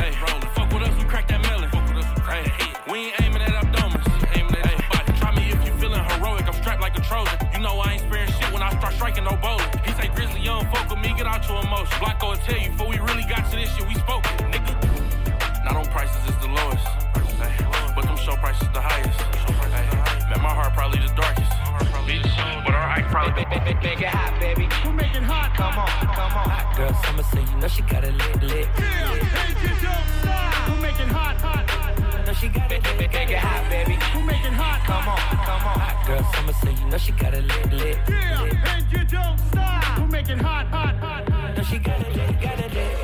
Hey, 0.00 0.12
fuck 0.54 0.72
with 0.72 0.82
us, 0.82 0.96
we 0.96 1.04
crack 1.04 1.28
that 1.28 1.42
melon. 1.42 1.70
Fuck 1.70 1.94
with 1.94 2.04
Hey, 2.24 2.50
we 2.90 2.98
ain't 2.98 3.20
aiming 3.22 3.42
at 3.42 3.52
abdomens. 3.52 4.06
Aiming 4.34 4.54
at 4.56 4.72
everybody. 4.72 5.18
Try 5.20 5.34
me 5.34 5.50
if 5.50 5.64
you 5.66 5.72
feeling 5.74 6.02
heroic. 6.04 6.46
I'm 6.46 6.54
strapped 6.54 6.80
like 6.80 6.96
a 6.96 7.02
Trojan. 7.02 7.36
You 7.52 7.60
know 7.60 7.78
I 7.78 7.94
ain't 7.94 7.99
start 8.80 8.94
striking 8.94 9.24
no 9.24 9.36
bowling. 9.36 9.68
He 9.84 9.92
say 9.92 10.08
Grizzly 10.08 10.40
young, 10.40 10.64
fuck 10.72 10.88
with 10.88 11.00
me, 11.00 11.12
get 11.14 11.26
out 11.26 11.46
your 11.46 11.60
emotion. 11.60 11.92
Blocko 12.00 12.30
will 12.30 12.36
tell 12.48 12.58
you 12.58 12.70
before 12.70 12.88
we 12.88 12.98
really 12.98 13.24
got 13.28 13.44
to 13.50 13.56
this 13.56 13.68
shit, 13.76 13.86
we 13.86 13.94
spoke 13.94 14.24
it, 14.24 14.40
nigga. 14.48 14.72
Not 15.64 15.76
on 15.76 15.84
prices, 15.92 16.16
it's 16.26 16.40
the 16.40 16.48
lowest. 16.48 16.86
Hey, 17.36 17.52
but 17.94 18.04
them 18.08 18.16
show 18.16 18.36
prices 18.36 18.68
the 18.72 18.80
highest. 18.80 19.20
Hey, 19.76 19.84
man, 20.30 20.40
my 20.40 20.48
heart 20.48 20.72
probably 20.72 20.98
the 21.00 21.12
darkest. 21.12 21.52
Bitch, 22.08 22.24
but 22.64 22.74
our 22.74 22.88
height 22.88 23.04
probably 23.12 23.44
Make 23.44 24.00
it 24.00 24.08
hot, 24.08 24.40
baby. 24.40 24.66
Who 24.82 24.92
make 24.92 25.14
it 25.14 25.22
hot? 25.22 25.54
Come 25.54 25.78
on, 25.78 25.88
come 26.16 26.32
on. 26.32 26.48
Hot 26.48 26.76
girl, 26.76 26.94
summer 27.04 27.22
say 27.22 27.42
you 27.52 27.60
know 27.60 27.68
she 27.68 27.82
got 27.82 28.04
it 28.04 28.14
lit, 28.14 28.42
lit. 28.42 28.66
Who 30.66 30.80
make 30.80 30.98
it 30.98 31.08
hot? 31.08 31.36
Hot, 31.36 31.70
hot. 31.70 32.09
Know 32.30 32.36
she 32.36 32.46
got 32.46 32.70
it 32.70 32.80
lit, 32.84 33.10
make 33.10 33.30
it 33.30 33.38
hot, 33.38 33.68
baby. 33.68 33.98
Who 34.14 34.22
make 34.22 34.44
it 34.46 34.54
hot? 34.54 34.78
Come 34.86 35.08
on, 35.10 35.18
come 35.18 35.66
on. 35.66 35.80
Hot 35.82 36.06
girl, 36.06 36.22
summer 36.30 36.54
say 36.62 36.70
you 36.78 36.86
know 36.88 36.96
she 36.96 37.10
got 37.10 37.34
it 37.34 37.42
lit, 37.42 37.72
lit. 37.72 37.98
Yeah, 38.06 38.70
and 38.70 38.86
you 38.92 39.02
don't 39.02 39.38
stop. 39.50 39.82
Who 39.98 40.06
make 40.06 40.28
it 40.28 40.38
hot? 40.38 40.68
Hot, 40.68 40.94
hot, 41.02 41.28
hot. 41.28 41.56
Know 41.56 41.64
she 41.64 41.78
got 41.78 41.98
it 41.98 42.14
lit, 42.14 42.40
got 42.40 42.60
it 42.60 42.72
lit. 42.72 42.94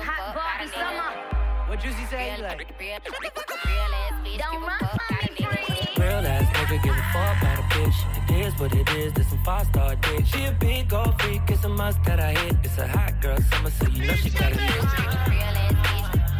Hot 0.00 0.32
Bobby 0.32 0.66
Summer. 0.72 1.12
What 1.68 1.80
Juicy 1.84 2.06
say? 2.08 2.32
He 2.36 2.42
like, 2.42 2.72
Real 6.00 6.24
ass 6.24 6.48
nigga 6.56 6.82
give 6.82 6.96
a 6.96 7.04
fuck 7.12 7.36
about 7.36 7.58
a 7.58 7.68
bitch. 7.68 8.00
It 8.30 8.46
is 8.46 8.58
what 8.58 8.72
it 8.74 8.88
is, 8.96 9.12
this 9.12 9.28
some 9.28 9.44
five 9.44 9.66
star 9.66 9.94
dick. 9.96 10.24
She 10.24 10.46
a 10.46 10.52
big 10.52 10.88
gold 10.88 11.20
freak, 11.20 11.42
it's 11.48 11.64
a 11.64 11.68
must 11.68 12.02
that 12.04 12.18
I 12.18 12.32
hit. 12.32 12.56
It's 12.64 12.78
a 12.78 12.88
hot 12.88 13.20
girl 13.20 13.36
summer, 13.52 13.68
so 13.68 13.88
you 13.88 14.06
know 14.06 14.14
she 14.14 14.30
got 14.30 14.52
it 14.52 14.56
lit. 14.56 15.63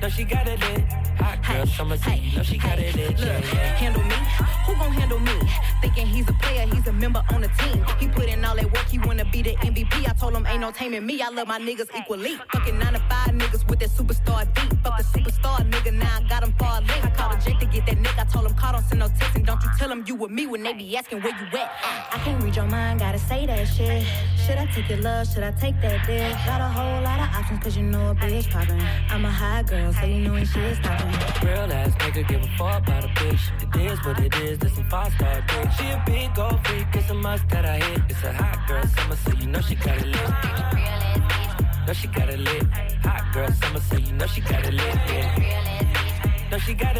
Know 0.00 0.08
she 0.08 0.24
got 0.24 0.48
it 0.48 0.58
lit. 0.60 0.92
Hot 1.18 1.46
girl 1.46 1.66
summer, 1.66 1.96
you 2.16 2.36
know 2.36 2.42
she 2.42 2.56
got 2.56 2.78
it 2.78 2.96
lit. 2.96 3.18
Yeah, 3.18 3.38
yeah. 3.52 3.76
Handle 3.76 4.02
me? 4.02 4.14
Who 4.64 4.74
gon' 4.74 4.92
handle 4.92 5.18
me? 5.18 5.32
Thinking 5.82 6.06
he's 6.06 6.28
a 6.28 6.32
player, 6.34 6.66
he's 6.72 6.86
a 6.86 6.92
member 6.92 7.22
on 7.32 7.42
the 7.42 7.48
team. 7.58 7.84
He 7.98 8.08
put 8.08 8.26
in 8.28 8.42
all 8.42 8.56
that 8.56 8.64
work, 8.72 8.86
he 8.88 8.98
wanna 8.98 9.26
be 9.26 9.42
the 9.42 9.56
MVP. 9.56 10.08
I 10.08 10.14
told 10.14 10.34
him 10.34 10.46
ain't 10.46 10.60
no 10.60 10.70
taming 10.70 11.04
me. 11.04 11.20
I 11.20 11.28
love 11.28 11.48
my 11.48 11.58
niggas 11.58 11.88
equally. 11.98 12.36
Fucking 12.52 12.78
nine 12.78 12.94
to 12.94 13.00
five 13.10 13.34
niggas 13.34 13.68
with 13.68 13.80
that 13.80 13.90
superstar 13.90 14.46
beat. 14.54 14.78
Fuck 14.82 14.96
the 14.96 15.04
superstar 15.04 15.58
nigga, 15.70 15.92
now 15.92 16.16
I 16.16 16.28
got 16.28 16.44
him 16.44 16.54
far 16.58 16.80
link. 16.80 17.04
I 17.04 17.10
called 17.10 17.34
a 17.34 17.44
Jake 17.44 17.58
to 17.58 17.66
get 17.66 17.84
that 17.84 17.96
nigga. 17.96 18.20
I 18.20 18.24
told 18.24 18.46
him 18.46 18.54
call, 18.54 18.72
don't 18.72 18.84
send 18.84 19.00
no 19.00 19.08
text 19.08 19.36
and 19.36 19.44
don't 19.44 19.62
you 19.62 19.70
tell 19.78 19.90
him 19.90 20.04
you 20.06 20.14
with 20.14 20.30
me 20.30 20.46
when 20.46 20.62
they 20.62 20.72
be 20.72 20.96
asking 20.96 21.20
where 21.20 21.36
you 21.38 21.58
at. 21.58 21.70
I 22.12 22.18
can't 22.24 22.42
read 22.42 22.56
your 22.56 22.66
mind, 22.66 23.00
gotta 23.00 23.18
say 23.18 23.44
that 23.44 23.64
shit. 23.66 24.06
Should 24.46 24.56
I 24.56 24.66
take 24.66 24.88
your 24.88 25.00
love? 25.00 25.26
Should 25.32 25.42
I 25.42 25.52
take 25.52 25.78
that 25.82 26.06
dick? 26.06 26.32
Got 26.46 26.60
a 26.60 26.68
whole 26.68 27.02
lot 27.02 27.20
of 27.20 27.34
options, 27.36 27.62
cause 27.62 27.76
you 27.76 27.82
know 27.82 28.10
a 28.10 28.14
bitch 28.14 28.50
poppin'. 28.50 28.80
I'm 29.10 29.24
a 29.24 29.30
high 29.30 29.62
girl, 29.62 29.89
so 29.92 30.06
you 30.06 30.18
know 30.20 30.32
when 30.32 30.44
shit's. 30.44 30.78
Real 31.42 31.72
ass 31.72 31.94
nigga 32.02 32.28
give 32.28 32.42
a 32.42 32.48
fuck 32.58 32.82
about 32.82 33.04
a 33.04 33.08
bitch. 33.08 33.44
It 33.62 33.90
is 33.90 33.98
what 34.04 34.18
it 34.20 34.34
is, 34.36 34.58
this 34.58 34.74
some 34.74 34.88
five 34.88 35.12
star 35.14 35.40
dick. 35.48 35.70
She 35.78 35.84
a 35.88 36.02
big 36.06 36.34
gold 36.34 36.66
freak, 36.66 36.86
it's 36.94 37.10
a 37.10 37.14
must 37.14 37.48
that 37.48 37.64
I 37.64 37.78
hit. 37.78 38.02
It's 38.08 38.22
a 38.24 38.32
hot 38.32 38.68
girl 38.68 38.86
summer, 38.86 39.16
so 39.16 39.32
you 39.32 39.46
know 39.46 39.60
she 39.60 39.74
got 39.74 39.96
it 39.96 40.06
lit. 40.06 40.30
Know 41.86 41.92
she 41.94 42.08
got 42.08 42.28
it 42.28 42.38
lit. 42.40 42.64
Hot 43.04 43.32
girl 43.32 43.50
summer, 43.52 43.80
so 43.80 43.96
you 43.96 44.12
know 44.12 44.26
she 44.26 44.40
got 44.40 44.66
it 44.66 44.74
lit. 44.74 44.94
Yeah. 45.08 46.48
Know 46.50 46.58
she 46.58 46.74
got 46.74 46.96
it 46.96 46.99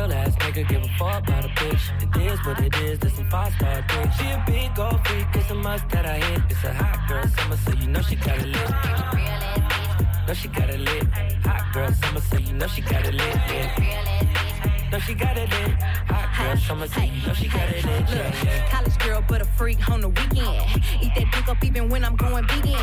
ass 0.09 0.35
nigga 0.37 0.67
give 0.67 0.81
a 0.81 0.87
fuck 0.97 1.27
about 1.27 1.45
a 1.45 1.49
bitch. 1.49 1.83
It 2.01 2.31
is 2.31 2.39
what 2.45 2.59
it 2.59 2.75
is, 2.77 2.97
this 2.99 3.13
some 3.13 3.29
five 3.29 3.53
star 3.53 3.81
bitch. 3.83 4.11
She 4.17 4.25
a 4.25 4.43
big 4.47 4.73
gold 4.75 5.05
freak, 5.05 5.27
it's 5.35 5.51
a 5.51 5.55
must 5.55 5.87
that 5.89 6.05
I 6.05 6.17
hit. 6.17 6.41
It's 6.49 6.63
a 6.63 6.73
hot 6.73 7.07
girl 7.07 7.27
summer, 7.27 7.57
so 7.57 7.73
you 7.73 7.87
know 7.87 8.01
she 8.01 8.15
got 8.15 8.37
it 8.39 8.47
lit. 8.47 8.69
Know 10.27 10.33
she 10.33 10.47
got 10.47 10.69
it 10.69 10.79
lit. 10.79 11.03
Hot 11.45 11.73
girl 11.73 11.91
summer, 11.91 12.21
so 12.21 12.37
you 12.37 12.53
know 12.53 12.67
she 12.67 12.81
got 12.81 13.05
it 13.05 13.13
lit. 13.13 13.35
Yeah. 13.35 14.70
Know 14.91 14.99
she 14.99 15.13
got 15.13 15.37
it 15.37 15.49
in. 15.53 15.71
Hot 16.09 16.27
girl 16.37 16.57
summer, 16.57 16.85
you 16.85 17.25
know 17.25 17.33
she 17.33 17.47
got 17.47 17.69
it. 17.69 17.85
Yeah, 17.85 18.43
yeah. 18.43 18.69
College 18.69 18.97
girl, 18.99 19.23
but 19.25 19.41
a 19.41 19.45
freak 19.45 19.89
on 19.89 20.01
the 20.01 20.09
weekend. 20.09 20.83
Eat 21.01 21.15
that 21.15 21.31
dick 21.31 21.47
up 21.47 21.63
even 21.63 21.87
when 21.87 22.03
I'm 22.03 22.17
going 22.17 22.45
vegan. 22.47 22.75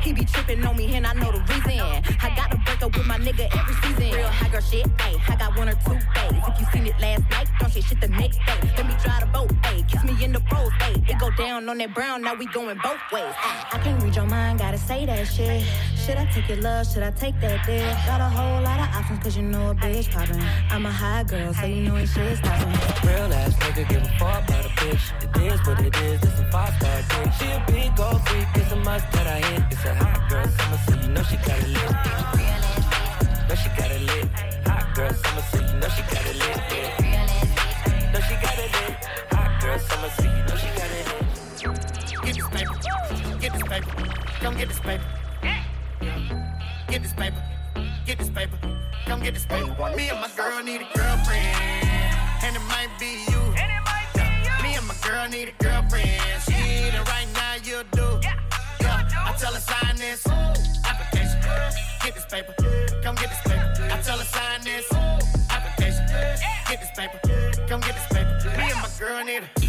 He 0.00 0.14
be 0.14 0.24
tripping 0.24 0.64
on 0.64 0.74
me 0.74 0.94
and 0.94 1.06
I 1.06 1.12
know 1.12 1.30
the 1.30 1.40
reason. 1.40 1.80
I 2.22 2.32
gotta 2.34 2.56
break 2.64 2.82
up 2.82 2.96
with 2.96 3.06
my 3.06 3.18
nigga 3.18 3.54
every 3.54 3.74
season. 3.82 4.16
Real 4.16 4.28
high 4.28 4.48
girl 4.48 4.62
shit, 4.62 4.86
ayy. 4.86 5.20
I 5.28 5.36
got 5.36 5.54
one 5.58 5.68
or 5.68 5.74
two 5.84 5.98
days. 6.14 6.42
If 6.48 6.60
you 6.60 6.66
seen 6.72 6.86
it 6.86 6.98
last 6.98 7.28
night, 7.30 7.48
don't 7.60 7.70
say 7.70 7.82
shit 7.82 8.00
the 8.00 8.08
next 8.08 8.38
day. 8.38 8.58
Let 8.78 8.86
me 8.86 8.94
drive 9.04 9.20
the 9.20 9.26
boat, 9.26 9.50
ayy. 9.68 9.86
Kiss 9.86 10.02
me 10.04 10.24
in 10.24 10.32
the 10.32 10.40
pros, 10.40 10.70
ayy. 10.88 11.10
It 11.10 11.18
go 11.18 11.30
down 11.32 11.68
on 11.68 11.76
that 11.76 11.94
brown, 11.94 12.22
now 12.22 12.36
we 12.36 12.46
going 12.46 12.78
both 12.82 13.00
ways. 13.12 13.34
I 13.36 13.78
can't 13.84 14.02
read 14.02 14.16
your 14.16 14.24
mind, 14.24 14.60
gotta 14.60 14.78
say 14.78 15.04
that 15.04 15.26
shit. 15.26 15.62
Should 15.94 16.16
I 16.16 16.24
take 16.32 16.48
your 16.48 16.58
love? 16.62 16.90
Should 16.90 17.02
I 17.02 17.10
take 17.10 17.38
that 17.40 17.66
dick? 17.66 17.84
Got 18.06 18.22
a 18.22 18.24
whole 18.24 18.62
lot 18.62 18.80
of 18.80 18.96
options, 18.96 19.22
cause 19.22 19.36
you 19.36 19.42
know 19.42 19.70
a 19.70 19.74
bitch 19.74 20.10
poppin'. 20.10 20.40
I'm 20.70 20.86
a 20.86 20.90
high 20.90 21.24
girl, 21.24 21.49
so 21.54 21.66
you 21.66 21.82
know 21.82 21.94
when 21.94 22.06
shit's 22.06 22.38
stoppin'. 22.38 22.68
Real 23.06 23.32
ass 23.32 23.54
nigga 23.54 23.88
give 23.88 24.02
a 24.02 24.08
fuck 24.18 24.48
about 24.48 24.66
a 24.66 24.68
bitch. 24.80 25.12
It 25.22 25.52
is 25.52 25.60
what 25.66 25.80
it 25.80 25.96
is, 25.96 26.20
this 26.20 26.36
some 26.36 26.50
five 26.50 26.74
star 26.74 27.02
dick. 27.10 27.32
She 27.38 27.46
a 27.46 27.64
big 27.66 27.96
gold 27.96 28.20
freak, 28.28 28.46
it's 28.54 28.72
a 28.72 28.76
must 28.76 29.10
that 29.12 29.26
I 29.26 29.40
hit. 29.48 29.62
It's 29.70 29.84
a 29.84 29.94
hot 29.94 30.28
girl 30.28 30.46
summer, 30.46 30.78
so 30.86 30.94
you 31.00 31.08
know 31.08 31.22
she 31.22 31.36
got 31.36 31.58
it 31.58 31.68
lit. 31.68 31.90
Know 33.48 33.54
she 33.54 33.68
got 33.70 33.90
it 33.90 34.02
lit. 34.02 34.28
Hot 34.68 34.94
girl 34.94 35.12
summer, 35.12 35.42
so 35.50 35.58
you 35.58 35.80
know 35.80 35.88
she 35.88 36.02
got 36.02 36.26
it 36.26 36.36
lit. 36.36 36.56
Yeah. 37.00 38.12
Know 38.12 38.20
she 38.20 38.34
got 38.34 38.58
it 38.58 38.70
lit. 38.76 38.94
Hot 39.32 39.60
girl 39.60 39.78
summer, 39.78 40.10
so 40.10 40.22
you 40.22 40.42
know 40.46 40.56
she 40.56 40.68
got 40.78 40.90
it 40.90 41.04
lit. 41.08 41.24
Get 42.24 42.34
this 42.34 42.48
paper. 42.48 42.74
Get 43.40 43.52
this 43.52 43.62
paper. 43.62 43.90
Come 44.40 44.56
get 44.56 44.68
this 44.68 44.80
paper. 44.80 45.04
Get 46.88 47.02
this 47.02 47.12
paper. 47.12 47.59
Get 48.06 48.18
this 48.18 48.30
paper. 48.30 48.58
Come 49.06 49.20
get 49.22 49.34
this 49.34 49.44
paper. 49.44 49.74
Me 49.96 50.08
and 50.08 50.20
my 50.20 50.28
girl 50.36 50.62
need 50.62 50.80
a 50.80 50.88
girlfriend. 50.96 51.56
And 52.42 52.56
it 52.56 52.62
might 52.68 52.88
be 52.98 53.24
you. 53.30 53.40
Yeah. 53.54 54.62
Me 54.62 54.74
and 54.74 54.86
my 54.86 54.94
girl 55.02 55.28
need 55.28 55.48
a 55.48 55.62
girlfriend. 55.62 56.20
She 56.44 56.52
need 56.52 56.94
it 56.94 57.08
right 57.08 57.28
now, 57.34 57.54
you 57.62 57.82
do. 57.92 58.18
Yeah. 58.22 58.36
I 58.82 59.34
tell 59.38 59.52
her 59.52 59.60
sign 59.60 59.96
this 59.96 60.26
application. 60.84 61.40
Get 62.02 62.14
this 62.14 62.24
paper. 62.26 62.54
Come 63.02 63.14
get 63.16 63.30
this 63.30 63.40
paper. 63.44 63.88
I 63.92 64.00
tell 64.02 64.18
her 64.18 64.24
sign 64.24 64.64
this 64.64 64.90
application. 65.50 66.06
Get 66.68 66.80
this 66.80 66.90
paper. 66.96 67.20
Come 67.68 67.80
get 67.80 67.94
this 67.94 68.06
paper. 68.08 68.56
Me 68.58 68.70
and 68.70 68.80
my 68.80 68.88
girl 68.98 69.24
need 69.24 69.44
it. 69.44 69.59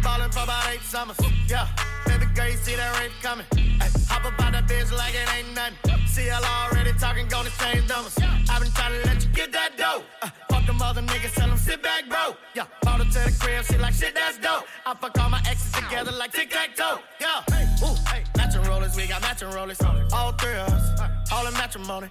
Been 0.00 0.12
ballin' 0.12 0.30
for 0.30 0.44
about 0.44 0.66
eight 0.72 0.80
summers. 0.80 1.16
Yeah. 1.46 1.68
Baby 2.06 2.24
girl, 2.34 2.48
you 2.48 2.56
see 2.56 2.74
that 2.74 2.98
rape 2.98 3.12
coming. 3.22 3.44
Hey, 3.52 3.90
hop 4.08 4.24
about 4.24 4.52
that 4.52 4.66
bitch 4.66 4.90
like 4.96 5.14
it 5.14 5.28
ain't 5.36 5.54
nothing. 5.54 6.06
See 6.06 6.26
y'all 6.26 6.42
already 6.42 6.92
talking, 6.98 7.28
gonna 7.28 7.50
change 7.60 7.86
numbers. 7.88 8.16
I've 8.48 8.62
been 8.62 8.72
trying 8.72 8.94
to 8.96 9.06
let 9.06 9.22
you 9.22 9.30
get 9.30 9.52
that 9.52 9.76
dough. 9.76 10.02
Uh, 10.22 10.30
fuck 10.48 10.64
them 10.66 10.80
other 10.80 11.02
niggas, 11.02 11.34
tell 11.34 11.48
them 11.48 11.58
sit 11.58 11.82
back, 11.82 12.08
bro. 12.08 12.34
Yeah, 12.54 12.64
brought 12.82 13.04
her 13.04 13.04
to 13.04 13.30
the 13.30 13.36
crib, 13.40 13.64
she 13.64 13.76
like 13.76 13.92
shit, 13.92 14.14
that's 14.14 14.38
dope. 14.38 14.64
I 14.86 14.94
fuck 14.94 15.18
all 15.18 15.28
my 15.28 15.42
exes 15.46 15.72
together 15.72 16.12
like 16.12 16.32
tic 16.32 16.50
tac 16.50 16.74
toe. 16.74 17.00
Yeah, 17.20 17.42
hey, 17.50 17.66
ooh, 17.84 17.94
hey, 18.08 18.24
matching 18.36 18.62
rollers, 18.62 18.96
we 18.96 19.06
got 19.06 19.20
matching 19.20 19.50
rollers. 19.50 19.80
All 20.12 20.32
three 20.32 20.56
of 20.56 20.68
us, 20.68 21.00
all 21.30 21.46
in 21.46 21.52
matrimony. 21.54 22.08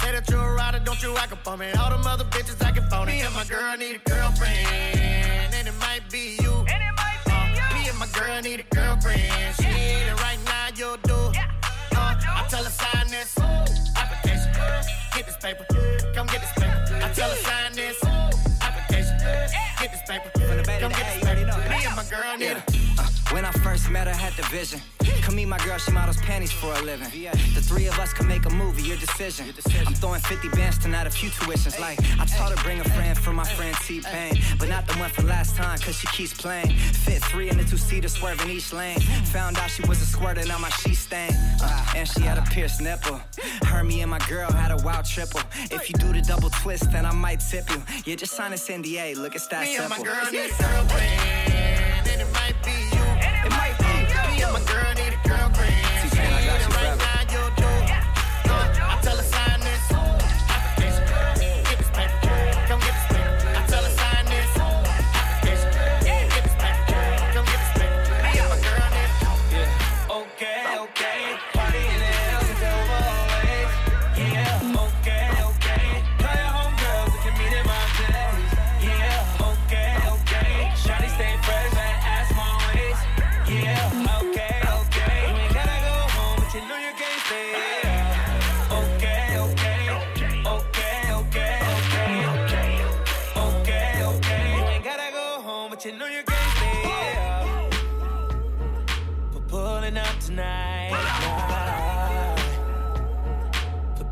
Say 0.00 0.12
that 0.12 0.24
you're 0.30 0.40
a 0.40 0.54
rider, 0.54 0.80
don't 0.80 1.02
you 1.02 1.14
act 1.16 1.32
up 1.32 1.46
on 1.46 1.58
me. 1.58 1.70
All 1.72 1.90
them 1.90 2.06
other 2.06 2.24
bitches 2.24 2.60
acting 2.64 2.84
phony. 2.88 3.12
Me 3.12 3.20
and 3.20 3.34
my 3.34 3.44
girl 3.44 3.76
need 3.76 3.96
a 3.96 4.10
girlfriend, 4.10 5.54
and 5.54 5.68
it 5.68 5.74
might 5.78 6.08
be 6.10 6.38
you. 6.40 6.64
And 7.88 7.98
my 7.98 8.06
girl 8.08 8.42
need 8.42 8.60
a 8.60 8.74
girlfriend. 8.74 9.22
She 9.56 9.66
need 9.66 10.08
it 10.08 10.20
right 10.20 10.38
now, 10.44 10.68
you'll 10.76 10.98
do. 10.98 11.14
Uh, 11.14 11.32
I 11.96 12.46
tell 12.50 12.62
her 12.62 12.70
sign 12.70 13.08
this 13.08 13.34
application. 13.96 14.52
Get 15.14 15.26
this 15.26 15.36
paper. 15.38 15.97
First 23.68 23.90
met 23.90 24.06
her, 24.06 24.14
had 24.14 24.32
the 24.34 24.42
vision. 24.48 24.80
Come 25.22 25.36
meet 25.36 25.46
my 25.46 25.58
girl, 25.58 25.78
she 25.78 25.92
models 25.92 26.16
panties 26.18 26.52
for 26.52 26.72
a 26.72 26.80
living. 26.82 27.10
The 27.54 27.62
three 27.70 27.86
of 27.86 27.98
us 27.98 28.12
can 28.14 28.26
make 28.26 28.44
a 28.46 28.50
movie, 28.50 28.82
your 28.82 28.96
decision. 28.96 29.46
I'm 29.86 29.94
throwing 29.94 30.20
50 30.20 30.48
bands 30.50 30.78
tonight, 30.78 31.06
a 31.06 31.10
few 31.10 31.28
tuitions. 31.28 31.78
Like, 31.78 31.98
I 32.18 32.24
taught 32.24 32.50
her 32.56 32.62
bring 32.64 32.80
a 32.80 32.88
friend 32.96 33.16
for 33.18 33.32
my 33.32 33.44
friend 33.44 33.76
T-Pain. 33.86 34.40
But 34.58 34.68
not 34.68 34.86
the 34.86 34.94
one 34.94 35.10
for 35.10 35.22
last 35.22 35.54
time, 35.54 35.78
cause 35.78 35.96
she 35.98 36.06
keeps 36.08 36.32
playing. 36.32 36.70
Fit 37.04 37.22
three 37.24 37.50
in 37.50 37.58
the 37.58 37.64
two-seater, 37.64 38.08
swerving 38.08 38.48
each 38.48 38.72
lane. 38.72 39.00
Found 39.36 39.58
out 39.58 39.70
she 39.70 39.82
was 39.82 40.00
a 40.00 40.06
squirter, 40.06 40.44
now 40.46 40.58
my 40.58 40.70
sheet 40.80 40.96
stain. 40.96 41.32
Uh, 41.62 41.96
and 41.96 42.08
she 42.08 42.22
had 42.22 42.38
a 42.38 42.42
pierced 42.42 42.80
nipple. 42.80 43.20
Her, 43.66 43.84
me, 43.84 44.00
and 44.00 44.10
my 44.10 44.22
girl 44.30 44.50
had 44.50 44.70
a 44.70 44.82
wild 44.82 45.04
triple. 45.04 45.42
If 45.76 45.90
you 45.90 45.94
do 45.98 46.12
the 46.12 46.22
double 46.22 46.50
twist, 46.62 46.90
then 46.90 47.04
I 47.04 47.12
might 47.12 47.40
tip 47.40 47.68
you. 47.70 47.82
Yeah, 48.06 48.16
just 48.16 48.32
sign 48.32 48.52
this 48.52 48.66
NDA, 48.68 49.16
look, 49.16 49.34
it's 49.34 49.46
that 49.48 49.64
Me 49.64 49.76
and 49.76 49.88
simple. 49.88 50.04
my 50.04 50.10
girl 50.10 50.32
need 50.32 50.50
a 50.50 51.57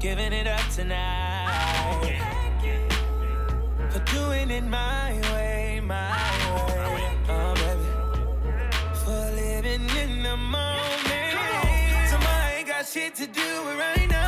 giving 0.08 0.32
it 0.32 0.46
up 0.46 0.60
tonight. 0.72 2.20
For 3.90 3.98
doing 4.14 4.50
it 4.52 4.64
my 4.64 5.20
way, 5.32 5.80
my 5.82 6.12
way. 6.68 7.10
Oh, 7.28 7.54
baby. 7.62 7.88
For 9.02 9.24
living 9.42 9.88
in 10.02 10.22
the 10.22 10.36
moment. 10.36 11.32
Come 11.36 11.50
on. 11.56 12.08
So 12.10 12.16
I 12.20 12.54
ain't 12.58 12.68
got 12.68 12.86
shit 12.86 13.16
to 13.16 13.26
do 13.26 13.50
right 13.82 14.08
now. 14.08 14.25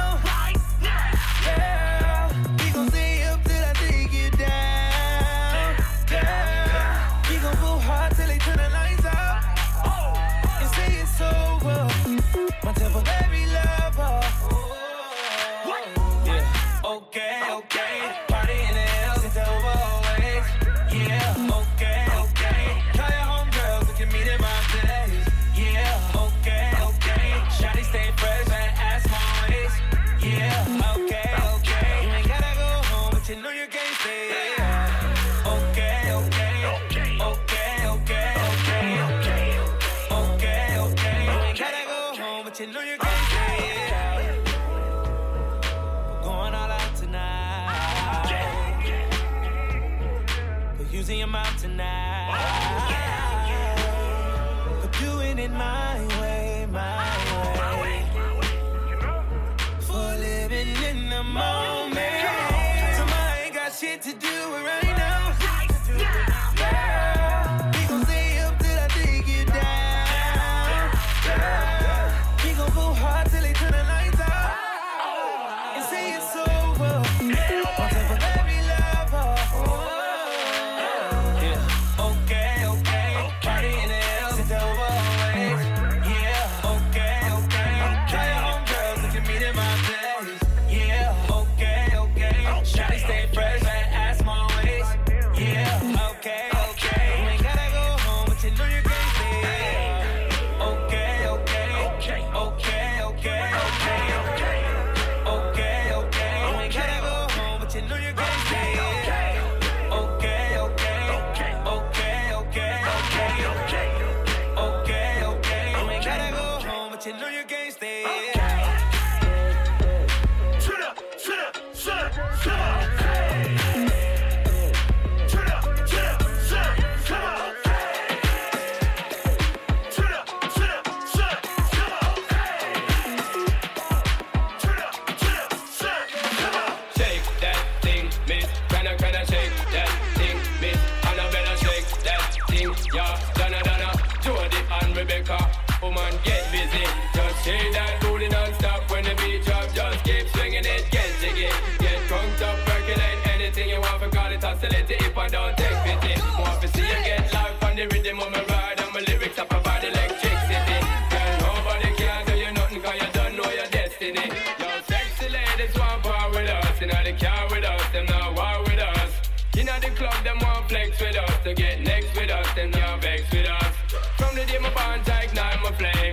with 172.28 172.36
us, 172.36 172.54
them 172.54 172.70
not 172.70 173.00
vex 173.02 173.22
with 173.30 173.46
us. 173.46 173.74
From 174.16 174.34
the 174.36 174.44
day 174.44 174.58
my 174.58 174.72
bonds 174.74 175.08
I 175.08 175.22
ignite 175.22 175.62
my 175.62 175.72
flame. 175.72 176.07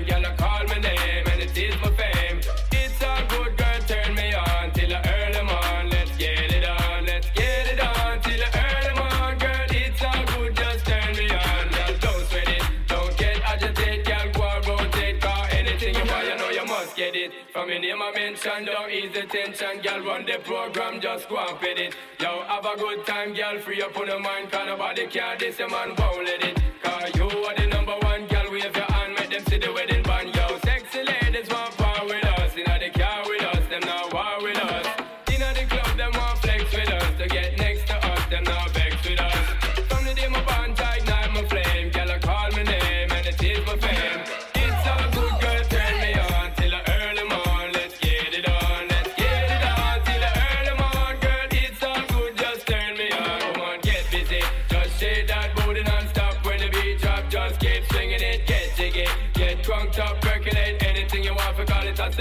tension, 18.36 18.66
don't 18.66 18.92
ease 18.92 19.12
the 19.14 19.22
tension, 19.24 19.82
girl. 19.82 20.06
Run 20.06 20.26
the 20.26 20.40
program, 20.44 21.00
just 21.00 21.30
go 21.30 21.38
and 21.38 21.58
fit 21.60 21.80
it. 21.80 21.96
Yo, 22.20 22.42
have 22.48 22.66
a 22.66 22.78
good 22.78 23.06
time, 23.06 23.34
girl. 23.34 23.60
Free 23.60 23.82
up 23.82 23.98
on 23.98 24.08
the 24.08 24.20
mind, 24.20 24.52
can 24.52 24.68
nobody 24.68 25.08
care. 25.08 25.38
This 25.38 25.60
your 25.60 25.70
man 25.70 25.96
won't 25.98 26.26
let 26.26 26.44
it. 26.44 26.60
Cause 26.84 27.16
you 27.16 27.24
are 27.24 27.56
the 27.56 27.68
number 27.68 27.96
one, 28.02 28.28
girl. 28.28 28.52
Wave 28.52 28.76
your 28.76 28.86
hand, 28.86 29.14
make 29.18 29.30
them 29.30 29.46
see 29.46 29.58
the 29.58 29.72
wedding. 29.72 30.05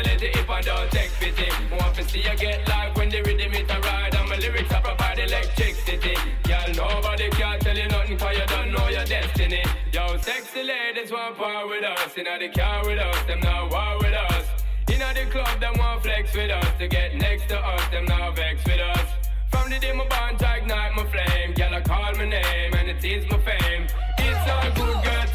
let 0.05 0.23
if 0.23 0.49
I 0.49 0.61
don't 0.61 0.91
take 0.91 1.11
pity. 1.21 1.49
Want 1.71 1.95
to 1.97 2.05
see 2.09 2.27
I 2.27 2.35
get 2.37 2.69
live 2.69 2.97
when 2.97 3.09
the 3.09 3.23
rhythm 3.23 3.53
it 3.53 3.71
a 3.71 3.81
ride. 3.81 4.15
And 4.15 4.29
my 4.29 4.37
lyrics 4.37 4.73
I 4.73 4.81
provide 4.81 5.19
electricity. 5.19 6.15
Y'all 6.49 6.73
nobody 6.75 7.29
can 7.31 7.59
tell 7.61 7.77
you 7.77 7.89
nothing 7.89 8.19
cause 8.19 8.37
you 8.37 8.47
don't 8.47 8.73
know 8.73 8.89
your 8.89 9.05
destiny. 9.05 9.63
Yo, 9.93 10.17
sexy 10.19 10.63
ladies 10.63 11.11
want 11.11 11.37
part 11.37 11.69
with 11.69 11.85
us. 11.85 12.17
Inna 12.17 12.39
the 12.39 12.49
car 12.49 12.85
with 12.85 12.99
us, 12.99 13.23
them 13.27 13.41
not 13.41 13.71
war 13.71 13.99
with 13.99 14.15
us. 14.15 14.45
Inna 14.93 15.13
the 15.15 15.25
club, 15.31 15.61
them 15.61 15.75
want 15.79 16.03
flex 16.03 16.35
with 16.35 16.51
us. 16.51 16.79
To 16.79 16.89
get 16.89 17.15
next 17.17 17.49
to 17.49 17.59
us, 17.59 17.89
them 17.91 18.05
now 18.07 18.31
vex 18.33 18.65
with 18.65 18.81
us. 18.81 19.09
From 19.51 19.71
the 19.71 19.79
day 19.79 19.93
my 19.93 20.07
bond, 20.09 20.43
I 20.43 20.59
ignite 20.59 20.95
my 20.97 21.05
flame. 21.13 21.55
Girl, 21.55 21.75
I 21.75 21.81
call 21.81 22.13
my 22.15 22.27
name 22.29 22.75
and 22.75 22.89
it 22.89 23.05
is 23.05 23.25
my 23.31 23.39
fame. 23.39 23.87
It's 24.19 24.51
all 24.51 24.71
good, 24.75 25.05
girl. 25.05 25.34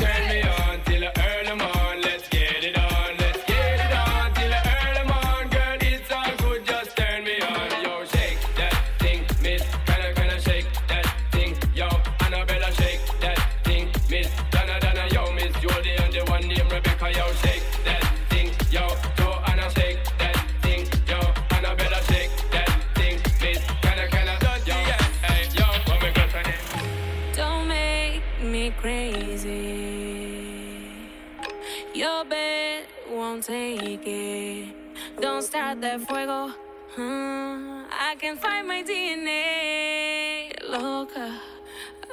It. 34.05 34.75
Don't 35.19 35.41
start 35.41 35.81
that 35.81 35.99
fuego. 36.01 36.53
Uh, 36.97 37.85
I 37.91 38.15
can 38.19 38.37
find 38.37 38.67
my 38.67 38.83
DNA. 38.83 40.51
Loca. 40.69 41.39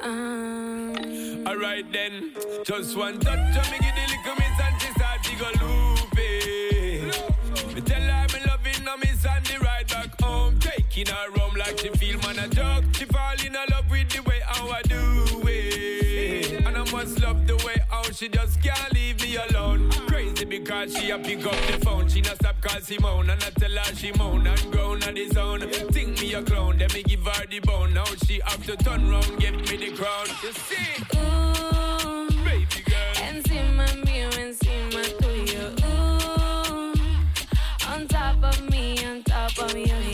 Um. 0.02 0.94
Alright 1.46 1.90
then, 1.92 2.32
just 2.64 2.96
one 2.96 3.18
touch 3.18 3.56
of 3.56 3.70
me, 3.70 3.78
give 3.78 3.94
the 3.94 4.06
little 4.12 4.34
miss 4.34 4.60
and 4.62 4.80
she 4.82 4.90
start 4.92 5.22
to 5.22 5.36
go 5.36 5.48
loopy. 5.64 7.10
Me 7.74 7.80
tell 7.80 8.02
her 8.02 8.26
me 8.34 8.40
loving 8.46 8.84
her 8.84 8.96
miss 8.98 9.24
and 9.24 9.46
the 9.46 9.58
ride 9.64 9.88
back 9.88 10.20
home, 10.20 10.58
taking 10.58 11.06
her 11.06 11.30
home 11.38 11.54
like 11.56 11.78
she 11.78 11.88
feel 11.90 12.18
man 12.20 12.38
a 12.38 12.48
joke. 12.48 12.84
She 12.92 13.04
fall 13.06 13.34
in 13.44 13.52
love 13.54 13.88
with 13.90 14.10
the 14.10 14.20
way 14.22 14.40
how 14.44 14.68
I 14.68 14.82
do 14.82 15.48
it, 15.48 16.52
and 16.66 16.76
I 16.76 16.84
must 16.90 17.20
love 17.22 17.46
the 17.46 17.56
way 17.64 17.76
how 17.88 18.02
she 18.02 18.28
just 18.28 18.60
can't 18.62 18.95
because 20.58 20.96
she 20.96 21.10
a 21.10 21.18
pick 21.18 21.44
up 21.46 21.52
the 21.52 21.78
phone, 21.84 22.08
she 22.08 22.20
not 22.20 22.34
stop 22.36 22.60
call 22.60 22.80
Simone, 22.80 23.30
and 23.30 23.42
I 23.42 23.50
tell 23.50 23.70
her 23.70 23.94
she 23.94 24.12
moan 24.12 24.46
and 24.46 24.72
groan 24.72 25.02
on 25.04 25.14
the 25.14 25.28
zone. 25.28 25.60
Think 25.92 26.20
me 26.20 26.34
a 26.34 26.42
clown, 26.42 26.78
then 26.78 26.88
me 26.94 27.02
give 27.02 27.24
her 27.26 27.46
the 27.46 27.60
bone. 27.60 27.94
Now 27.94 28.04
she 28.26 28.40
have 28.44 28.64
to 28.66 28.76
turn 28.76 29.08
round, 29.08 29.38
give 29.38 29.54
me 29.54 29.76
the 29.76 29.90
crown. 29.96 30.26
You 30.42 30.52
see? 30.52 31.02
Ooh, 31.18 32.28
baby 32.44 32.82
girl. 32.84 33.14
Encima 33.28 33.86
mío, 34.04 34.30
encima 34.38 35.02
tuyo. 35.20 35.64
Ooh, 35.84 36.94
on 37.92 38.06
top 38.08 38.42
of 38.42 38.70
me, 38.70 39.04
on 39.04 39.22
top 39.24 39.58
of 39.58 39.76
you, 39.76 40.05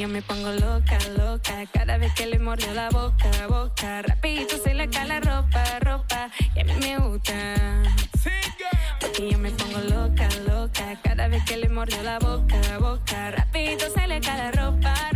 yo 0.00 0.08
me 0.08 0.22
pongo 0.22 0.50
loca, 0.52 0.98
loca. 1.18 1.66
Cada 1.74 1.98
vez 1.98 2.14
que 2.14 2.24
le 2.24 2.38
mordió 2.38 2.72
la 2.72 2.88
boca, 2.88 3.30
boca. 3.48 4.00
Rapidito 4.00 4.56
se 4.56 4.72
le 4.72 4.88
cae 4.88 5.06
la 5.06 5.20
ropa, 5.20 5.62
ropa. 5.80 6.30
Y 6.56 6.60
a 6.60 6.64
mí 6.64 6.72
me 6.80 6.96
gusta. 6.96 7.82
Porque 8.98 9.30
yo 9.30 9.38
me 9.38 9.50
pongo 9.50 9.78
loca, 9.80 10.26
loca. 10.48 10.98
Cada 11.02 11.28
vez 11.28 11.44
que 11.44 11.58
le 11.58 11.68
mordió 11.68 12.02
la 12.02 12.18
boca, 12.18 12.78
boca. 12.78 13.30
Rapidito 13.30 13.90
se 13.90 14.06
le 14.06 14.20
cae 14.20 14.38
la 14.38 14.50
ropa, 14.52 14.94
ropa 14.94 15.09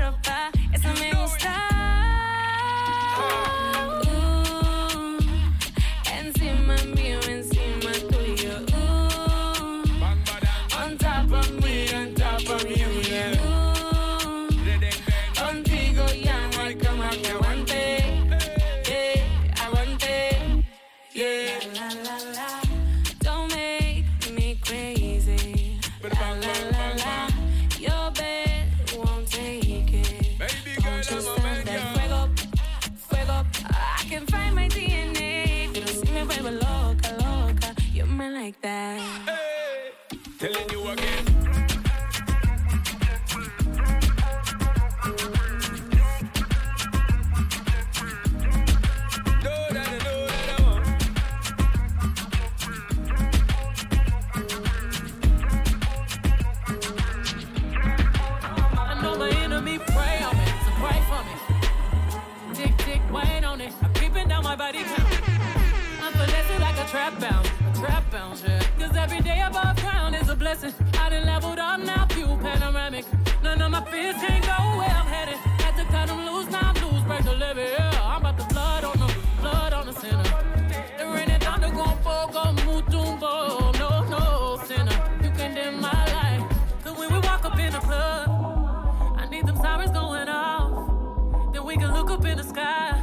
body 64.65 64.83
count. 64.83 65.13
I'm 66.05 66.13
finessing 66.13 66.61
like 66.61 66.79
a 66.79 66.87
trap 66.89 67.21
bounce, 67.21 67.49
a 67.69 67.81
trap 67.81 68.05
bounce, 68.11 68.43
yeah. 68.43 68.63
Cause 68.79 68.97
every 68.97 69.21
day 69.21 69.41
above 69.47 69.77
ground 69.83 70.15
is 70.17 70.31
a 70.31 70.37
blessing. 70.37 70.73
I 70.99 71.11
done 71.11 71.27
leveled 71.27 71.59
up 71.59 71.81
now, 71.81 72.07
view 72.07 72.29
panoramic. 72.41 73.05
None 73.43 73.61
of 73.61 73.71
my 73.71 73.85
fears 73.93 74.17
can 74.25 74.41
go 74.53 74.59
where 74.79 74.95
I'm 75.01 75.09
headed. 75.17 75.39
Had 75.65 75.75
to 75.81 75.85
cut 75.93 76.07
them 76.09 76.21
loose, 76.29 76.51
now 76.51 76.71
I'm 76.71 76.77
loose, 76.83 77.03
break 77.09 77.25
the 77.25 77.35
levee, 77.35 77.73
yeah. 77.77 78.11
I'm 78.11 78.23
about 78.23 78.39
to 78.41 78.47
blood 78.55 78.85
on 78.85 78.97
the, 79.03 79.09
blood 79.43 79.73
on 79.75 79.85
the 79.87 79.93
center. 79.93 80.31
The 80.99 81.07
rain 81.15 81.29
and 81.35 81.43
thunder 81.43 81.71
gon' 81.79 81.99
fall, 82.03 82.27
gon' 82.29 82.55
move, 82.65 82.87
tumbo. 82.87 83.33
No, 83.83 83.91
no, 84.15 84.63
sinner. 84.65 84.99
You 85.23 85.31
condemn 85.41 85.79
my 85.83 86.03
life. 86.19 86.45
Cause 86.85 86.97
when 86.99 87.13
we 87.13 87.19
walk 87.19 87.45
up 87.45 87.59
in 87.59 87.71
the 87.71 87.81
club, 87.81 88.29
I 89.21 89.27
need 89.31 89.47
them 89.47 89.57
sirens 89.57 89.91
going 89.91 90.29
off. 90.31 91.53
Then 91.53 91.65
we 91.67 91.77
can 91.77 91.93
look 91.93 92.11
up 92.11 92.25
in 92.25 92.39
the 92.39 92.45
sky. 92.45 92.94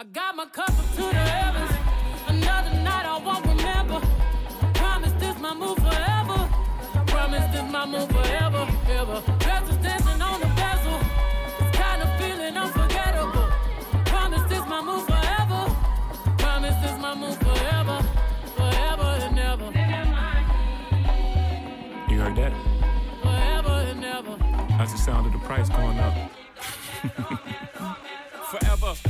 I 0.00 0.04
got 0.04 0.36
my 0.36 0.46
cup 0.46 0.70
up 0.70 0.90
to 0.94 1.02
the 1.02 1.12
heavens. 1.12 1.72
Another 2.28 2.70
night 2.82 3.04
I 3.04 3.18
won't 3.18 3.44
remember. 3.44 4.00
Promise 4.74 5.12
this 5.14 5.36
my 5.40 5.52
move 5.52 5.76
forever. 5.76 6.38
Promise 7.08 7.50
this 7.50 7.72
my 7.72 7.84
move 7.84 8.08
forever, 8.08 8.68
ever. 8.90 9.22
Dresses 9.40 9.76
dancing 9.78 10.22
on 10.22 10.38
the 10.38 10.46
bezel. 10.54 11.00
Kind 11.72 12.02
of 12.02 12.10
feeling 12.20 12.56
unforgettable. 12.56 13.50
Promise 14.04 14.42
this 14.48 14.64
my 14.68 14.80
move 14.82 15.04
forever. 15.04 15.66
Promise 16.38 16.76
this 16.80 16.96
my 17.00 17.14
move 17.16 17.36
forever, 17.38 17.98
forever 18.54 19.10
and 19.26 19.38
ever. 19.50 19.66
You 22.08 22.20
heard 22.20 22.36
that? 22.36 22.52
Forever 23.20 23.76
and 23.90 24.04
ever. 24.04 24.36
That's 24.78 24.92
the 24.92 24.98
sound 24.98 25.26
of 25.26 25.32
the 25.32 25.40
price 25.40 25.68
going 25.68 25.98
up. 25.98 26.14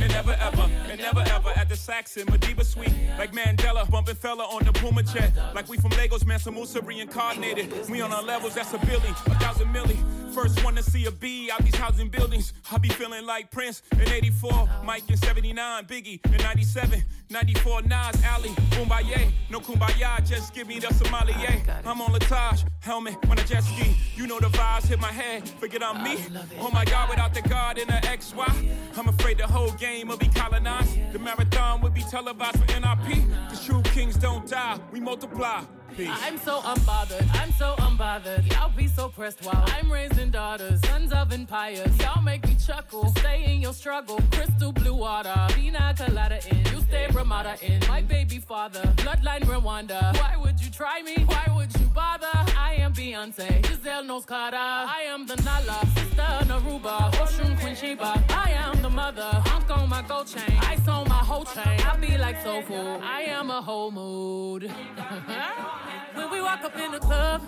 And 0.01 0.12
never 0.12 0.36
ever 0.40 0.70
and 0.90 1.01
never 1.01 1.20
ever 1.20 1.51
at 1.51 1.68
the 1.68 1.76
Saxon 1.76 2.26
Madiba 2.26 2.64
suite. 2.64 2.92
Like 3.18 3.32
Mandela, 3.32 3.88
bumping 3.90 4.14
Fela 4.14 4.49
on 4.53 4.64
the 4.64 4.72
Puma 4.72 5.03
jet. 5.03 5.32
Like 5.55 5.68
we 5.68 5.76
from 5.76 5.90
Lagos, 5.92 6.24
Mansa 6.24 6.51
Musa 6.53 6.80
reincarnated. 6.80 7.88
We 7.88 8.01
on 8.01 8.12
our 8.12 8.22
levels, 8.22 8.55
that's 8.55 8.72
a 8.74 8.78
billion, 8.78 9.12
a 9.26 9.34
thousand 9.38 9.68
milli. 9.74 9.96
First 10.32 10.62
one 10.62 10.76
to 10.76 10.82
see 10.82 11.07
a 11.07 11.11
B 11.11 11.51
out 11.51 11.64
these 11.64 11.74
housing 11.74 12.09
buildings. 12.09 12.53
I 12.70 12.78
be 12.78 12.88
feeling 12.90 13.26
like 13.26 13.51
Prince 13.51 13.82
in 13.92 14.09
84, 14.09 14.68
Mike 14.84 15.09
in 15.11 15.16
79, 15.16 15.84
Biggie 15.86 16.24
in 16.26 16.36
97, 16.36 17.03
94, 17.30 17.82
Nas, 17.82 18.22
Ali, 18.32 18.51
Kumbaya. 18.70 19.32
No 19.51 19.59
Kumbaya, 19.59 20.24
just 20.24 20.55
give 20.55 20.68
me 20.68 20.78
the 20.78 20.92
sommelier. 20.94 21.62
I'm 21.84 22.01
on 22.01 22.12
Latage, 22.12 22.64
helmet 22.80 23.16
on 23.28 23.38
a 23.38 23.44
jet 23.44 23.64
ski. 23.64 23.96
You 24.14 24.26
know 24.26 24.38
the 24.38 24.49
vibes 24.49 24.86
hit 24.86 25.01
my 25.01 25.11
head, 25.11 25.49
forget 25.49 25.82
I'm 25.82 26.05
me. 26.05 26.18
Oh 26.61 26.70
my 26.70 26.84
God, 26.84 27.09
without 27.09 27.34
the 27.34 27.42
God 27.42 27.78
in 27.78 27.88
the 27.88 27.94
XY. 27.94 28.68
I'm 28.96 29.09
afraid 29.09 29.38
the 29.38 29.46
whole 29.46 29.72
game 29.72 29.88
will 29.89 30.16
be 30.16 30.28
colonized. 30.28 31.12
The 31.12 31.18
marathon 31.18 31.80
will 31.80 31.91
be 31.91 32.03
televised 32.03 32.59
for 32.59 32.66
NRP. 32.66 33.49
Cause 33.49 33.64
true 33.64 33.82
kings 33.95 34.16
don't 34.16 34.47
die, 34.49 34.78
we 34.93 35.01
multiply. 35.01 35.62
Peace. 35.97 36.11
I'm 36.12 36.39
so 36.39 36.61
unbothered, 36.61 37.26
I'm 37.41 37.51
so 37.53 37.74
unbothered. 37.78 38.53
Y'all 38.53 38.70
be 38.76 38.86
so 38.86 39.09
pressed 39.09 39.45
while 39.45 39.64
I'm 39.66 39.91
raising 39.91 40.30
daughters, 40.30 40.80
sons 40.86 41.12
of 41.12 41.32
empires. 41.32 41.99
Y'all 41.99 42.22
make 42.22 42.47
me 42.47 42.57
chuckle, 42.64 43.09
stay 43.18 43.45
in 43.53 43.61
your 43.61 43.72
struggle. 43.72 44.20
Crystal 44.30 44.72
blue 44.72 44.95
water, 44.95 45.34
pina 45.55 45.95
colada 45.97 46.39
in. 46.51 46.59
You 46.66 46.80
stay 46.82 47.07
Ramada 47.12 47.57
in. 47.62 47.80
My 47.89 48.03
baby 48.03 48.39
father, 48.39 48.82
bloodline 48.97 49.43
Rwanda. 49.43 50.14
Why 50.20 50.36
would 50.36 50.61
you 50.61 50.70
try 50.70 51.03
me? 51.03 51.14
Why 51.24 51.47
would 51.57 51.72
you 51.78 51.78
bother? 51.99 52.38
I 52.68 52.74
am 52.84 52.92
Beyonce. 52.92 53.49
Giselle 53.66 54.05
Knowles-Carter. 54.05 54.68
I 54.99 55.03
am 55.12 55.26
the 55.26 55.36
Nala, 55.46 55.78
sister 55.96 56.30
Naruba, 56.51 56.96
Ocean 57.20 57.57
Queen 57.57 57.74
Sheba. 57.74 58.12
I 58.46 58.51
am 58.64 58.80
the 58.82 58.90
mother. 59.01 59.30
Hunk 59.51 59.68
on 59.76 59.88
my 59.88 60.03
gold 60.11 60.28
chain. 60.34 60.57
Ice 60.74 60.86
on 60.86 61.09
my 61.09 61.22
whole 61.30 61.44
chain. 61.55 61.78
I 61.90 61.96
be 61.96 62.16
like 62.16 62.40
soul 62.44 62.62
food. 62.62 63.01
I 63.18 63.22
am 63.38 63.51
a 63.51 63.61
whole 63.68 63.90
mood. 63.90 64.62
when 66.16 66.30
we 66.30 66.40
walk 66.40 66.62
up 66.68 66.76
in 66.84 66.92
the 66.92 67.01
club, 67.09 67.40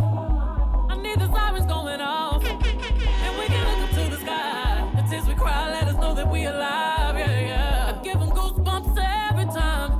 I 0.92 0.94
need 1.04 1.18
the 1.20 1.28
sirens 1.34 1.66
going 1.66 2.00
off. 2.00 2.42
And 2.44 3.32
we 3.40 3.46
can 3.52 3.62
look 3.70 3.80
up 3.86 3.90
to 3.98 4.04
the 4.14 4.20
sky. 4.24 4.92
The 4.96 5.02
tears 5.10 5.26
we 5.28 5.34
cry 5.34 5.70
let 5.76 5.86
us 5.92 5.96
know 6.02 6.12
that 6.18 6.28
we 6.28 6.40
alive. 6.46 7.16
Yeah, 7.16 7.40
yeah. 7.52 7.92
I 7.92 8.02
give 8.02 8.18
them 8.18 8.30
goosebumps 8.30 8.96
every 9.30 9.48
time. 9.60 9.90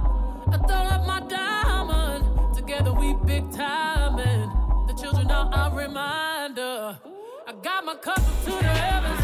I 0.55 0.57
throw 0.66 0.84
up 0.96 1.03
my 1.12 1.20
diamond. 1.36 2.22
Together 2.57 2.92
we 2.92 3.14
big 3.32 3.44
time. 3.53 3.90
Are 5.31 5.49
our 5.53 5.70
reminder. 5.76 6.99
I 7.47 7.53
got 7.62 7.85
my 7.85 7.93
up 7.93 8.01
to 8.45 8.51
the 8.51 8.64
heavens. 8.64 9.20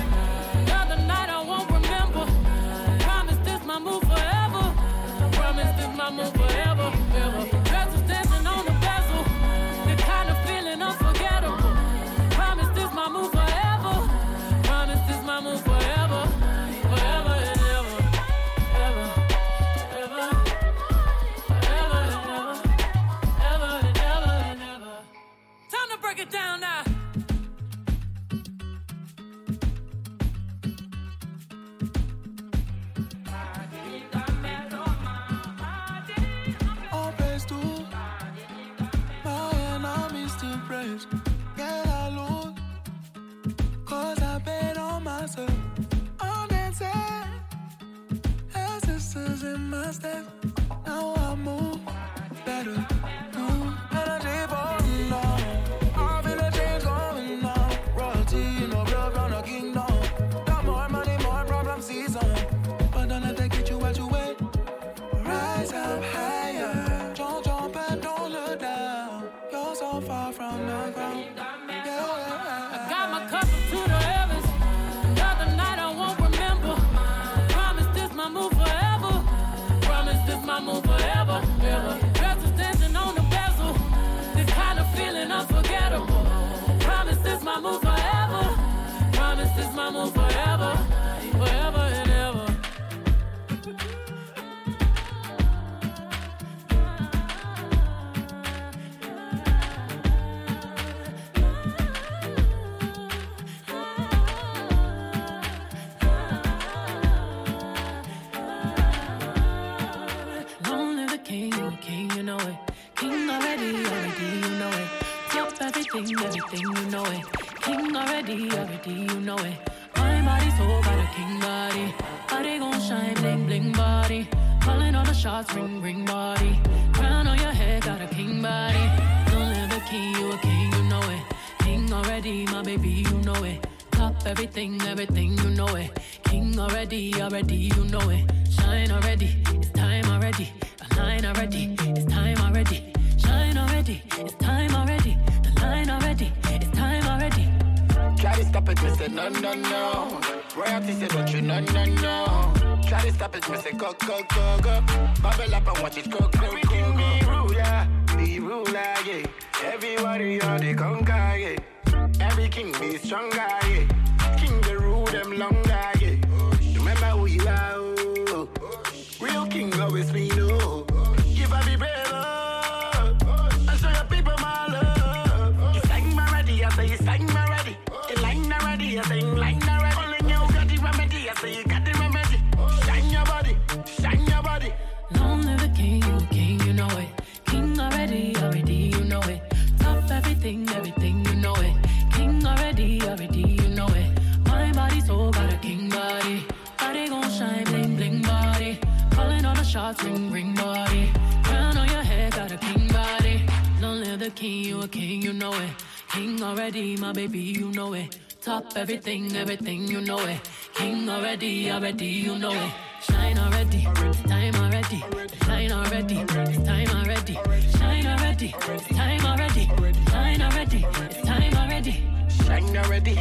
King, 204.37 204.65
you 204.65 204.81
a 204.83 204.89
king, 204.89 205.23
you 205.23 205.33
know 205.33 205.53
it. 205.53 205.71
King 206.13 206.43
already, 206.43 206.97
my 206.97 207.13
baby, 207.13 207.39
you 207.39 207.71
know 207.73 207.95
it. 207.95 208.19
Top 208.43 208.65
everything, 208.77 209.35
everything, 209.35 209.89
you 209.89 210.01
know 210.01 210.19
it. 210.19 210.39
King 210.75 211.09
already, 211.09 211.71
already, 211.71 212.07
you 212.07 212.39
know 212.39 212.53
it. 212.53 212.73
Shine 213.03 213.39
already, 213.39 213.83
time 214.29 214.55
already. 214.57 215.03
Shine 215.45 215.73
already, 215.73 216.25
time 216.65 216.91
already. 216.99 217.35
Shine 217.79 218.07
already, 218.07 218.53
time 218.93 219.27
already. 219.27 219.65
Shine 220.11 220.43
already, 220.43 220.83
time 221.25 221.57
already. 221.57 222.03
Shine 222.45 222.77
already, 222.77 223.15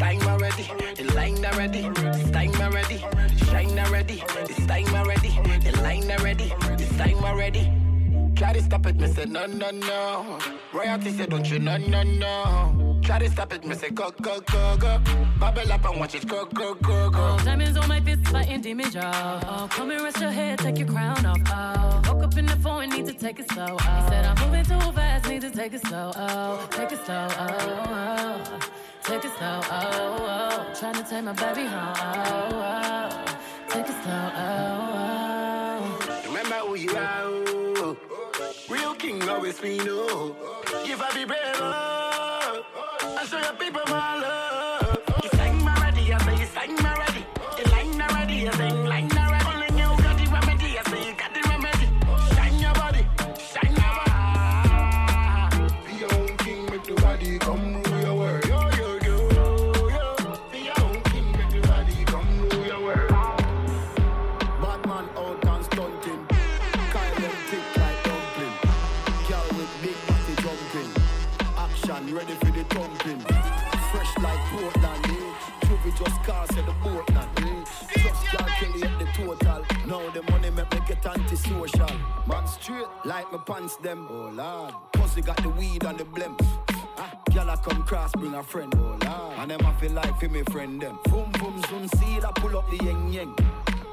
time 0.00 0.22
already. 0.22 0.66
The 0.96 1.12
line 1.14 1.44
already, 1.44 1.82
time 2.32 2.60
already. 2.60 2.98
Shine 3.46 3.78
already, 3.78 4.22
it's 4.48 4.66
time 4.66 4.94
already. 4.94 5.30
The 5.60 5.80
line 5.82 6.10
already, 6.10 6.52
it's 6.78 6.96
time 6.96 7.24
already. 7.24 7.81
Try 8.36 8.52
to 8.54 8.62
stop 8.62 8.86
it, 8.86 8.96
me 8.96 9.06
say 9.08 9.24
no, 9.26 9.46
no, 9.46 9.70
no. 9.70 10.38
Royalty 10.72 11.10
say 11.10 11.26
don't 11.26 11.48
you, 11.48 11.58
no, 11.58 11.76
no, 11.76 12.02
no. 12.02 12.98
Try 13.02 13.18
to 13.20 13.30
stop 13.30 13.52
it, 13.52 13.64
me 13.64 13.74
say 13.74 13.90
go, 13.90 14.10
go, 14.20 14.40
go, 14.40 14.76
go. 14.76 15.00
Bubble 15.38 15.72
up 15.72 15.84
and 15.84 16.00
watch 16.00 16.14
it 16.14 16.26
go, 16.26 16.44
go, 16.46 16.74
go, 16.74 17.10
go. 17.10 17.38
Diamonds 17.44 17.76
on 17.76 17.88
my 17.88 18.00
fist, 18.00 18.26
fighting 18.28 18.60
damage, 18.60 18.96
oh. 18.96 19.68
Come 19.70 19.90
and 19.90 20.02
rest 20.02 20.20
your 20.20 20.30
head, 20.30 20.58
take 20.58 20.78
your 20.78 20.88
crown 20.88 21.24
off, 21.26 21.38
oh. 21.46 22.12
Woke 22.12 22.24
up 22.24 22.36
in 22.36 22.46
the 22.46 22.56
phone, 22.56 22.88
need 22.90 23.06
to 23.06 23.12
take 23.12 23.38
it 23.38 23.50
slow, 23.52 23.76
oh. 23.80 24.06
Said 24.08 24.24
I'm 24.24 24.38
moving 24.46 24.64
too 24.64 24.92
fast, 24.92 25.28
need 25.28 25.42
to 25.42 25.50
take 25.50 25.74
it 25.74 25.86
slow, 25.86 26.10
oh. 26.16 26.66
Take 26.70 26.92
it 26.92 27.04
slow, 27.04 27.28
oh, 27.30 27.46
oh. 27.88 28.58
Take 29.04 29.24
it 29.24 29.32
slow, 29.38 29.60
oh, 29.64 29.70
oh. 29.70 30.74
Trying 30.78 30.94
to 30.94 31.02
take 31.08 31.24
my 31.24 31.32
baby 31.32 31.64
home, 31.66 31.94
oh, 31.96 32.48
oh. 32.52 33.38
Take 33.68 33.86
it 33.88 34.02
slow, 34.02 34.30
oh, 34.36 36.00
oh. 36.02 36.22
Remember 36.26 36.54
who 36.66 36.74
you 36.76 36.96
are, 36.96 37.22
oh. 37.24 37.41
King 39.02 39.28
always 39.28 39.58
be 39.58 39.78
no. 39.78 40.36
Give 40.86 41.00
her 41.00 41.12
be 41.26 41.34
oh. 41.58 42.62
I 43.18 43.24
show 43.26 43.38
your 43.38 43.54
people 43.54 43.82
my 43.88 44.18
love. 44.20 44.41
Just 76.04 76.22
cast 76.24 76.58
at 76.58 76.66
the 76.66 76.72
Portland, 76.82 77.30
eh? 77.38 77.64
Just 78.00 78.24
calculate 78.26 78.98
the 78.98 79.06
total. 79.14 79.64
Now 79.86 80.10
the 80.10 80.22
money 80.30 80.50
make 80.50 80.70
me 80.72 80.80
get 80.86 81.06
antisocial. 81.06 81.86
Man 82.26 82.46
straight 82.46 82.86
like 83.04 83.30
my 83.32 83.38
pants 83.38 83.76
them. 83.76 84.08
Oh 84.10 84.30
lord. 84.34 84.74
Pussy 84.92 85.22
got 85.22 85.36
the 85.42 85.50
weed 85.50 85.84
and 85.84 85.98
the 85.98 86.04
blem. 86.04 86.34
Ah, 86.98 87.14
I 87.28 87.56
come 87.56 87.82
cross, 87.84 88.12
bring 88.12 88.34
a 88.34 88.42
friend. 88.42 88.74
Oh 88.76 88.98
lord. 89.06 89.38
And 89.38 89.50
them 89.50 89.66
I 89.66 89.72
feel 89.74 89.92
like 89.92 90.18
for 90.18 90.28
me 90.28 90.42
friend 90.50 90.80
them. 90.80 90.98
Boom 91.04 91.30
boom 91.32 91.62
soon 91.68 91.88
see 91.88 92.16
I 92.16 92.32
pull 92.36 92.56
up 92.56 92.68
the 92.70 92.78
yeng 92.78 93.12
yeng. 93.12 93.34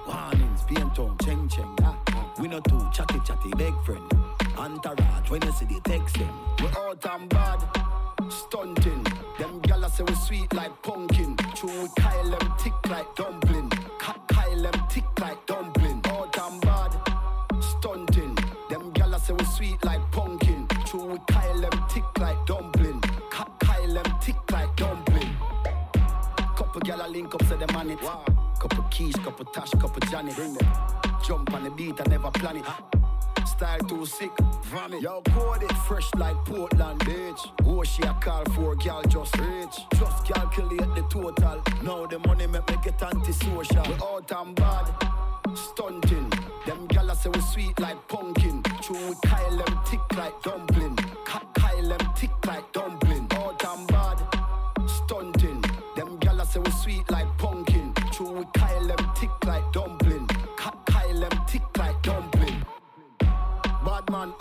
Warnings, 0.07 0.64
paint 0.64 0.98
on, 0.98 1.18
cheng 1.23 1.48
cheng. 1.48 1.76
Ah, 1.84 1.95
ah. 2.10 2.34
We 2.40 2.48
not 2.48 2.64
too 2.65 2.90
chatty 2.91 3.19
chatty, 3.26 3.52
big 3.57 3.73
friend. 3.84 4.11
Entourage, 4.57 5.30
when 5.30 5.41
you 5.44 5.52
see 5.52 5.65
the 5.65 5.80
text 5.81 6.15
them. 6.18 6.34
We 6.60 6.68
out 6.68 7.06
and 7.06 7.30
bad, 7.30 7.61
stunting. 8.30 9.06
Them 9.38 9.60
gala 9.61 9.90
say 9.90 10.03
we 10.03 10.15
sweet 10.15 10.53
like 10.53 10.81
pumpkin. 10.81 11.38
True, 11.60 11.81
we 11.81 11.90
Kyle 11.98 12.30
them 12.30 12.53
tick 12.57 12.73
like 12.90 13.15
dumpling. 13.15 13.69
Ka- 13.99 14.15
Kyle 14.30 14.61
them 14.61 14.81
tick 14.90 15.03
like 15.19 15.45
dumpling. 15.45 16.02
All 16.06 16.23
and 16.41 16.61
bad, 16.61 16.91
stunting. 17.61 18.38
Them 18.69 18.91
gala 18.91 19.19
say 19.19 19.34
we 19.34 19.44
sweet 19.44 19.84
like 19.84 19.99
pumpkin. 20.14 20.68
True, 20.86 21.06
we 21.06 21.18
Kyle 21.27 21.60
them 21.60 21.84
tick 21.90 22.06
like 22.18 22.38
dumpling. 22.45 23.02
Ka- 23.30 23.52
Kyle 23.60 23.94
them 23.94 24.06
tick 24.22 24.38
like 24.53 24.73
dumpling. 24.77 25.36
Couple 26.56 26.80
gyal 26.81 27.06
a 27.06 27.10
link 27.10 27.36
up, 27.36 27.44
say 27.44 27.57
them 27.57 27.76
on 27.76 27.90
it. 27.90 27.99
Couple 27.99 28.84
keys, 28.90 29.15
couple 29.15 29.44
tash, 29.45 29.72
couple 29.72 29.99
Janet. 30.10 30.36
Bring 30.38 30.53
them. 30.53 30.72
Jump 31.27 31.53
on 31.53 31.65
the 31.65 31.72
beat, 31.72 31.99
I 31.99 32.10
never 32.10 32.31
plan 32.31 32.56
it. 32.56 32.65
Style 33.49 33.80
too 33.80 34.05
sick, 34.05 34.31
vomit. 34.65 35.01
Yo, 35.01 35.21
code 35.21 35.63
it 35.63 35.71
fresh 35.88 36.09
like 36.15 36.35
Portland, 36.45 36.99
bitch. 37.01 37.39
Oh, 37.65 37.84
she 37.84 38.03
a 38.03 38.13
call 38.13 38.45
for 38.53 38.76
girl 38.76 39.01
just 39.09 39.35
rich. 39.38 39.76
Just 39.95 40.23
calculate 40.26 40.93
the 40.95 41.03
total. 41.09 41.61
Now 41.81 42.05
the 42.05 42.19
money 42.19 42.47
make 42.47 42.67
me 42.69 42.76
get 42.84 43.01
antisocial. 43.01 43.84
We 43.84 43.93
out 44.01 44.31
and 44.31 44.55
bad, 44.55 44.88
stunting. 45.55 46.30
Them 46.65 46.88
gyal 46.89 47.15
say 47.15 47.30
we 47.30 47.41
sweet 47.41 47.80
like 47.80 48.07
pumpkin. 48.07 48.61
True, 48.81 49.09
we 49.09 49.15
Kyle 49.26 49.57
them 49.57 49.80
thick 49.85 50.17
like 50.17 50.41
dumpling. 50.43 50.95
Kyle 51.26 51.88
them 51.89 52.13
thick 52.15 52.45
like 52.45 52.71
dumpling. 52.71 52.98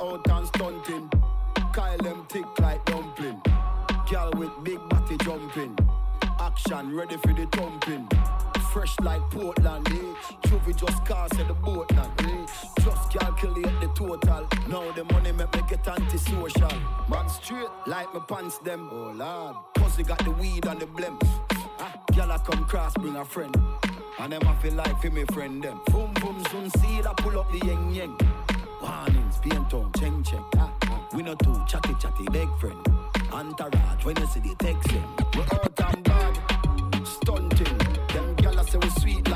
Out 0.01 0.29
and 0.31 0.47
stunting. 0.49 1.11
Kyle 1.73 1.99
them 1.99 2.27
thick 2.29 2.47
like 2.61 2.85
dumpling. 2.85 3.41
Girl 4.11 4.31
with 4.37 4.53
big 4.65 4.81
body 4.89 5.17
jumping. 5.19 5.77
Action 6.41 6.95
ready 6.95 7.17
for 7.17 7.33
the 7.33 7.47
thumping. 7.53 8.09
Fresh 8.73 8.99
like 9.01 9.23
Portland, 9.31 9.89
eh? 9.89 10.49
Juvie 10.49 10.77
just 10.77 11.05
cast 11.07 11.39
at 11.39 11.49
the 11.49 11.55
boat 11.55 11.91
now, 11.93 12.13
eh? 12.21 12.47
Just 12.81 13.11
calculate 13.11 13.81
the 13.81 13.91
total. 13.95 14.47
Now 14.69 14.91
the 14.93 15.05
money 15.13 15.33
make 15.33 15.53
me 15.55 15.63
get 15.69 15.87
antisocial. 15.89 16.73
Man 17.09 17.29
straight 17.29 17.69
like 17.87 18.13
my 18.13 18.21
pants 18.21 18.59
them. 18.59 18.89
Oh 18.93 19.13
lord. 19.15 19.57
Pussy 19.75 20.03
got 20.03 20.19
the 20.25 20.31
weed 20.33 20.67
and 20.67 20.81
the 20.81 20.87
blem. 20.87 21.19
Ah, 21.81 21.95
girl 22.15 22.33
I 22.33 22.39
come 22.39 22.65
cross, 22.67 22.95
bring 22.95 23.17
a 23.17 23.25
friend. 23.25 23.57
And 24.19 24.33
them 24.33 24.43
I 24.47 24.55
feel 24.57 24.75
like 24.75 25.01
for 25.01 25.11
me 25.11 25.25
friend 25.33 25.63
them. 25.63 25.81
Boom 25.87 26.13
boom 26.15 26.45
soon 26.51 26.71
see 26.71 27.01
that 27.01 27.17
pull 27.19 27.39
up 27.39 27.51
the 27.53 27.59
yeng 27.61 27.95
yeng. 27.95 28.58
Warnings, 29.45 29.71
paint 29.71 29.95
cheng 29.97 30.23
cheng. 30.23 30.45
Ah, 30.57 30.73
ah. 30.85 31.09
We 31.15 31.23
not 31.23 31.39
too 31.41 31.63
chatty 31.69 31.95
chatty, 32.01 32.25
big 32.33 32.49
friend. 32.59 32.77
Entourage, 33.33 34.05
when 34.05 34.17
you 34.17 34.27
see 34.27 34.41
the 34.41 34.55
text 34.59 34.89
them. 34.89 35.17
We 35.35 35.43
out 35.43 35.95
and 35.95 36.05
bad, 36.05 37.07
stunting. 37.07 37.79
Them 38.09 38.37
gyal 38.37 38.69
say 38.69 38.79
we 38.79 38.91
sweet 38.91 39.28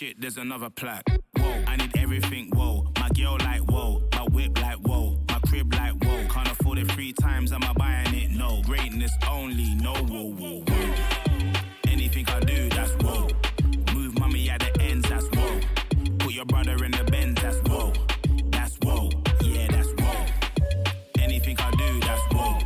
shit, 0.00 0.18
there's 0.18 0.38
another 0.38 0.70
plaque. 0.70 1.04
Whoa. 1.36 1.64
I 1.66 1.76
need 1.76 1.94
everything. 1.98 2.50
Whoa. 2.54 2.90
My 2.98 3.10
girl 3.10 3.36
like 3.40 3.60
whoa. 3.70 4.02
My 4.14 4.22
whip 4.34 4.58
like 4.58 4.78
whoa. 4.78 5.18
My 5.28 5.38
crib 5.46 5.74
like 5.74 5.92
whoa. 6.02 6.26
Can't 6.30 6.50
afford 6.50 6.78
it 6.78 6.90
three 6.92 7.12
times. 7.12 7.52
Am 7.52 7.62
I 7.62 7.72
buying 7.74 8.14
it? 8.14 8.30
No. 8.30 8.62
Greatness 8.62 9.12
only. 9.28 9.74
No. 9.74 9.92
Whoa, 9.92 10.32
whoa, 10.32 10.64
whoa. 10.66 10.94
Anything 11.86 12.26
I 12.28 12.40
do, 12.40 12.68
that's 12.70 12.92
whoa. 13.04 13.28
Move 13.94 14.18
mommy 14.18 14.48
at 14.48 14.60
the 14.60 14.80
ends, 14.80 15.06
that's 15.06 15.26
whoa. 15.36 15.60
Put 16.18 16.32
your 16.32 16.46
brother 16.46 16.82
in 16.82 16.92
the 16.92 17.04
Benz, 17.04 17.42
that's 17.42 17.58
whoa. 17.68 17.92
That's 18.52 18.76
whoa. 18.82 19.10
Yeah, 19.42 19.66
that's 19.68 19.92
whoa. 20.00 20.26
Anything 21.18 21.58
I 21.58 21.70
do, 21.72 22.00
that's 22.00 22.22
whoa. 22.32 22.58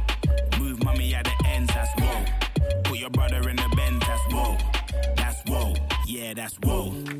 Move 0.61 0.85
mommy 0.85 1.12
at 1.16 1.24
the 1.24 1.48
ends, 1.48 1.74
that's 1.74 1.90
whoa. 2.01 2.24
Put 2.85 2.98
your 2.98 3.11
brother 3.11 3.48
in 3.48 3.56
the 3.56 3.69
Benz, 3.74 4.02
that's 4.06 4.32
whoa. 4.32 4.56
That's 5.16 5.43
whoa. 5.48 5.74
Yeah, 6.06 6.35
that's. 6.35 6.55
Whoa. 6.62 7.14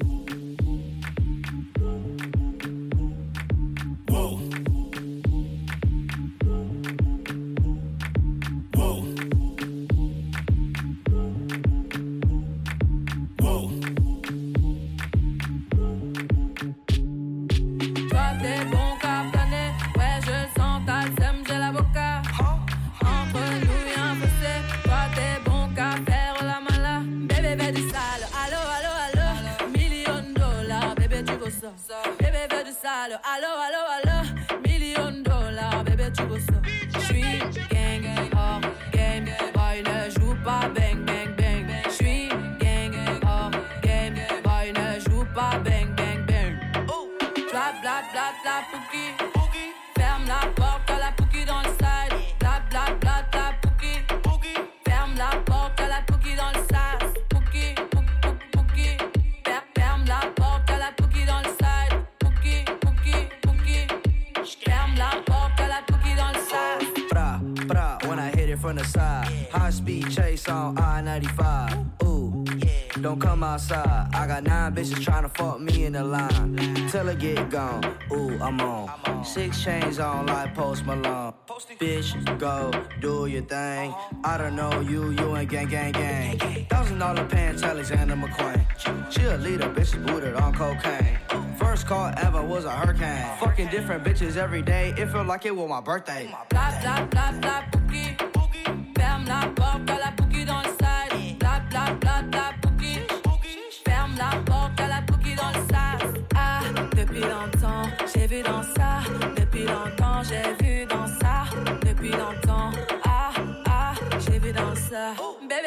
I 73.57 74.27
got 74.27 74.43
nine 74.43 74.75
bitches 74.75 75.01
trying 75.01 75.23
to 75.23 75.29
fuck 75.29 75.61
me 75.61 75.85
in 75.85 75.93
the 75.93 76.03
line. 76.03 76.57
Till 76.91 77.09
I 77.09 77.15
get 77.15 77.51
gone. 77.51 77.85
Ooh, 78.11 78.37
I'm 78.43 78.61
on. 78.61 79.25
Six 79.25 79.63
chains 79.63 80.01
on 80.01 80.27
like 80.27 80.57
Post 80.57 80.85
Malone. 80.85 81.33
Bitch, 81.79 82.39
go 82.41 82.73
do 83.01 83.27
your 83.27 83.43
thing. 83.43 83.95
I 84.25 84.39
don't 84.39 84.57
know 84.57 84.81
you, 84.81 85.11
you 85.13 85.37
ain't 85.37 85.49
gang, 85.49 85.69
gang, 85.69 85.93
gang. 85.93 86.67
Thousand 86.69 86.99
dollar 86.99 87.25
pants, 87.27 87.63
Alexander 87.63 88.17
McQueen. 88.17 89.13
She 89.13 89.23
a 89.23 89.37
leader, 89.37 89.69
bitch, 89.69 90.05
booted 90.05 90.35
on 90.35 90.53
cocaine. 90.53 91.17
First 91.57 91.87
call 91.87 92.13
ever 92.17 92.43
was 92.43 92.65
a 92.65 92.73
hurricane. 92.73 93.39
Fucking 93.39 93.69
different 93.69 94.03
bitches 94.03 94.37
every 94.37 94.63
day. 94.63 94.93
It 94.99 95.11
felt 95.11 95.29
like 95.29 95.47
it 95.47 95.55
was 95.55 95.69
my 95.69 95.81
birthday. 95.81 96.29
Blah, 96.51 96.81
blah, 96.81 97.07
blah, 97.07 97.33
blah, 97.39 97.63
boogie. 97.71 98.34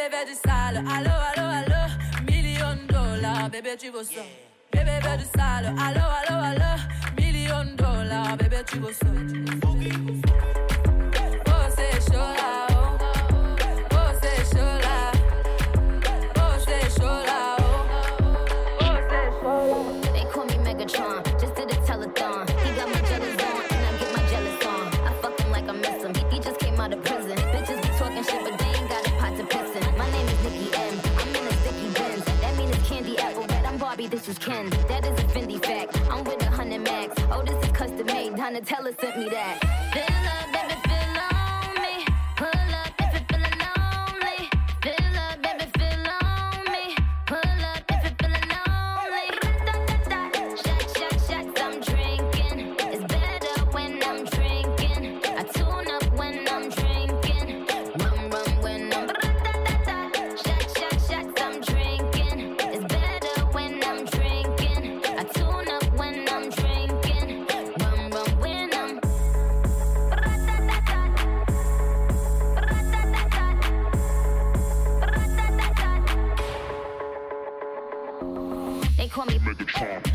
Bébé, 0.10 0.20
veut 0.20 0.26
du 0.26 0.36
sale, 0.36 0.78
allô, 0.78 1.10
allô, 1.36 1.50
allô. 1.50 2.32
Million 2.32 2.78
dollars, 2.88 3.50
bébé, 3.50 3.76
tu 3.78 3.90
vaux 3.90 4.04
ça. 4.04 4.22
Bébé, 4.72 5.00
veut 5.04 5.18
du 5.18 5.26
sale, 5.26 5.66
allô, 5.66 6.00
allô, 6.00 6.44
allô. 6.46 6.82
Million 7.18 7.66
dollars, 7.76 8.38
bébé, 8.38 8.64
tu 8.66 8.80
vaux 8.80 8.94
ça. 8.94 9.08
is 34.28 34.38
Ken. 34.40 34.70
That 34.88 35.06
is 35.06 35.20
a 35.20 35.28
Fendi 35.28 35.64
fact. 35.64 36.00
I'm 36.10 36.24
with 36.24 36.42
a 36.42 36.50
hundred 36.50 36.82
max. 36.82 37.16
Oh, 37.32 37.44
this 37.44 37.64
is 37.64 37.72
custom 37.72 38.06
made. 38.08 38.34
Donatella 38.34 39.00
sent 39.00 39.18
me 39.18 39.30
that. 39.30 40.17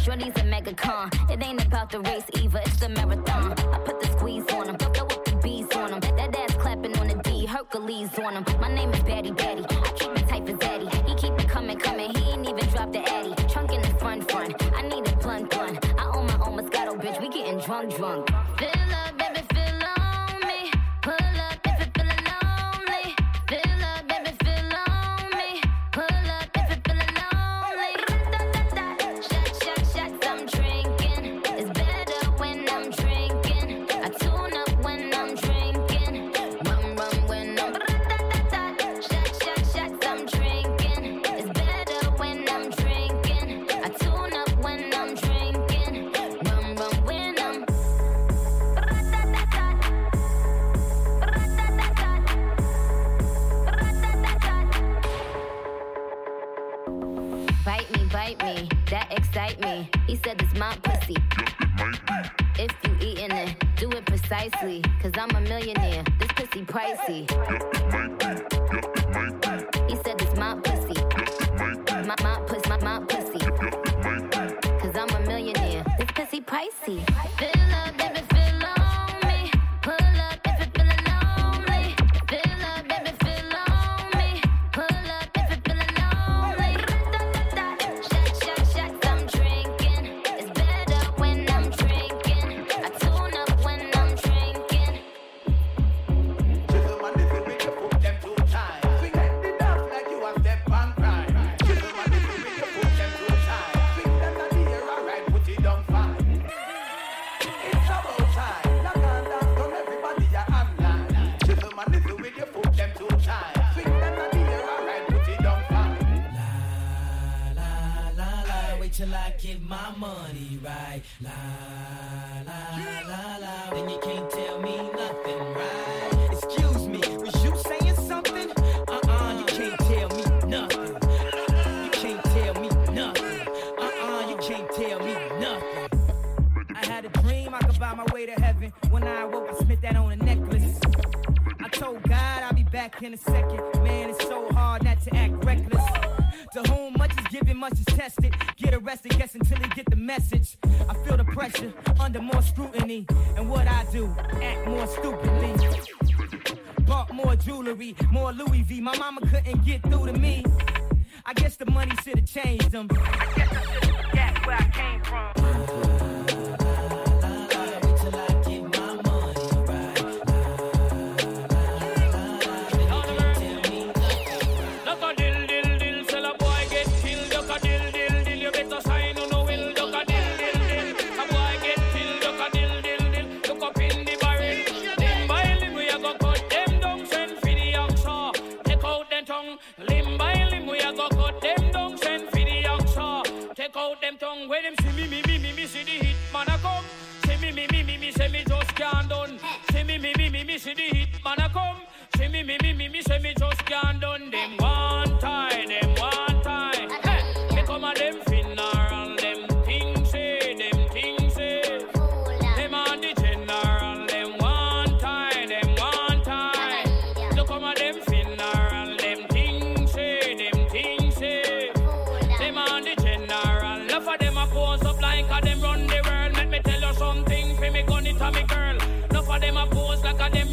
Shorty's 0.02 0.36
a 0.36 0.44
mega 0.44 0.74
con. 0.74 1.10
It 1.30 1.40
ain't 1.44 1.64
about 1.64 1.90
the 1.90 2.00
race 2.00 2.24
either, 2.34 2.58
it's 2.66 2.76
the 2.80 2.88
marathon. 2.88 3.52
I 3.52 3.78
put 3.78 4.00
the 4.00 4.08
squeeze 4.08 4.44
on 4.52 4.68
him, 4.68 4.74
blow 4.74 5.06
up 5.06 5.24
the 5.24 5.36
bees 5.36 5.70
on 5.76 5.92
him. 5.92 6.00
That 6.00 6.36
ass 6.36 6.54
clapping 6.56 6.98
on 6.98 7.06
the 7.06 7.14
D, 7.22 7.46
Hercules 7.46 8.10
on 8.18 8.34
him. 8.34 8.44
My 8.60 8.74
name 8.74 8.90
is 8.90 9.02
Betty 9.04 9.30
Betty. 9.30 9.64
I 9.70 9.92
keep 9.94 10.10
it 10.10 10.28
tight 10.28 10.44
for 10.44 10.56
Daddy. 10.56 10.86
He 11.06 11.14
keep 11.14 11.34
it 11.34 11.48
coming, 11.48 11.78
coming, 11.78 12.12
he 12.16 12.32
ain't 12.32 12.48
even 12.48 12.68
dropped 12.70 12.94
the 12.94 13.08
Addy. 13.08 13.32
Trunk 13.46 13.70
in 13.70 13.80
the 13.80 13.96
front, 14.00 14.28
front. 14.28 14.54
I 14.74 14.82
need 14.82 15.06
a 15.06 15.16
blunt, 15.18 15.50
blunt. 15.50 15.78
I 15.96 16.04
own 16.16 16.26
my 16.26 16.38
own 16.44 16.58
Moscato, 16.58 17.00
bitch, 17.00 17.20
we 17.20 17.28
getting 17.28 17.60
drunk, 17.60 17.94
drunk. 17.94 18.28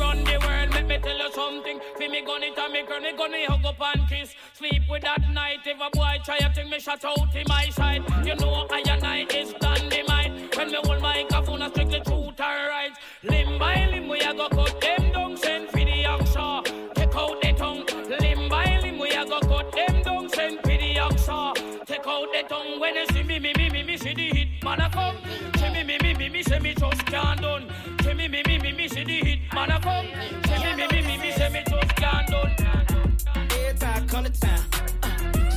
Run 0.09 0.23
the 0.23 0.37
world. 0.45 0.69
Let 0.73 0.87
me 0.87 0.97
tell 0.97 1.17
you 1.17 1.31
something, 1.31 1.79
fi 1.97 2.07
me 2.07 2.21
gun 2.25 2.43
it 2.43 2.57
a 2.57 2.69
me 2.69 2.83
girl. 2.83 2.99
Me 2.99 3.11
gun 3.15 3.31
me 3.31 3.45
hug 3.45 3.65
up 3.65 3.81
and 3.81 4.07
kiss, 4.09 4.33
sleep 4.53 4.83
with 4.89 5.03
that 5.03 5.21
night. 5.31 5.59
If 5.65 5.79
a 5.79 5.89
boy 5.91 6.17
try 6.23 6.37
a 6.37 6.53
thing, 6.53 6.69
me 6.69 6.79
shut 6.79 7.03
out 7.05 7.35
in 7.35 7.45
my 7.47 7.69
side. 7.69 8.03
You 8.25 8.35
know 8.35 8.67
I 8.71 8.83
and 8.93 9.03
I 9.03 9.25
is 9.35 9.53
dynamite. 9.59 10.55
When 10.55 10.71
me 10.71 10.79
hold 10.83 11.01
my 11.01 11.23
microphone, 11.23 11.61
I 11.61 11.69
strictly 11.69 12.01
truth 12.01 12.39
and 12.39 12.61
right. 12.73 12.93
Limb 13.23 13.59
by 13.59 13.87
limb, 13.91 14.07
we 14.07 14.19
a 14.19 14.33
go 14.33 14.49
cut 14.49 14.81
them 14.81 15.11
down, 15.11 15.37
send 15.37 15.69
for 15.69 15.77
the 15.77 16.03
oxa. 16.13 16.63
Take 16.95 17.15
out 17.15 17.41
the 17.41 17.53
tongue. 17.53 17.85
Limb 18.21 18.49
by 18.49 18.79
limb, 18.81 18.99
we 18.99 19.09
a 19.11 19.25
go 19.25 19.39
cut 19.39 19.71
them 19.71 20.01
down, 20.03 20.29
send 20.29 20.59
for 20.61 20.77
the 20.83 20.95
oxa. 21.05 21.85
Take 21.85 22.07
out 22.07 22.27
the 22.33 22.43
tongue 22.47 22.79
when 22.79 22.95
you 22.95 23.05
see 23.07 23.23
me, 23.23 23.39
me, 23.39 23.53
me, 23.57 23.69
me, 23.69 23.83
me, 23.83 23.97
see 23.97 24.13
the 24.13 24.29
hit 24.29 24.63
man 24.63 24.81
a 24.81 24.89
come. 24.89 25.17
See 25.57 25.69
me, 25.69 25.83
me, 25.83 25.97
me, 26.01 26.13
me, 26.15 26.29
me, 26.29 26.43
say 26.43 26.59
me 26.59 26.73
just 26.73 27.05
can't 27.05 27.41
done. 27.41 27.68
A 34.25 34.33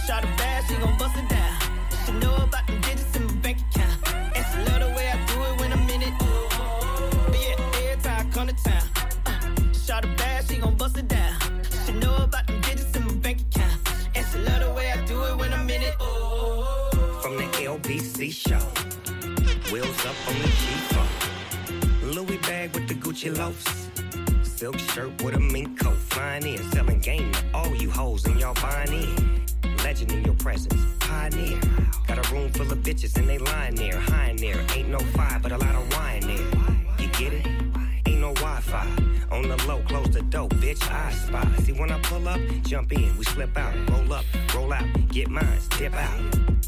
shot 0.07 0.25
she 0.69 0.77
gon' 0.77 0.99
bust 0.99 1.17
it 1.17 1.29
down. 1.29 1.59
She 2.07 2.13
know 2.13 2.35
about 2.37 2.67
digits 2.67 3.17
in 3.17 3.27
my 3.27 3.33
bank 3.43 3.59
account. 3.71 3.99
Love 4.69 4.81
the 4.81 4.89
way 4.97 5.09
I 5.09 5.17
do 5.27 5.43
it 5.43 5.61
when 5.61 5.73
I'm 5.73 5.89
in 5.89 6.03
it. 6.03 6.15
Yeah, 7.33 7.91
every 7.91 8.03
time 8.03 8.27
I 8.27 8.31
come 8.33 8.49
to 8.49 8.55
town, 8.63 9.75
shot 9.75 10.05
she 10.49 10.57
gon' 10.59 10.75
bust 10.77 10.99
it 10.99 11.09
down. 11.09 11.39
She 11.87 11.93
know 11.93 12.17
about 12.17 12.47
digits 12.47 12.97
in 12.97 13.07
my 13.07 13.15
bank 13.15 13.41
account. 13.41 13.79
Love 14.47 14.61
the 14.61 14.73
way 14.73 14.91
I 14.91 15.05
do 15.07 15.25
it 15.25 15.37
when 15.37 15.53
I'm 15.53 15.69
in 15.71 15.83
it. 15.83 15.95
From 17.23 17.37
the 17.37 17.45
LBC 17.75 18.31
show, 18.31 18.65
wheels 19.73 20.05
up 20.07 20.17
on 20.29 20.35
the 20.43 20.49
G4. 20.61 22.15
Louis 22.15 22.39
bag 22.39 22.75
with 22.75 22.89
the 22.89 22.95
Gucci. 22.95 23.92
Silk 24.63 24.79
shirt 24.79 25.25
with 25.25 25.35
a 25.35 25.41
mink 25.41 25.77
coat, 25.81 25.97
flying 25.97 26.47
in, 26.47 26.63
selling 26.71 27.01
game 27.01 27.33
to 27.33 27.45
all 27.53 27.75
you 27.75 27.91
hoes 27.91 28.25
and 28.27 28.39
y'all 28.39 28.55
buying 28.55 28.93
in. 28.93 29.43
Legend 29.79 30.13
in 30.13 30.25
your 30.25 30.37
presence, 30.37 30.81
pioneer. 31.01 31.59
Got 32.07 32.25
a 32.25 32.33
room 32.33 32.49
full 32.53 32.71
of 32.71 32.79
bitches 32.79 33.17
and 33.17 33.29
they 33.29 33.39
lying 33.39 33.75
there, 33.75 33.99
high 33.99 34.29
in 34.29 34.37
there. 34.37 34.65
Ain't 34.77 34.89
no 34.89 35.01
fire, 35.17 35.41
but 35.43 35.51
a 35.51 35.59
lot 35.59 35.75
of 35.75 35.93
wine 35.97 36.21
there. 36.21 36.47
You 37.01 37.09
get 37.09 37.33
it? 37.33 37.45
Ain't 38.07 38.21
no 38.21 38.33
Wi-Fi. 38.35 38.87
On 39.33 39.49
the 39.49 39.57
low, 39.67 39.83
close 39.89 40.11
the 40.11 40.23
door, 40.23 40.49
bitch. 40.51 40.89
I 40.89 41.11
spy. 41.11 41.45
See 41.65 41.73
when 41.73 41.91
I 41.91 41.99
pull 42.03 42.29
up, 42.29 42.39
jump 42.63 42.93
in, 42.93 43.19
we 43.19 43.25
slip 43.25 43.59
out, 43.59 43.75
roll 43.91 44.13
up, 44.13 44.25
roll 44.55 44.73
out, 44.73 44.87
get 45.09 45.29
mine, 45.29 45.59
dip 45.77 45.93
out. 45.95 46.21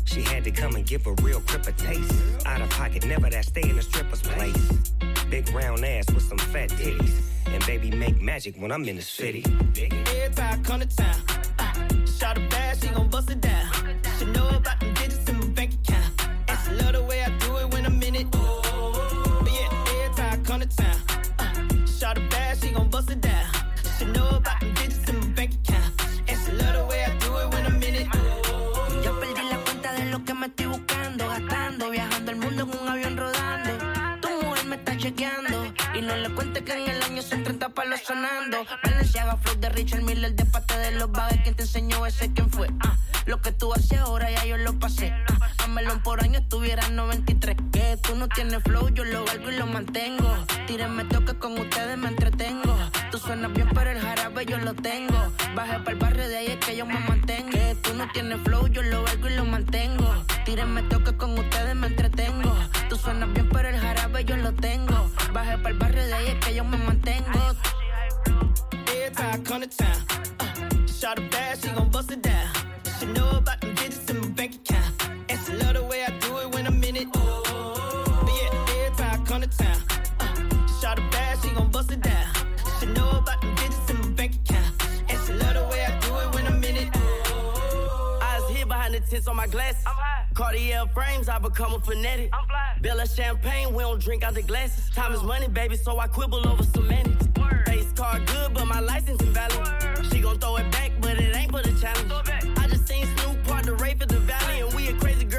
She 0.04 0.22
had 0.22 0.42
to 0.42 0.50
come 0.50 0.74
and 0.74 0.84
give 0.84 1.06
a 1.06 1.12
real 1.22 1.40
crip 1.42 1.68
a 1.68 1.72
taste. 1.72 2.12
Out 2.44 2.60
of 2.60 2.70
pocket, 2.70 3.06
never 3.06 3.30
that 3.30 3.44
stay 3.44 3.62
in 3.62 3.78
a 3.78 3.82
stripper's 3.82 4.20
place. 4.20 4.80
Big 5.30 5.48
round 5.52 5.84
ass 5.84 6.06
with 6.12 6.22
some 6.22 6.38
fat 6.38 6.70
titties. 6.70 7.20
And 7.46 7.64
baby 7.66 7.90
make 7.90 8.20
magic 8.20 8.56
when 8.56 8.72
I'm 8.72 8.88
in 8.88 8.96
the 8.96 9.02
city. 9.02 9.44
Every 9.76 10.34
time 10.34 10.60
I 10.60 10.62
come 10.62 10.80
to 10.80 10.86
town, 10.86 12.06
shot 12.06 12.38
a 12.38 12.40
bad, 12.48 12.80
she 12.80 12.88
gon' 12.88 13.08
bust 13.08 13.30
it 13.30 13.40
down. 13.40 13.70
She 14.18 14.24
know 14.26 14.48
about 14.48 14.80
the 14.80 14.93
cuentes 36.44 36.62
que 36.62 36.72
en 36.72 36.90
el 36.90 37.02
año 37.02 37.22
son 37.22 37.42
30 37.42 37.70
palos 37.70 38.00
sonando. 38.00 38.66
Valenciaga, 38.82 39.36
flow 39.38 39.56
de 39.56 39.68
Richard 39.70 40.02
Miller, 40.02 40.34
de 40.34 40.44
parte 40.44 40.76
de 40.78 40.90
los 40.92 41.10
bagues. 41.10 41.40
¿Quién 41.42 41.54
te 41.54 41.62
enseñó 41.62 42.04
ese? 42.04 42.32
¿Quién 42.32 42.50
fue? 42.50 42.68
Ah, 42.80 42.96
lo 43.26 43.40
que 43.40 43.52
tú 43.52 43.72
haces 43.72 43.98
ahora 44.00 44.30
ya 44.30 44.44
yo 44.44 44.58
lo 44.58 44.78
pasé. 44.78 45.12
Ah, 45.12 45.50
melón 45.68 46.00
por 46.00 46.22
año 46.22 46.38
estuviera 46.38 46.86
en 46.86 46.96
93. 46.96 47.56
Que 47.72 47.98
tú 48.02 48.14
no 48.16 48.28
tienes 48.28 48.62
flow, 48.62 48.88
yo 48.90 49.04
lo 49.04 49.24
valgo 49.24 49.50
y 49.50 49.56
lo 49.56 49.66
mantengo. 49.66 50.36
Tírenme 50.66 51.04
toque 51.04 51.34
con 51.34 51.58
ustedes, 51.58 51.96
me 51.98 52.08
entretengo. 52.08 52.76
Tú 53.10 53.18
suenas 53.18 53.52
bien, 53.52 53.68
pero 53.74 53.90
el 53.90 54.00
jarabe 54.00 54.46
yo 54.46 54.58
lo 54.58 54.74
tengo. 54.74 55.16
Bajé 55.54 55.78
para 55.78 55.90
el 55.90 55.96
barrio 55.96 56.28
de 56.28 56.36
ahí 56.36 56.46
es 56.46 56.56
que 56.64 56.76
yo 56.76 56.86
me 56.86 56.98
mantengo. 57.00 57.50
Que 57.50 57.76
tú 57.82 57.94
no 57.94 58.08
tienes 58.12 58.40
flow, 58.42 58.66
yo 58.68 58.82
lo 58.82 59.02
valgo 59.02 59.28
y 59.28 59.34
lo 59.34 59.44
mantengo. 59.44 60.24
Tírenme 60.44 60.82
toque 60.84 61.16
con 61.16 61.38
ustedes, 61.38 61.74
me 61.74 61.86
entretengo. 61.86 62.54
Tú 62.88 62.96
suenas 62.96 63.32
bien, 63.32 63.48
pero 63.50 63.68
el 63.68 63.78
jarabe 63.78 64.24
yo 64.24 64.36
lo 64.36 64.52
tengo. 64.52 65.10
Bajé 65.32 65.58
para 65.58 65.70
el 65.70 65.78
barrio 65.78 66.04
de 66.04 66.14
ahí 66.14 66.26
es 66.28 66.44
que 66.44 66.54
yo 66.54 66.64
me 66.64 66.76
mantengo. 66.78 67.54
Every 68.88 69.14
time 69.14 69.34
I 69.34 69.38
come 69.44 69.60
to 69.60 69.68
town, 69.68 69.96
uh, 70.40 70.86
shot 70.86 71.18
a 71.18 71.22
bad, 71.22 71.58
she 71.62 71.68
gon' 71.70 71.90
bust 71.90 72.10
it 72.10 72.22
down. 72.22 72.48
She 72.98 73.06
know 73.06 73.28
about 73.36 73.60
the 73.60 73.68
digits 73.74 74.08
in 74.10 74.20
my 74.20 74.28
bank 74.28 74.63
every 79.34 79.48
time 79.48 79.50
I 79.50 79.50
come 79.50 79.50
to 79.50 79.58
town, 79.58 79.80
uh, 80.20 80.80
shot 80.80 80.98
a 80.98 81.02
bad, 81.10 81.38
she 81.42 81.50
gon' 81.50 81.70
bust 81.70 81.90
it 81.92 82.00
down. 82.00 82.26
She 82.80 82.86
know 82.86 83.10
about 83.10 83.40
the 83.40 83.48
digits 83.56 83.90
in 83.90 83.98
my 84.00 84.08
bank 84.08 84.34
account. 84.34 84.74
And 85.08 85.18
she 85.26 85.32
love 85.32 85.54
the 85.54 85.64
way 85.70 85.84
I 85.84 85.98
do 86.00 86.16
it 86.18 86.34
when 86.34 86.46
I'm 86.46 86.62
in 86.64 86.76
it. 86.76 86.96
Eyes 88.22 88.56
here 88.56 88.66
behind 88.66 88.94
the 88.94 89.00
tints 89.00 89.26
on 89.26 89.36
my 89.36 89.46
glasses. 89.46 89.84
Cartier 90.34 90.84
frames, 90.92 91.28
I 91.28 91.38
become 91.38 91.74
a 91.74 91.80
fanatic. 91.80 92.30
Bella 92.80 93.06
champagne, 93.08 93.72
we 93.72 93.82
don't 93.82 94.00
drink 94.00 94.24
out 94.24 94.34
the 94.34 94.42
glasses. 94.42 94.90
Time 94.90 95.12
is 95.12 95.22
money, 95.22 95.48
baby, 95.48 95.76
so 95.76 95.98
I 95.98 96.06
quibble 96.06 96.46
over 96.46 96.62
semantics. 96.62 97.26
Face 97.66 97.92
card 97.92 98.26
good, 98.26 98.54
but 98.54 98.66
my 98.66 98.80
license 98.80 99.20
invalid. 99.22 100.06
She 100.12 100.20
gon' 100.20 100.38
throw 100.38 100.56
it 100.56 100.70
back, 100.70 100.92
but 101.00 101.18
it 101.18 101.34
ain't 101.36 101.50
for 101.50 101.62
the 101.62 101.72
challenge. 101.80 102.12
I 102.58 102.66
just 102.68 102.86
seen 102.86 103.06
Snoop 103.16 103.42
part 103.44 103.64
the 103.64 103.74
rape 103.74 104.02
at 104.02 104.08
the 104.08 104.20
valley, 104.20 104.60
and 104.60 104.72
we 104.74 104.88
a 104.88 104.94
crazy 104.94 105.24
girls, 105.24 105.33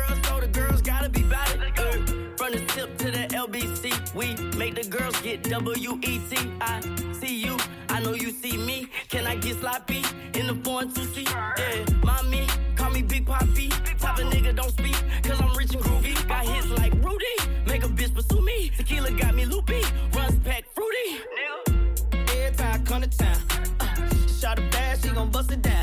to 3.61 4.11
we 4.13 4.35
make 4.57 4.75
the 4.75 4.83
girls 4.89 5.19
get 5.21 5.43
W-E-T. 5.43 6.37
I 6.61 6.81
see 7.19 7.37
you, 7.37 7.57
I 7.89 8.01
know 8.01 8.13
you 8.13 8.31
see 8.31 8.57
me. 8.57 8.89
Can 9.09 9.25
I 9.25 9.35
get 9.35 9.57
sloppy 9.59 10.03
in 10.33 10.47
the 10.47 10.59
foreign 10.63 10.91
two 10.91 11.05
seat? 11.05 11.29
Yeah, 11.29 11.85
mommy, 12.03 12.47
call 12.75 12.91
me 12.91 13.01
Big 13.01 13.25
Poppy. 13.25 13.69
Type 13.99 14.19
of 14.19 14.25
nigga 14.25 14.55
don't 14.55 14.71
speak, 14.71 14.97
cause 15.23 15.39
I'm 15.39 15.55
rich 15.55 15.73
and 15.73 15.83
groovy. 15.83 16.27
Got 16.27 16.45
hits 16.45 16.69
like 16.71 16.93
Rudy, 16.95 17.35
make 17.65 17.83
a 17.83 17.87
bitch 17.87 18.13
pursue 18.13 18.41
me. 18.41 18.71
Tequila 18.77 19.11
got 19.11 19.33
me 19.33 19.45
loopy, 19.45 19.81
runs 20.13 20.37
pack 20.39 20.65
fruity. 20.73 21.21
Every 22.13 22.57
time 22.57 22.81
I 22.81 22.83
come 22.83 23.01
to 23.03 23.09
town, 23.09 23.37
uh, 23.79 24.27
shot 24.39 24.59
a 24.59 24.63
bad, 24.63 25.01
she 25.01 25.09
gon' 25.09 25.29
bust 25.29 25.51
it 25.51 25.61
down. 25.61 25.74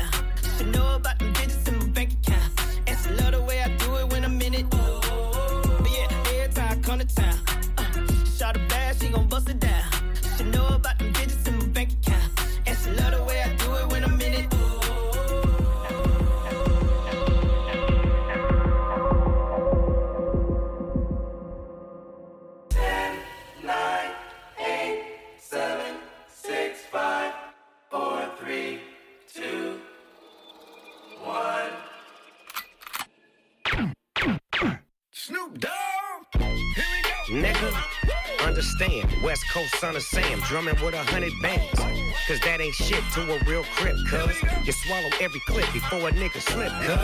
Coast 39.53 39.75
son 39.75 39.95
of 39.95 40.01
Sam, 40.01 40.39
drumming 40.39 40.73
with 40.83 40.95
a 40.95 41.03
hundred 41.03 41.31
bands. 41.39 41.79
Cause 42.27 42.39
that 42.39 42.59
ain't 42.59 42.73
shit 42.73 43.03
to 43.13 43.21
a 43.35 43.37
real 43.43 43.63
crip, 43.75 43.95
cuz. 44.09 44.35
You 44.65 44.71
swallow 44.71 45.09
every 45.21 45.41
clip 45.41 45.71
before 45.71 46.09
a 46.09 46.11
nigga 46.11 46.41
slip, 46.41 46.71
cuz. 46.81 46.97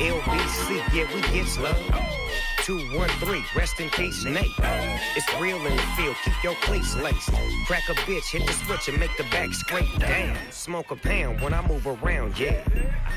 LBC, 0.00 0.80
yeah, 0.94 1.06
we 1.14 1.20
get 1.36 1.46
slow. 1.46 1.74
213, 2.62 3.44
rest 3.54 3.78
in 3.78 3.90
peace, 3.90 4.24
Nate. 4.24 4.46
It's 5.14 5.28
real 5.38 5.58
in 5.66 5.76
the 5.76 5.82
field, 5.98 6.16
keep 6.24 6.42
your 6.42 6.54
cleats 6.62 6.96
laced. 6.96 7.30
Crack 7.66 7.86
a 7.90 7.94
bitch, 8.08 8.30
hit 8.30 8.46
the 8.46 8.54
switch 8.54 8.88
and 8.88 8.98
make 8.98 9.14
the 9.18 9.24
back 9.24 9.52
scrape 9.52 9.98
down. 9.98 10.38
Smoke 10.50 10.92
a 10.92 10.96
pound 10.96 11.42
when 11.42 11.52
I 11.52 11.60
move 11.68 11.86
around, 11.86 12.38
yeah. 12.38 12.64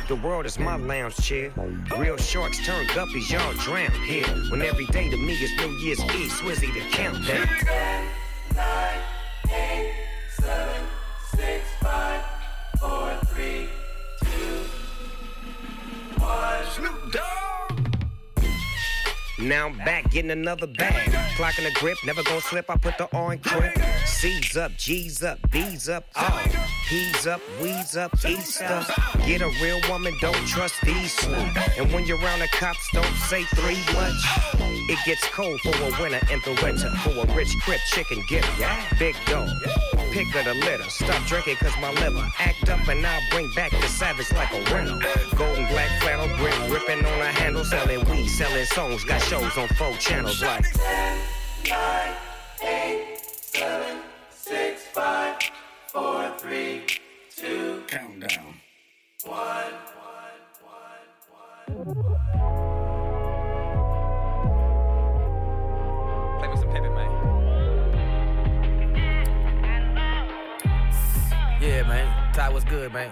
The 0.09 0.15
world 0.17 0.45
is 0.45 0.59
my 0.59 0.75
lounge 0.75 1.15
chair. 1.15 1.53
Real 1.97 2.17
sharks 2.17 2.57
turn 2.65 2.87
guppies, 2.87 3.31
y'all 3.31 3.53
drown 3.53 3.91
here. 4.03 4.27
When 4.51 4.61
every 4.61 4.87
day 4.87 5.09
to 5.09 5.15
me 5.15 5.31
is 5.31 5.55
New 5.59 5.71
Year's 5.77 6.01
Eve, 6.01 6.29
Swizzy 6.29 6.73
the 6.73 6.81
countdown. 6.91 7.47
Nine, 8.55 9.01
eight, 9.49 10.02
Now 19.43 19.65
I'm 19.65 19.77
back 19.79 20.09
getting 20.09 20.31
another 20.31 20.67
bag. 20.67 21.11
Clocking 21.35 21.65
the 21.65 21.71
grip, 21.77 21.97
never 22.05 22.23
gonna 22.23 22.39
slip. 22.39 22.69
I 22.69 22.77
put 22.77 22.97
the 22.97 23.09
in 23.13 23.39
grip. 23.39 23.77
C's 24.05 24.55
up, 24.55 24.71
G's 24.77 25.21
up, 25.21 25.37
B's 25.51 25.89
up, 25.89 26.05
all. 26.15 26.39
P's 26.87 27.27
up, 27.27 27.41
we's 27.61 27.97
up, 27.97 28.13
Easter. 28.25 28.85
Get 29.25 29.41
a 29.41 29.49
real 29.61 29.81
woman, 29.89 30.15
don't 30.21 30.47
trust 30.47 30.75
these 30.83 31.13
two. 31.17 31.33
And 31.77 31.91
when 31.91 32.05
you're 32.05 32.19
around 32.19 32.39
the 32.39 32.47
cops, 32.53 32.87
don't 32.93 33.15
say 33.27 33.43
three 33.55 33.83
much. 33.93 34.13
It 34.89 34.99
gets 35.05 35.27
cold 35.27 35.59
for 35.59 35.75
a 35.75 36.01
winter 36.01 36.25
in 36.31 36.39
the 36.45 36.57
winter. 36.63 36.89
For 37.03 37.09
a 37.09 37.35
rich 37.35 37.53
crip 37.63 37.81
chicken 37.87 38.23
gift. 38.29 38.47
Big 38.97 39.15
dog 39.25 39.49
pick 40.13 40.35
of 40.35 40.45
the 40.45 40.53
litter. 40.53 40.87
Stop 40.89 41.25
drinking 41.25 41.55
cause 41.55 41.75
my 41.81 41.91
liver 41.93 42.25
act 42.37 42.69
up 42.69 42.87
and 42.87 43.05
I'll 43.05 43.21
bring 43.31 43.51
back 43.55 43.71
the 43.71 43.87
savage 43.87 44.31
like 44.33 44.53
a 44.53 44.61
rental. 44.73 44.99
Golden 45.35 45.65
black 45.67 45.89
flannel 46.01 46.27
grip, 46.37 46.53
ripping 46.69 47.03
on 47.03 47.19
a 47.19 47.31
handle, 47.31 47.65
selling 47.65 48.07
weed, 48.09 48.27
selling 48.27 48.65
songs. 48.65 49.03
Got 49.03 49.21
shows 49.23 49.57
on 49.57 49.67
four 49.69 49.93
channels 49.93 50.41
like. 50.43 50.63
10, 50.73 51.19
9, 51.67 52.15
8, 52.61 53.17
7, 53.23 53.97
6, 54.29 54.83
5, 54.93 55.35
4, 55.87 56.33
3, 56.37 56.81
2, 57.35 57.83
countdown. 57.87 58.53
1, 59.25 59.35
1, 59.35 59.73
1, 61.75 61.95
1. 61.95 62.12
Yeah, 71.63 71.83
man. 71.83 72.33
Ty 72.33 72.49
was 72.49 72.65
good, 72.65 72.91
man. 72.91 73.09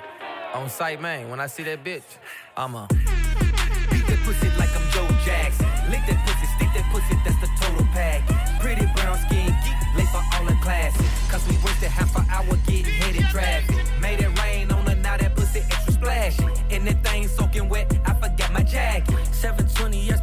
On 0.53 0.67
site, 0.69 1.01
man. 1.01 1.29
When 1.29 1.39
I 1.39 1.47
see 1.47 1.63
that 1.63 1.85
bitch, 1.85 2.03
I'ma 2.57 2.85
beat 2.87 4.05
that 4.07 4.19
pussy 4.25 4.49
like 4.59 4.75
I'm 4.75 4.83
Joe 4.91 5.07
Jackson. 5.23 5.65
Lick 5.89 6.03
that 6.11 6.19
pussy, 6.27 6.47
stick 6.57 6.67
that 6.75 6.83
pussy, 6.91 7.15
that's 7.23 7.39
the 7.39 7.47
total 7.61 7.85
pack. 7.93 8.27
Pretty 8.59 8.85
brown 8.93 9.17
skin, 9.19 9.55
geek, 9.63 9.79
late 9.95 10.09
for 10.09 10.21
all 10.35 10.43
the 10.43 10.57
classes. 10.61 11.07
Cause 11.31 11.47
we 11.47 11.55
wasted 11.63 11.91
half 11.91 12.13
an 12.17 12.25
hour 12.29 12.57
getting 12.67 12.91
hit 12.91 13.15
in 13.15 13.23
traffic. 13.31 13.77
Made 14.01 14.19
it 14.19 14.37
rain 14.43 14.69
on 14.69 14.85
her, 14.85 14.95
now 14.95 15.15
that 15.15 15.33
pussy 15.33 15.59
extra 15.59 15.93
splashy. 15.93 16.43
And 16.71 16.85
that 16.87 17.01
thing 17.05 17.29
soaking 17.29 17.69
wet, 17.69 17.87
I 18.05 18.13
forgot 18.15 18.51
my 18.51 18.63
jacket. 18.63 19.15
720 19.31 20.07
yes, 20.07 20.19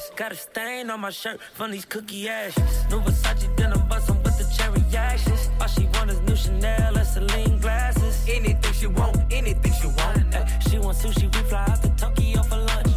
fastest. 0.00 0.16
Got 0.16 0.32
a 0.32 0.34
stain 0.34 0.90
on 0.90 1.00
my 1.00 1.10
shirt 1.10 1.40
from 1.54 1.70
these 1.70 1.84
cookie 1.84 2.28
ashes. 2.28 2.84
New 2.90 3.00
Versace 3.00 3.54
denim 3.56 3.86
bustin' 3.88 4.22
with 4.22 4.38
the 4.38 4.44
cherry 4.56 4.82
actions. 4.96 5.50
All 5.60 5.68
she 5.68 5.86
want 5.94 6.10
is 6.10 6.20
new 6.22 6.36
Chanel 6.36 6.96
and 6.96 7.06
Celine 7.06 7.58
glasses. 7.58 8.26
Anything 8.28 8.72
she 8.72 8.86
want, 8.86 9.16
anything 9.30 9.72
she 9.80 9.86
want. 9.86 10.34
Ay, 10.34 10.60
she 10.68 10.78
want 10.78 10.96
sushi, 10.96 11.34
we 11.34 11.42
fly 11.48 11.64
out 11.68 11.82
to 11.82 11.88
Tokyo 11.96 12.42
for 12.42 12.56
lunch. 12.56 12.89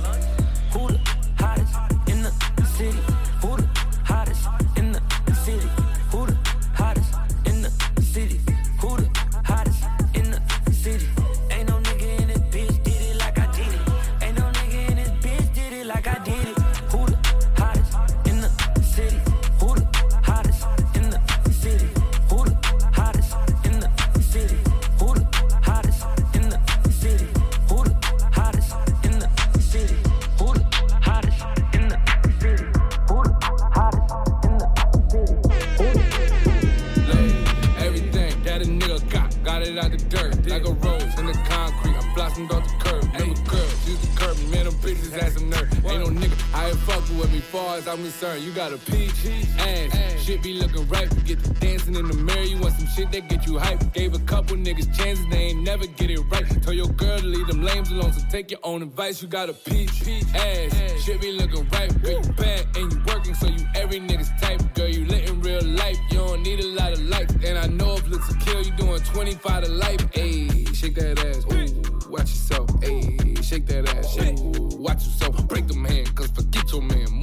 Concerned. 48.23 48.43
You 48.43 48.51
got 48.51 48.73
a 48.73 48.77
peach 48.77 49.25
ass, 49.59 50.23
shit 50.23 50.41
be 50.41 50.53
looking 50.53 50.87
right. 50.87 51.09
Get 51.25 51.43
to 51.43 51.49
dancing 51.53 51.95
in 51.95 52.07
the 52.07 52.13
mirror, 52.13 52.41
you 52.41 52.57
want 52.57 52.73
some 52.75 52.87
shit 52.87 53.11
that 53.11 53.27
get 53.27 53.45
you 53.45 53.59
hype. 53.59 53.93
Gave 53.93 54.13
a 54.13 54.19
couple 54.19 54.55
niggas 54.57 54.95
chances, 54.95 55.25
they 55.29 55.51
ain't 55.51 55.63
never 55.63 55.85
get 55.85 56.09
it 56.09 56.19
right. 56.31 56.45
Tell 56.63 56.73
your 56.73 56.87
girl 56.87 57.19
to 57.19 57.25
leave 57.25 57.47
them 57.47 57.61
lames 57.63 57.91
alone, 57.91 58.13
so 58.13 58.25
take 58.29 58.51
your 58.51 58.59
own 58.63 58.81
advice. 58.81 59.21
You 59.21 59.27
got 59.27 59.49
a 59.49 59.53
peach 59.53 60.07
ass, 60.35 61.03
shit 61.03 61.21
be 61.21 61.31
looking 61.33 61.67
right. 61.69 62.01
Girl, 62.01 62.21
you 62.23 62.33
bad 62.33 62.65
and 62.75 62.91
you 62.91 63.03
working, 63.07 63.35
so 63.35 63.47
you 63.47 63.65
every 63.75 63.99
nigga's 63.99 64.31
type. 64.41 64.61
Girl, 64.73 64.87
you 64.87 65.05
lit 65.05 65.29
in 65.29 65.41
real 65.41 65.63
life, 65.63 65.97
you 66.11 66.19
don't 66.19 66.43
need 66.43 66.59
a 66.59 66.67
lot 66.67 66.93
of 66.93 67.01
likes. 67.01 67.33
And 67.43 67.57
I 67.57 67.67
know 67.67 67.95
if 67.95 68.07
looks 68.07 68.27
will 68.27 68.39
kill, 68.45 68.61
you 68.63 68.71
doing 68.71 69.01
25 69.01 69.63
to 69.65 69.69
life. 69.69 69.99
Ayy, 70.13 70.73
shake 70.75 70.95
that 70.95 71.19
ass, 71.19 71.45
ooh, 71.51 72.09
watch 72.09 72.29
yourself. 72.29 72.67
Ayy, 72.81 73.43
shake 73.43 73.65
that 73.67 73.89
ass, 73.89 74.17
ooh, 74.17 74.77
watch 74.77 75.03
yourself. 75.05 75.47
Break 75.47 75.67
them 75.67 75.83
hands, 75.83 76.11
cause 76.11 76.31
forget 76.31 76.71
your 76.71 76.81
man. 76.81 77.22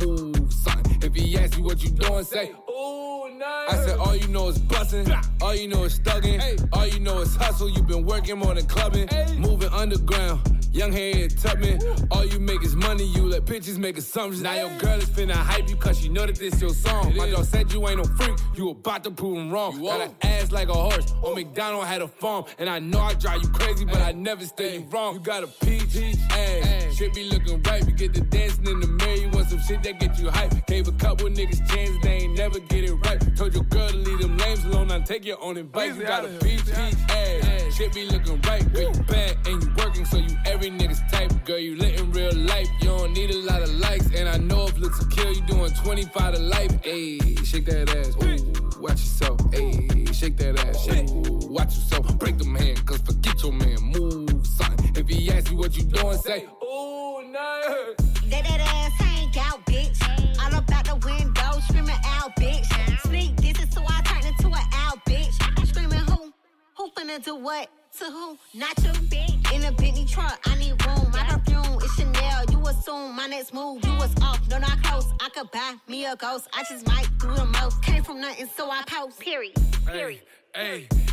Asks 1.50 1.58
you 1.58 1.64
what 1.64 1.82
you 1.82 1.90
doing, 1.90 2.22
say, 2.22 2.52
ooh, 2.70 3.28
nice. 3.36 3.70
I 3.70 3.84
said, 3.84 3.98
all 3.98 4.14
you 4.14 4.28
know 4.28 4.46
is 4.50 4.58
bustin', 4.58 5.12
all 5.42 5.52
you 5.52 5.66
know 5.66 5.82
is 5.82 5.98
thuggin', 5.98 6.68
all 6.72 6.86
you 6.86 7.00
know 7.00 7.18
is 7.18 7.34
hustle. 7.34 7.68
You 7.68 7.82
been 7.82 8.04
working 8.06 8.38
more 8.38 8.54
than 8.54 8.66
clubbing, 8.66 9.08
moving 9.36 9.68
underground. 9.70 10.59
Young 10.72 10.92
head 10.92 11.36
Tubman, 11.36 11.80
all 12.12 12.24
you 12.24 12.38
make 12.38 12.62
is 12.62 12.76
money, 12.76 13.04
you 13.04 13.24
let 13.24 13.44
bitches 13.44 13.76
make 13.76 13.98
assumptions. 13.98 14.40
Now 14.40 14.54
your 14.54 14.78
girl 14.78 15.00
is 15.00 15.08
finna 15.08 15.32
hype 15.32 15.68
you 15.68 15.74
cause 15.74 15.98
she 15.98 16.08
know 16.08 16.24
that 16.24 16.36
this 16.36 16.60
your 16.60 16.70
song. 16.70 17.16
My 17.16 17.28
dog 17.28 17.44
said 17.44 17.72
you 17.72 17.88
ain't 17.88 17.98
no 17.98 18.04
freak, 18.04 18.38
you 18.54 18.70
about 18.70 19.02
to 19.04 19.10
prove 19.10 19.36
him 19.36 19.50
wrong. 19.50 19.82
Got 19.82 20.00
an 20.02 20.14
ass 20.22 20.52
like 20.52 20.68
a 20.68 20.74
horse, 20.74 21.12
on 21.22 21.34
McDonald 21.34 21.86
had 21.86 22.02
a 22.02 22.08
farm. 22.08 22.44
And 22.60 22.68
I 22.68 22.78
know 22.78 23.00
I 23.00 23.14
drive 23.14 23.42
you 23.42 23.48
crazy, 23.48 23.84
but 23.84 24.00
I 24.00 24.12
never 24.12 24.44
stay 24.44 24.78
you 24.78 24.86
wrong. 24.90 25.14
You 25.14 25.20
got 25.20 25.42
a 25.42 25.48
peach 25.48 25.96
ass, 26.30 26.96
shit 26.96 27.14
be 27.14 27.24
looking 27.24 27.60
right. 27.64 27.84
We 27.84 27.92
get 27.92 28.14
to 28.14 28.20
dancing 28.20 28.68
in 28.68 28.78
the 28.78 28.86
mirror, 28.86 29.16
you 29.16 29.28
want 29.30 29.50
some 29.50 29.60
shit 29.60 29.82
that 29.82 29.98
get 29.98 30.20
you 30.20 30.30
hype. 30.30 30.54
Gave 30.68 30.86
a 30.86 30.92
couple 30.92 31.28
niggas 31.28 31.68
chances, 31.68 31.98
they 32.02 32.12
ain't 32.12 32.38
never 32.38 32.60
get 32.60 32.84
it 32.84 32.94
right. 32.94 33.36
Told 33.36 33.54
your 33.54 33.64
girl 33.64 33.88
to 33.88 33.96
leave 33.96 34.20
them 34.20 34.36
lames 34.36 34.64
alone, 34.64 34.86
now 34.86 35.00
take 35.00 35.24
your 35.24 35.42
own 35.42 35.56
advice. 35.56 35.96
You 35.96 36.04
got 36.04 36.24
a 36.24 36.28
peach 36.38 36.62
ass, 36.70 37.74
shit 37.74 37.92
be 37.92 38.06
looking 38.06 38.40
right. 38.42 38.72
Girl, 38.72 38.94
you 38.94 39.02
bad 39.02 39.36
and 39.48 39.62
you 39.62 39.74
working, 39.76 40.04
so 40.04 40.18
you 40.18 40.36
every 40.46 40.59
nigga's 40.68 41.00
type. 41.10 41.32
Girl, 41.44 41.58
you 41.58 41.76
lit 41.76 41.98
in 41.98 42.12
real 42.12 42.34
life, 42.34 42.68
you 42.80 42.88
don't 42.88 43.12
need 43.12 43.30
a 43.30 43.38
lot 43.38 43.62
of 43.62 43.70
likes. 43.76 44.06
And 44.14 44.28
I 44.28 44.36
know 44.36 44.66
if 44.66 44.78
looks 44.78 44.98
will 44.98 45.08
kill, 45.08 45.32
you 45.32 45.40
doing 45.42 45.72
25 45.72 46.34
to 46.34 46.40
life. 46.40 46.72
Ayy, 46.82 47.44
shake 47.46 47.64
that 47.66 47.88
ass, 47.96 48.14
ooh, 48.22 48.80
watch 48.80 49.00
yourself. 49.00 49.38
Ayy, 49.52 50.14
shake 50.14 50.36
that 50.36 50.58
ass, 50.58 50.86
ooh, 50.88 51.48
watch 51.50 51.74
yourself. 51.74 52.18
Break 52.18 52.38
them 52.38 52.54
hands, 52.54 52.82
cause 52.82 53.00
forget 53.00 53.42
your 53.42 53.52
man, 53.52 53.80
move, 53.80 54.46
son. 54.46 54.74
If 54.94 55.08
he 55.08 55.30
asks 55.30 55.50
you 55.50 55.56
what 55.56 55.76
you 55.76 55.84
doing, 55.84 56.18
say, 56.18 56.46
ooh, 56.62 57.22
nice. 57.30 57.94
Let 58.28 58.44
that 58.44 58.60
ass 58.60 58.92
hang 59.00 59.28
out, 59.38 59.64
bitch. 59.66 59.98
All 60.42 60.58
about 60.58 60.84
the 60.84 60.96
window, 61.06 61.60
screaming 61.68 61.96
out, 62.04 62.36
bitch. 62.36 62.66
Sneak 63.02 63.36
distance, 63.36 63.74
so 63.74 63.82
I 63.86 64.02
turn 64.02 64.26
into 64.26 64.48
an 64.48 64.66
out, 64.74 65.04
bitch. 65.06 65.66
Screaming 65.66 65.98
who? 66.00 66.32
Who 66.76 66.90
finna 66.90 67.22
do 67.24 67.36
what? 67.36 67.68
To 67.98 68.04
who? 68.04 68.38
Not 68.54 68.78
you, 68.84 68.92
bitch. 69.08 69.39
In 69.52 69.64
a 69.64 69.72
Bentley 69.72 70.04
truck, 70.04 70.38
I 70.46 70.54
need 70.56 70.84
room. 70.86 71.10
My 71.12 71.24
perfume 71.24 71.78
is 71.82 71.92
Chanel. 71.94 72.44
You 72.50 72.60
assume 72.68 73.16
my 73.16 73.26
next 73.26 73.52
move, 73.52 73.84
you 73.84 73.92
was 73.94 74.14
off. 74.22 74.40
No, 74.48 74.58
not 74.58 74.82
close. 74.82 75.06
I 75.20 75.28
could 75.30 75.50
buy 75.50 75.74
me 75.88 76.06
a 76.06 76.14
ghost. 76.14 76.48
I 76.52 76.62
just 76.64 76.86
might 76.86 77.08
do 77.18 77.34
the 77.34 77.44
most. 77.46 77.82
Came 77.82 78.04
from 78.04 78.20
nothing, 78.20 78.48
so 78.56 78.70
I 78.70 78.82
post. 78.86 79.18
Period. 79.18 79.54
Period. 79.86 80.22
Hey, 80.54 80.86
hey, 80.90 81.09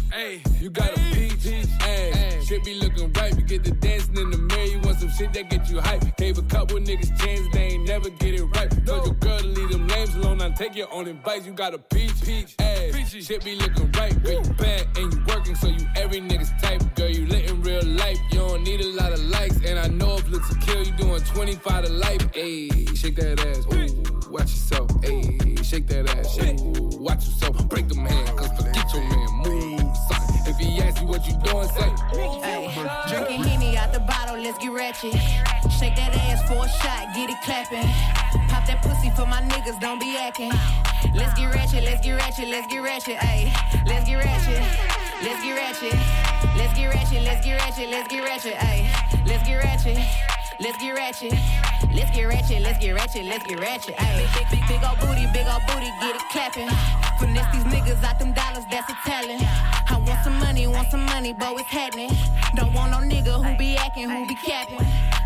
you 0.62 0.70
got 0.70 0.98
a 0.98 1.00
peach 1.14 1.48
ass. 1.82 2.48
Shit 2.48 2.64
be 2.64 2.76
looking 2.76 3.12
right. 3.14 3.36
We 3.36 3.44
get 3.44 3.64
to 3.66 3.72
dancing 3.72 4.18
in 4.18 4.32
the 4.32 4.38
mirror. 4.38 4.64
You 4.64 4.80
want 4.80 5.00
some 5.00 5.10
shit 5.10 5.34
that 5.34 5.50
get 5.50 5.70
you 5.70 5.80
hype. 5.82 6.16
Gave 6.18 6.38
a 6.38 6.42
couple 6.44 6.78
niggas 6.78 7.18
chances, 7.20 7.48
they 7.52 7.64
ain't 7.74 7.88
never 7.88 8.10
get 8.10 8.36
it 8.36 8.44
right. 8.44 8.70
Told 8.86 9.06
your 9.06 9.16
girl 9.16 9.40
to 9.40 9.48
leave 9.48 9.72
them 9.72 9.88
lames 9.88 10.16
alone. 10.16 10.38
Now 10.38 10.50
take 10.50 10.76
your 10.76 10.92
own 10.94 11.08
advice. 11.08 11.46
You 11.46 11.54
got 11.54 11.74
a 11.74 11.78
peach, 11.78 12.22
peach 12.24 12.56
ass. 12.60 13.10
Shit 13.10 13.44
be 13.44 13.56
looking 13.56 13.92
right. 13.94 14.24
Girl, 14.24 14.42
you 14.44 14.54
bad 14.54 14.88
and 14.98 15.14
you 15.14 15.24
working, 15.28 15.56
so 15.56 15.68
you 15.68 15.86
every 15.96 16.22
nigga's 16.22 16.52
type. 16.62 16.82
Girl, 16.96 17.10
you 17.10 17.26
lit 17.26 17.50
in 17.50 17.62
real 17.62 17.84
life, 17.84 18.18
you 18.32 18.40
don't 18.40 18.64
need 18.64 18.82
a 18.82 18.88
lot 18.96 19.12
of 19.12 19.20
likes. 19.26 19.58
And 19.66 19.78
I 19.80 19.88
know 19.88 20.18
if 20.18 20.28
looks 20.30 20.52
a 20.52 20.58
kill, 20.60 20.84
you 20.84 20.92
doing 20.94 21.22
25 21.22 21.86
to 21.86 21.92
life. 21.92 22.32
Ayy, 22.32 22.98
shake 22.98 23.16
that 23.18 23.40
ass, 23.40 23.66
ooh, 23.74 24.32
watch 24.32 24.52
yourself. 24.52 24.88
Ayy, 25.02 25.66
shake 25.66 25.88
that 25.88 26.10
ass, 26.18 26.38
ooh, 26.38 26.98
watch 27.02 27.26
yourself. 27.26 27.68
Break 27.68 27.88
them 27.90 28.06
hands, 28.06 28.30
cause 28.32 28.52
forget 28.58 28.94
your 28.94 29.04
man, 29.04 29.30
move. 29.44 29.87
If 30.60 30.66
he 30.66 30.82
asks 30.82 31.02
you 31.02 31.08
what 31.08 31.28
you 31.28 31.34
doing, 31.34 31.68
say, 31.70 31.94
Ay, 32.42 33.06
drinking 33.08 33.44
Henny 33.44 33.78
out 33.78 33.94
the 33.94 34.00
bottle, 34.00 34.38
let's 34.38 34.58
get 34.58 34.72
ratchet. 34.72 35.14
Shake 35.70 35.96
that 35.98 36.18
ass 36.18 36.42
for 36.50 36.66
a 36.66 36.70
shot, 36.82 37.14
get 37.14 37.30
it 37.30 37.38
clapping. 37.46 37.86
Pop 38.50 38.66
that 38.66 38.82
pussy 38.82 39.12
for 39.12 39.28
my 39.28 39.40
niggas, 39.42 39.80
don't 39.80 40.00
be 40.00 40.18
acting. 40.18 40.52
Let's 41.14 41.38
get 41.38 41.54
ratchet, 41.54 41.84
let's 41.84 42.02
get 42.02 42.14
ratchet, 42.14 42.48
let's 42.48 42.66
get 42.66 42.80
ratchet, 42.82 43.18
ayy. 43.18 43.54
Let's 43.86 44.10
get 44.10 44.16
ratchet, 44.16 44.64
let's 45.22 45.44
get 45.44 45.54
ratchet. 45.54 45.94
Let's 46.58 46.74
get 46.74 46.88
ratchet, 46.88 47.22
let's 47.22 47.46
get 47.46 47.62
ratchet, 47.62 47.90
let's 47.90 48.08
get 48.08 48.24
ratchet, 48.24 48.56
ayy. 48.56 49.28
Let's 49.28 49.48
get 49.48 49.64
ratchet. 49.64 50.37
Let's 50.60 50.78
get 50.80 50.96
ratchet. 50.96 51.34
Let's 51.94 52.10
get 52.10 52.24
ratchet, 52.24 52.62
let's 52.64 52.80
get 52.80 52.94
ratchet, 52.94 53.26
let's 53.26 53.46
get 53.46 53.60
ratchet. 53.60 53.96
Ayy, 53.96 54.26
big, 54.34 54.50
big, 54.50 54.68
big 54.68 54.84
old 54.84 55.00
booty, 55.00 55.28
big 55.32 55.46
old 55.46 55.62
booty, 55.68 55.92
get 56.02 56.16
it 56.16 56.22
clapping. 56.32 56.68
Finesse 57.20 57.54
these 57.54 57.64
niggas 57.66 58.04
out 58.04 58.18
them 58.18 58.34
dollars, 58.34 58.66
that's 58.70 58.90
a 58.90 58.96
talent. 59.06 59.44
I 59.90 60.02
want 60.06 60.24
some 60.24 60.40
money, 60.40 60.66
want 60.66 60.90
some 60.90 61.06
money, 61.06 61.34
but 61.34 61.60
it's 61.60 61.70
happening. 61.70 62.10
Don't 62.56 62.74
want 62.74 62.90
no 62.90 62.98
nigga 62.98 63.44
who 63.44 63.56
be 63.58 63.78
acting, 63.78 64.10
who 64.10 64.26
be 64.26 64.34
capping. 64.34 64.80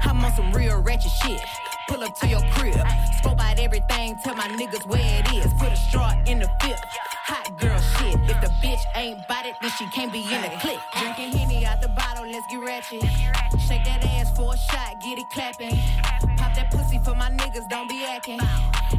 I'm 0.03 0.23
on 0.23 0.33
some 0.33 0.51
real 0.51 0.81
ratchet 0.81 1.11
shit. 1.11 1.41
Pull 1.87 2.03
up 2.03 2.15
to 2.15 2.27
your 2.27 2.41
crib, 2.51 2.75
scope 3.17 3.39
out 3.39 3.59
everything, 3.59 4.17
tell 4.23 4.35
my 4.35 4.47
niggas 4.47 4.85
where 4.85 5.01
it 5.19 5.33
is. 5.33 5.53
Put 5.53 5.71
a 5.71 5.75
straw 5.75 6.13
in 6.25 6.39
the 6.39 6.49
fifth. 6.61 6.81
Hot 7.25 7.57
girl 7.59 7.79
shit. 7.79 8.19
If 8.29 8.41
the 8.41 8.51
bitch 8.61 8.81
ain't 8.95 9.27
bout 9.27 9.45
it, 9.45 9.55
then 9.61 9.71
she 9.77 9.85
can't 9.87 10.11
be 10.11 10.23
in 10.23 10.41
the 10.41 10.49
clique. 10.59 10.79
Drinking 10.97 11.37
Henny 11.37 11.65
out 11.65 11.81
the 11.81 11.89
bottle, 11.89 12.25
let's 12.25 12.45
get 12.47 12.61
ratchet. 12.61 13.03
Shake 13.67 13.85
that 13.85 14.03
ass 14.03 14.35
for 14.35 14.53
a 14.53 14.57
shot, 14.57 14.99
get 14.99 15.19
it 15.19 15.29
clapping. 15.29 15.77
Pop 16.37 16.53
that 16.55 16.71
pussy 16.71 16.99
for 16.99 17.15
my 17.15 17.29
niggas, 17.29 17.69
don't 17.69 17.87
be 17.87 18.05
acting. 18.05 18.39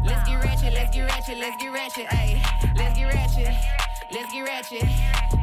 Let's 0.05 0.29
get 0.29 0.43
ratchet, 0.43 0.73
let's 0.73 0.95
get 0.95 1.03
ratchet, 1.03 1.39
let's 1.39 1.57
get 1.63 1.73
ratchet, 1.73 2.07
ayy. 2.07 2.41
Let's 2.77 2.97
get 2.97 3.13
ratchet. 3.13 3.55
Let's 4.11 4.33
get 4.33 4.43
ratchet. 4.43 4.89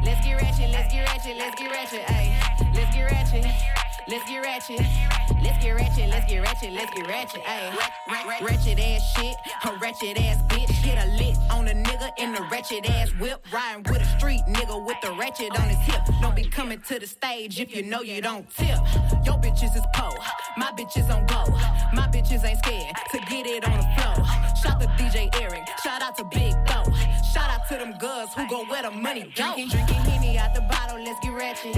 Let's 0.04 0.24
get 0.24 0.40
ratchet, 0.40 0.70
let's 0.70 0.92
get 0.92 1.08
ratchet, 1.08 1.36
let's 1.36 1.54
get 1.56 1.70
ratchet, 1.70 2.04
ayy. 2.06 2.74
Let's 2.74 2.94
get 2.94 3.10
ratchet. 3.10 3.89
Let's 4.08 4.28
get 4.28 4.42
ratchet. 4.42 4.80
Let's 5.42 5.62
get 5.62 5.72
ratchet, 5.72 6.08
let's 6.08 6.30
get 6.30 6.40
ratchet, 6.42 6.72
let's 6.72 6.94
get 6.94 7.06
ratchet, 7.06 7.42
ayy. 7.42 8.42
Ratchet 8.42 8.78
ass 8.78 9.12
shit, 9.14 9.36
a 9.64 9.76
ratchet 9.78 10.20
ass 10.20 10.42
bitch. 10.48 10.82
Get 10.84 11.04
a 11.04 11.10
lick 11.12 11.36
on 11.50 11.68
a 11.68 11.72
nigga 11.72 12.10
in 12.18 12.32
the 12.32 12.42
ratchet 12.50 12.88
ass 12.88 13.10
whip. 13.20 13.44
Riding 13.52 13.84
with 13.84 14.02
a 14.02 14.18
street 14.18 14.42
nigga 14.48 14.84
with 14.86 14.96
the 15.02 15.12
ratchet 15.12 15.58
on 15.58 15.68
his 15.68 15.78
hip. 15.78 16.00
Don't 16.20 16.34
be 16.34 16.44
coming 16.44 16.80
to 16.88 16.98
the 16.98 17.06
stage 17.06 17.60
if 17.60 17.74
you 17.74 17.82
know 17.82 18.02
you 18.02 18.20
don't 18.20 18.48
tip. 18.50 18.78
Your 19.24 19.38
bitches 19.38 19.76
is 19.76 19.82
po, 19.94 20.14
my 20.56 20.70
bitches 20.72 21.08
on 21.08 21.26
go. 21.26 21.44
My 21.92 22.08
bitches 22.08 22.44
ain't 22.44 22.58
scared 22.58 22.94
to 23.12 23.18
get 23.30 23.46
it 23.46 23.64
on 23.66 23.76
the 23.76 23.86
floor. 24.00 24.26
Shout 24.62 24.80
to 24.80 24.86
DJ 24.98 25.28
Eric, 25.40 25.62
shout 25.82 26.02
out 26.02 26.16
to 26.16 26.24
Big 26.24 26.52
Bo. 26.66 26.84
Shout 27.32 27.50
out 27.50 27.68
to 27.68 27.76
them 27.76 27.96
girls 27.98 28.34
who 28.34 28.48
go 28.48 28.64
where 28.64 28.82
the 28.82 28.90
money 28.90 29.32
go. 29.36 29.54
Drinking, 29.54 29.68
drinking 29.68 29.96
Henny 29.96 30.38
out 30.38 30.54
the 30.54 30.62
bottle, 30.62 31.02
let's 31.02 31.20
get 31.20 31.32
ratchet. 31.32 31.74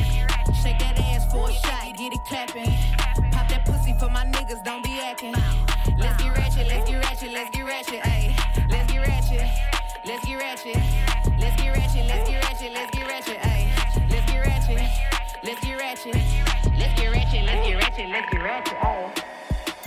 Shake 0.63 0.79
that 0.79 0.99
ass 0.99 1.31
for 1.31 1.49
a 1.49 1.53
shot, 1.53 1.83
get 1.99 2.12
it 2.13 2.25
clapping. 2.25 2.73
Pop 3.31 3.49
that 3.49 3.65
pussy 3.65 3.95
for 3.99 4.09
my 4.09 4.25
niggas, 4.25 4.63
don't 4.63 4.85
be 4.85 5.01
acting. 5.01 5.35
Let's 5.99 6.23
get 6.23 6.37
ratchet, 6.37 6.67
let's 6.69 6.89
get 6.89 7.03
ratchet, 7.05 7.33
let's 7.33 7.51
get 7.51 7.67
ratchet, 7.67 8.01
ayy. 8.03 8.69
Let's 8.69 8.93
get 8.93 9.07
ratchet, 9.07 9.49
let's 10.05 10.25
get 10.25 10.37
ratchet. 10.37 10.77
Let's 11.39 11.57
get 11.63 11.77
ratchet, 11.77 12.07
let's 12.07 12.31
get 12.31 12.45
ratchet, 12.45 12.73
let's 12.73 12.91
get 12.91 13.07
ratchet, 13.09 13.39
ayy. 13.39 14.11
Let's 14.11 14.31
get 14.31 14.41
ratchet, 14.41 14.91
let's 15.43 15.61
get 15.61 15.79
ratchet. 15.79 16.15
Let's 16.79 16.95
get 17.01 17.11
ratchet, 17.13 17.45
let's 17.45 17.67
get 17.67 17.77
ratchet, 17.81 18.09
let's 18.11 18.31
get 18.33 18.43
ratchet, 18.43 18.79
ayy. 18.79 19.22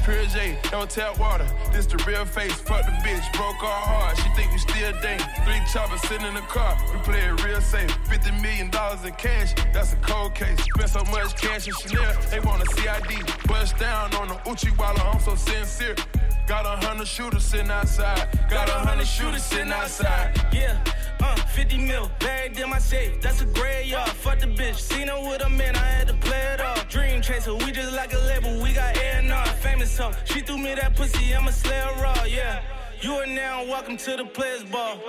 Pure 0.05 0.25
J, 0.27 0.55
don't 0.69 0.87
tap 0.87 1.17
water. 1.17 1.47
This 1.73 1.87
the 1.87 1.97
real 2.05 2.25
face. 2.25 2.53
Fuck 2.53 2.85
the 2.85 2.91
bitch, 3.01 3.25
broke 3.33 3.63
our 3.63 3.81
heart. 3.81 4.15
She 4.17 4.29
think 4.35 4.51
we 4.51 4.59
still 4.59 4.93
dating. 5.01 5.25
Three 5.43 5.59
choppers 5.73 5.99
sitting 6.01 6.27
in 6.27 6.35
the 6.35 6.41
car. 6.41 6.77
We 6.93 6.99
play 6.99 7.21
it 7.21 7.43
real 7.43 7.59
safe. 7.59 7.89
Fifty 8.07 8.29
million 8.39 8.69
dollars 8.69 9.03
in 9.03 9.13
cash. 9.13 9.55
That's 9.73 9.93
a 9.93 9.95
cold 9.95 10.35
case. 10.35 10.61
Spent 10.61 10.89
so 10.91 11.03
much 11.05 11.35
cash 11.41 11.67
in 11.67 11.73
Chanel. 11.73 12.13
They 12.29 12.39
want 12.39 12.61
a 12.61 12.67
CID. 12.75 13.47
Bust 13.47 13.79
down 13.79 14.13
on 14.13 14.27
the 14.27 14.39
Uchi 14.47 14.69
while 14.77 14.95
I'm 15.01 15.19
so 15.19 15.33
sincere. 15.33 15.95
Got 16.45 16.67
a 16.67 16.85
hundred 16.85 17.07
shooters 17.07 17.43
sitting 17.43 17.71
outside. 17.71 18.29
Got 18.47 18.69
a 18.69 18.73
hundred 18.73 19.07
shooters 19.07 19.43
sitting 19.43 19.71
outside. 19.71 20.39
Yeah, 20.53 20.77
uh, 21.19 21.35
50 21.35 21.79
mil, 21.79 22.11
bagged 22.19 22.59
in 22.59 22.69
my 22.69 22.77
safe. 22.77 23.19
That's 23.21 23.41
a 23.41 23.45
graveyard. 23.45 24.09
Fuck 24.09 24.39
the 24.39 24.45
bitch. 24.45 24.75
Seen 24.75 25.07
her 25.07 25.19
with 25.27 25.43
a 25.43 25.49
man, 25.49 25.75
I 25.75 25.79
had 25.79 26.07
to 26.09 26.13
play 26.13 26.53
it 26.53 26.61
off. 26.61 26.87
Dream 26.89 27.21
chaser, 27.23 27.55
we 27.55 27.71
just 27.71 27.93
like 27.93 28.13
a 28.13 28.19
label. 28.19 28.61
We 28.61 28.73
got 28.73 28.94
Hoe. 29.93 30.11
She 30.25 30.41
threw 30.41 30.57
me 30.57 30.73
that 30.75 30.95
pussy, 30.95 31.33
I'm 31.35 31.47
a 31.47 31.51
slayer 31.51 31.93
raw, 32.01 32.23
yeah. 32.25 32.61
You 33.01 33.13
are 33.13 33.27
now 33.27 33.63
welcome 33.63 33.97
to 33.97 34.17
the 34.17 34.25
players 34.25 34.63
ball. 34.63 34.99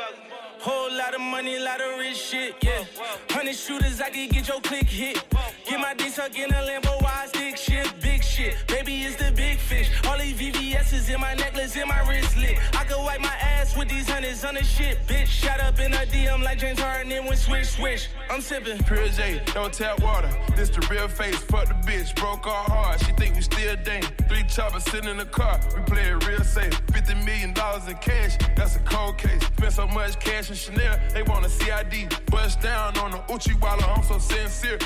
Whole 0.59 0.93
lot 0.97 1.15
of 1.15 1.21
money, 1.21 1.59
lot 1.59 1.81
of 1.81 1.99
rich 1.99 2.17
shit, 2.17 2.55
yeah. 2.63 2.85
Hundred 3.31 3.57
shooters, 3.57 4.01
I 4.01 4.11
can 4.11 4.29
get 4.29 4.49
your 4.49 4.61
click 4.61 4.89
hit. 4.89 5.25
Get 5.69 5.81
my 5.81 5.95
dick 5.95 6.11
suck 6.11 6.39
in 6.39 6.51
a 6.51 6.63
Lambo, 6.69 7.03
wide 7.03 7.29
stick 7.29 7.57
shit, 7.57 7.89
big 8.01 8.16
shit. 8.37 8.55
Baby, 8.67 9.05
it's 9.05 9.17
the 9.17 9.33
big 9.33 9.59
fish. 9.59 9.91
All 10.07 10.19
these 10.19 10.35
VVS's 10.35 11.09
in 11.09 11.21
my 11.21 11.35
necklace, 11.35 11.75
in 11.75 11.89
my 11.89 12.01
wristlet. 12.09 12.59
I 12.79 12.85
could 12.85 13.03
wipe 13.03 13.21
my 13.21 13.37
ass 13.41 13.77
with 13.77 13.89
these 13.89 14.09
hundreds 14.09 14.45
on 14.45 14.55
the 14.55 14.65
shit, 14.65 14.99
bitch. 15.07 15.27
Shot 15.27 15.61
up 15.61 15.81
in 15.81 15.93
a 15.95 16.05
DM 16.13 16.43
like 16.43 16.59
James 16.59 16.79
Harden, 16.79 17.09
then 17.09 17.25
went 17.25 17.39
swish, 17.39 17.71
swish. 17.71 18.09
I'm 18.31 18.43
sipping. 18.43 18.79
Pure 18.85 19.09
J, 19.09 19.41
don't 19.55 19.73
tap 19.73 20.03
water. 20.03 20.31
This 20.55 20.69
the 20.69 20.87
real 20.91 21.09
face. 21.09 21.37
Fuck 21.37 21.69
the 21.69 21.75
bitch, 21.91 22.15
broke 22.17 22.47
our 22.47 22.65
heart. 22.65 23.01
She 23.05 23.13
think 23.13 23.37
we 23.37 23.41
still 23.41 23.77
dating. 23.85 24.11
Three 24.29 24.45
choppers 24.45 24.85
sitting 24.85 25.09
in 25.09 25.17
the 25.17 25.25
car. 25.25 25.59
We 25.75 25.83
play 25.85 26.03
it 26.03 26.27
real 26.27 26.45
safe. 26.45 26.75
Fifty 26.93 27.15
million 27.15 27.55
dollars 27.55 27.89
in 27.89 27.97
cash. 27.97 28.37
That's 28.55 28.77
a 28.77 28.81
cold 28.81 29.17
case. 29.17 29.43
Spent 29.57 29.73
so 29.73 29.87
much 29.89 30.21
cash 30.21 30.51
in 30.51 30.57
Chanel. 30.57 30.99
They 31.15 31.23
want 31.23 31.47
a 31.47 31.49
CID. 31.49 32.15
Bust 32.31 32.61
down 32.61 32.99
on 32.99 33.13
the 33.13 33.23
Uchi 33.33 33.53
while 33.53 33.83
I'm 33.83 34.03
so 34.03 34.19
sincere. 34.19 34.79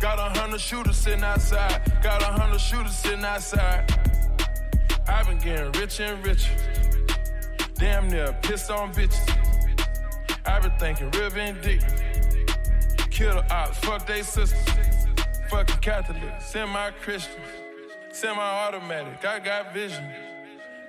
Got 0.00 0.18
a 0.18 0.38
hundred 0.38 0.60
shooters 0.60 0.96
sitting 0.96 1.24
outside. 1.24 1.80
Got 2.02 2.22
a 2.22 2.26
hundred 2.26 2.60
shooters 2.60 2.94
sitting 2.94 3.24
outside. 3.24 3.90
I've 5.08 5.26
been 5.26 5.38
getting 5.38 5.72
richer 5.72 6.04
and 6.04 6.26
richer. 6.26 6.52
Damn 7.74 8.08
near 8.08 8.36
pissed 8.42 8.70
on 8.70 8.92
bitches. 8.92 9.26
I've 10.44 10.62
been 10.62 10.72
thinking 10.78 11.10
real 11.12 11.30
vindictive. 11.30 12.02
Kill 13.10 13.36
the 13.36 13.54
ops, 13.54 13.78
fuck 13.78 14.06
they 14.06 14.22
sisters. 14.22 15.06
Fucking 15.48 15.78
Catholics, 15.78 16.46
semi 16.46 16.90
Christians, 17.00 17.46
semi 18.12 18.38
automatic. 18.38 19.24
I 19.24 19.38
got 19.38 19.72
vision. 19.72 20.04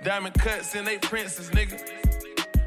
Diamond 0.04 0.36
cuts 0.36 0.76
in 0.76 0.84
they 0.86 0.98
princes, 0.98 1.50
nigga. 1.52 2.07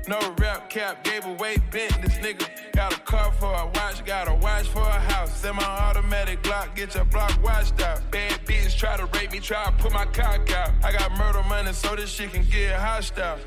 No 0.09 0.19
rap 0.39 0.71
cap, 0.71 1.05
gave 1.05 1.25
away 1.27 1.57
bent 1.71 2.01
this 2.03 2.15
nigga. 2.19 2.49
Got 2.73 2.97
a 2.97 3.01
car 3.01 3.31
for 3.33 3.53
a 3.53 3.67
watch, 3.67 4.05
got 4.05 4.29
a 4.29 4.35
watch 4.35 4.67
for 4.69 4.81
a 4.81 5.01
house. 5.13 5.41
Semi 5.41 5.63
automatic 5.63 6.43
Glock, 6.43 6.75
get 6.75 6.95
your 6.95 7.05
block 7.05 7.41
washed 7.43 7.81
out. 7.81 8.01
Bad 8.11 8.45
bitch 8.47 8.77
try 8.77 8.97
to 8.97 9.07
rape 9.07 9.33
me, 9.33 9.41
try 9.41 9.65
to 9.65 9.73
put 9.73 9.93
my 9.93 10.07
cock 10.07 10.51
out. 10.53 10.71
I 10.83 10.93
got 10.93 11.17
murder 11.17 11.43
money 11.49 11.73
so 11.73 11.95
this 11.95 12.11
shit 12.11 12.33
can 12.33 12.45
get 12.45 12.75
hostile. 12.79 13.39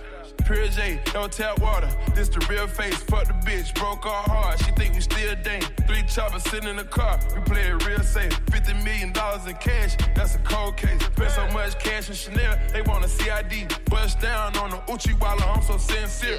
Pure 0.45 0.68
J, 0.68 0.99
don't 1.14 1.32
tap 1.32 1.60
water. 1.60 1.90
This 2.14 2.28
the 2.28 2.45
real 2.49 2.68
face. 2.68 3.02
Fuck 3.03 3.28
the 3.28 3.34
bitch, 3.49 3.74
broke 3.76 4.06
our 4.06 4.24
heart. 4.24 4.60
She 4.60 4.72
think 4.72 4.94
we 4.94 5.02
still 5.02 5.36
dating. 5.41 5.70
Three 5.88 6.03
choppers 6.03 6.44
sitting 6.44 6.70
in 6.70 6.76
the 6.76 6.84
car. 6.84 7.20
We 7.34 7.41
play 7.41 7.61
it 7.61 7.86
real 7.86 8.02
safe. 8.02 8.34
Fifty 8.52 8.74
million 8.84 9.14
dollars 9.14 9.45
in 9.48 9.56
cash. 9.56 9.95
That's 10.15 10.36
a 10.36 10.40
cold 10.40 10.76
case. 10.76 11.02
Spent 11.02 11.32
so 11.32 11.48
much 11.52 11.80
cash 11.80 12.10
in 12.10 12.15
Chanel. 12.15 12.60
They 12.74 12.82
want 12.82 13.06
a 13.06 13.07
CID. 13.07 13.74
Bust 13.90 14.20
down 14.20 14.57
on 14.57 14.72
the 14.72 14.82
Uchi 14.91 15.11
while 15.14 15.41
I'm 15.41 15.61
so 15.61 15.78
sincere. 15.78 16.38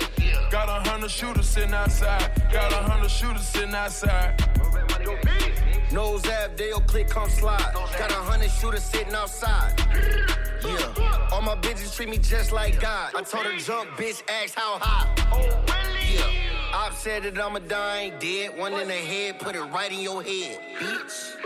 Got 0.51 0.69
a 0.69 0.89
hundred 0.89 1.11
shooters 1.11 1.49
sitting 1.49 1.73
outside. 1.73 2.31
Got 2.53 2.73
a 2.73 2.77
hundred 2.77 3.11
shooters 3.11 3.47
sitting 3.49 3.75
outside. 3.75 4.39
Nose 5.93 6.27
ab, 6.27 6.57
Dale 6.57 6.81
click, 6.81 7.09
come 7.09 7.31
slide. 7.31 7.73
Got 7.99 8.11
a 8.11 8.15
hundred 8.15 8.51
shooters 8.51 8.85
sitting 8.85 9.15
outside. 9.15 9.81
Yeah, 10.67 11.29
all 11.31 11.43
my 11.43 11.57
bitches 11.57 11.95
treat 11.95 12.09
me 12.09 12.19
just 12.19 12.53
like 12.53 12.81
God. 12.81 13.15
I 13.15 13.23
told 13.23 13.45
her 13.47 13.57
jump, 13.59 13.91
bitch, 13.91 14.23
ask 14.29 14.55
how 14.55 14.79
high. 14.79 15.13
Oh, 15.33 15.65
yeah, 16.13 16.27
I've 16.75 16.95
said 16.95 17.23
that 17.25 17.39
I'ma 17.39 17.59
die, 17.61 18.01
ain't 18.03 18.21
dead. 18.21 18.57
One 18.57 18.73
in 18.75 18.89
the 18.89 18.95
head, 18.95 19.39
put 19.39 19.57
it 19.57 19.63
right 19.63 19.93
in 19.93 20.01
your 20.01 20.23
head, 20.23 20.59
bitch. 20.79 21.37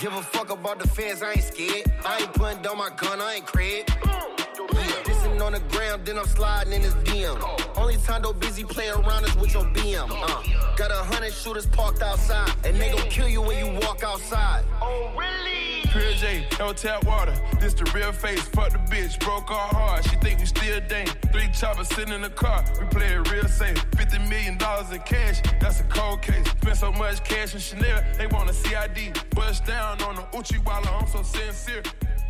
Give 0.00 0.12
a 0.12 0.22
fuck 0.22 0.50
about 0.50 0.78
the 0.78 0.88
feds, 0.88 1.22
I 1.22 1.32
ain't 1.32 1.42
scared. 1.42 1.92
I 2.04 2.18
ain't 2.20 2.32
putting 2.34 2.62
down 2.62 2.78
my 2.78 2.90
gun, 2.96 3.20
I 3.20 3.36
ain't 3.36 3.46
Craig. 3.46 3.84
Oh, 4.04 4.36
yeah, 4.74 5.02
this 5.04 5.15
an 5.15 5.15
on 5.46 5.52
the 5.52 5.60
ground, 5.70 6.04
then 6.04 6.18
I'm 6.18 6.26
sliding 6.26 6.72
in 6.72 6.82
his 6.82 6.94
DM. 7.06 7.38
Only 7.76 7.96
time 7.98 8.22
though 8.22 8.32
busy 8.32 8.64
play 8.64 8.88
around 8.88 9.24
is 9.24 9.36
with 9.36 9.54
your 9.54 9.62
BM. 9.66 10.08
Uh, 10.10 10.74
got 10.76 10.90
a 10.90 11.04
hundred 11.04 11.32
shooters 11.32 11.66
parked 11.66 12.02
outside, 12.02 12.52
and 12.64 12.76
they 12.76 12.90
gon' 12.90 13.08
kill 13.08 13.28
you 13.28 13.42
when 13.42 13.64
you 13.64 13.80
walk 13.80 14.02
outside. 14.02 14.64
Oh, 14.82 15.12
really? 15.16 15.82
Pure 15.88 16.14
J, 16.14 16.48
no 16.58 16.72
tap 16.72 17.04
water. 17.06 17.34
This 17.60 17.74
the 17.74 17.88
real 17.94 18.10
face. 18.10 18.42
Fuck 18.48 18.72
the 18.72 18.78
bitch, 18.92 19.20
broke 19.20 19.48
our 19.50 19.68
heart. 19.68 20.04
She 20.10 20.16
think 20.16 20.40
we 20.40 20.46
still 20.46 20.80
dang. 20.88 21.06
Three 21.32 21.48
choppers 21.52 21.88
sitting 21.88 22.12
in 22.12 22.22
the 22.22 22.30
car. 22.30 22.64
We 22.80 22.86
play 22.86 23.06
it 23.06 23.30
real 23.30 23.46
safe. 23.46 23.78
Fifty 23.96 24.18
million 24.18 24.58
dollars 24.58 24.90
in 24.90 24.98
cash. 25.02 25.42
That's 25.60 25.78
a 25.78 25.84
cold 25.84 26.22
case. 26.22 26.44
Spent 26.60 26.76
so 26.76 26.90
much 26.90 27.22
cash 27.22 27.54
in 27.54 27.60
Chanel, 27.60 28.02
they 28.18 28.26
want 28.26 28.50
a 28.50 28.52
CID. 28.52 29.22
Bust 29.30 29.64
down 29.64 30.02
on 30.02 30.16
the 30.16 30.26
Uchi 30.36 30.56
while 30.56 30.82
I'm 30.88 31.06
so 31.06 31.22
sincere. 31.22 31.82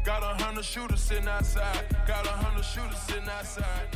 Got 0.07 0.23
a 0.23 0.41
hundred 0.41 0.65
shooters 0.65 1.01
sitting 1.01 1.27
outside. 1.27 1.85
Got 2.07 2.27
a 2.27 2.29
hundred 2.29 2.65
shooters 2.65 2.97
sitting 3.09 3.29
outside. 3.29 3.89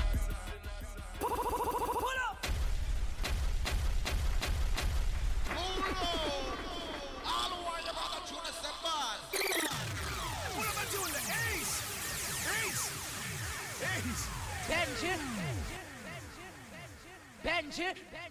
Ace! 11.30 11.74
Ace! 12.58 12.90
Ace! 13.80 14.26
Benji. 14.66 15.14
Benji. 15.14 15.78
Benji. 17.44 17.70
Benji. 17.70 17.94
Benji. 18.12 18.29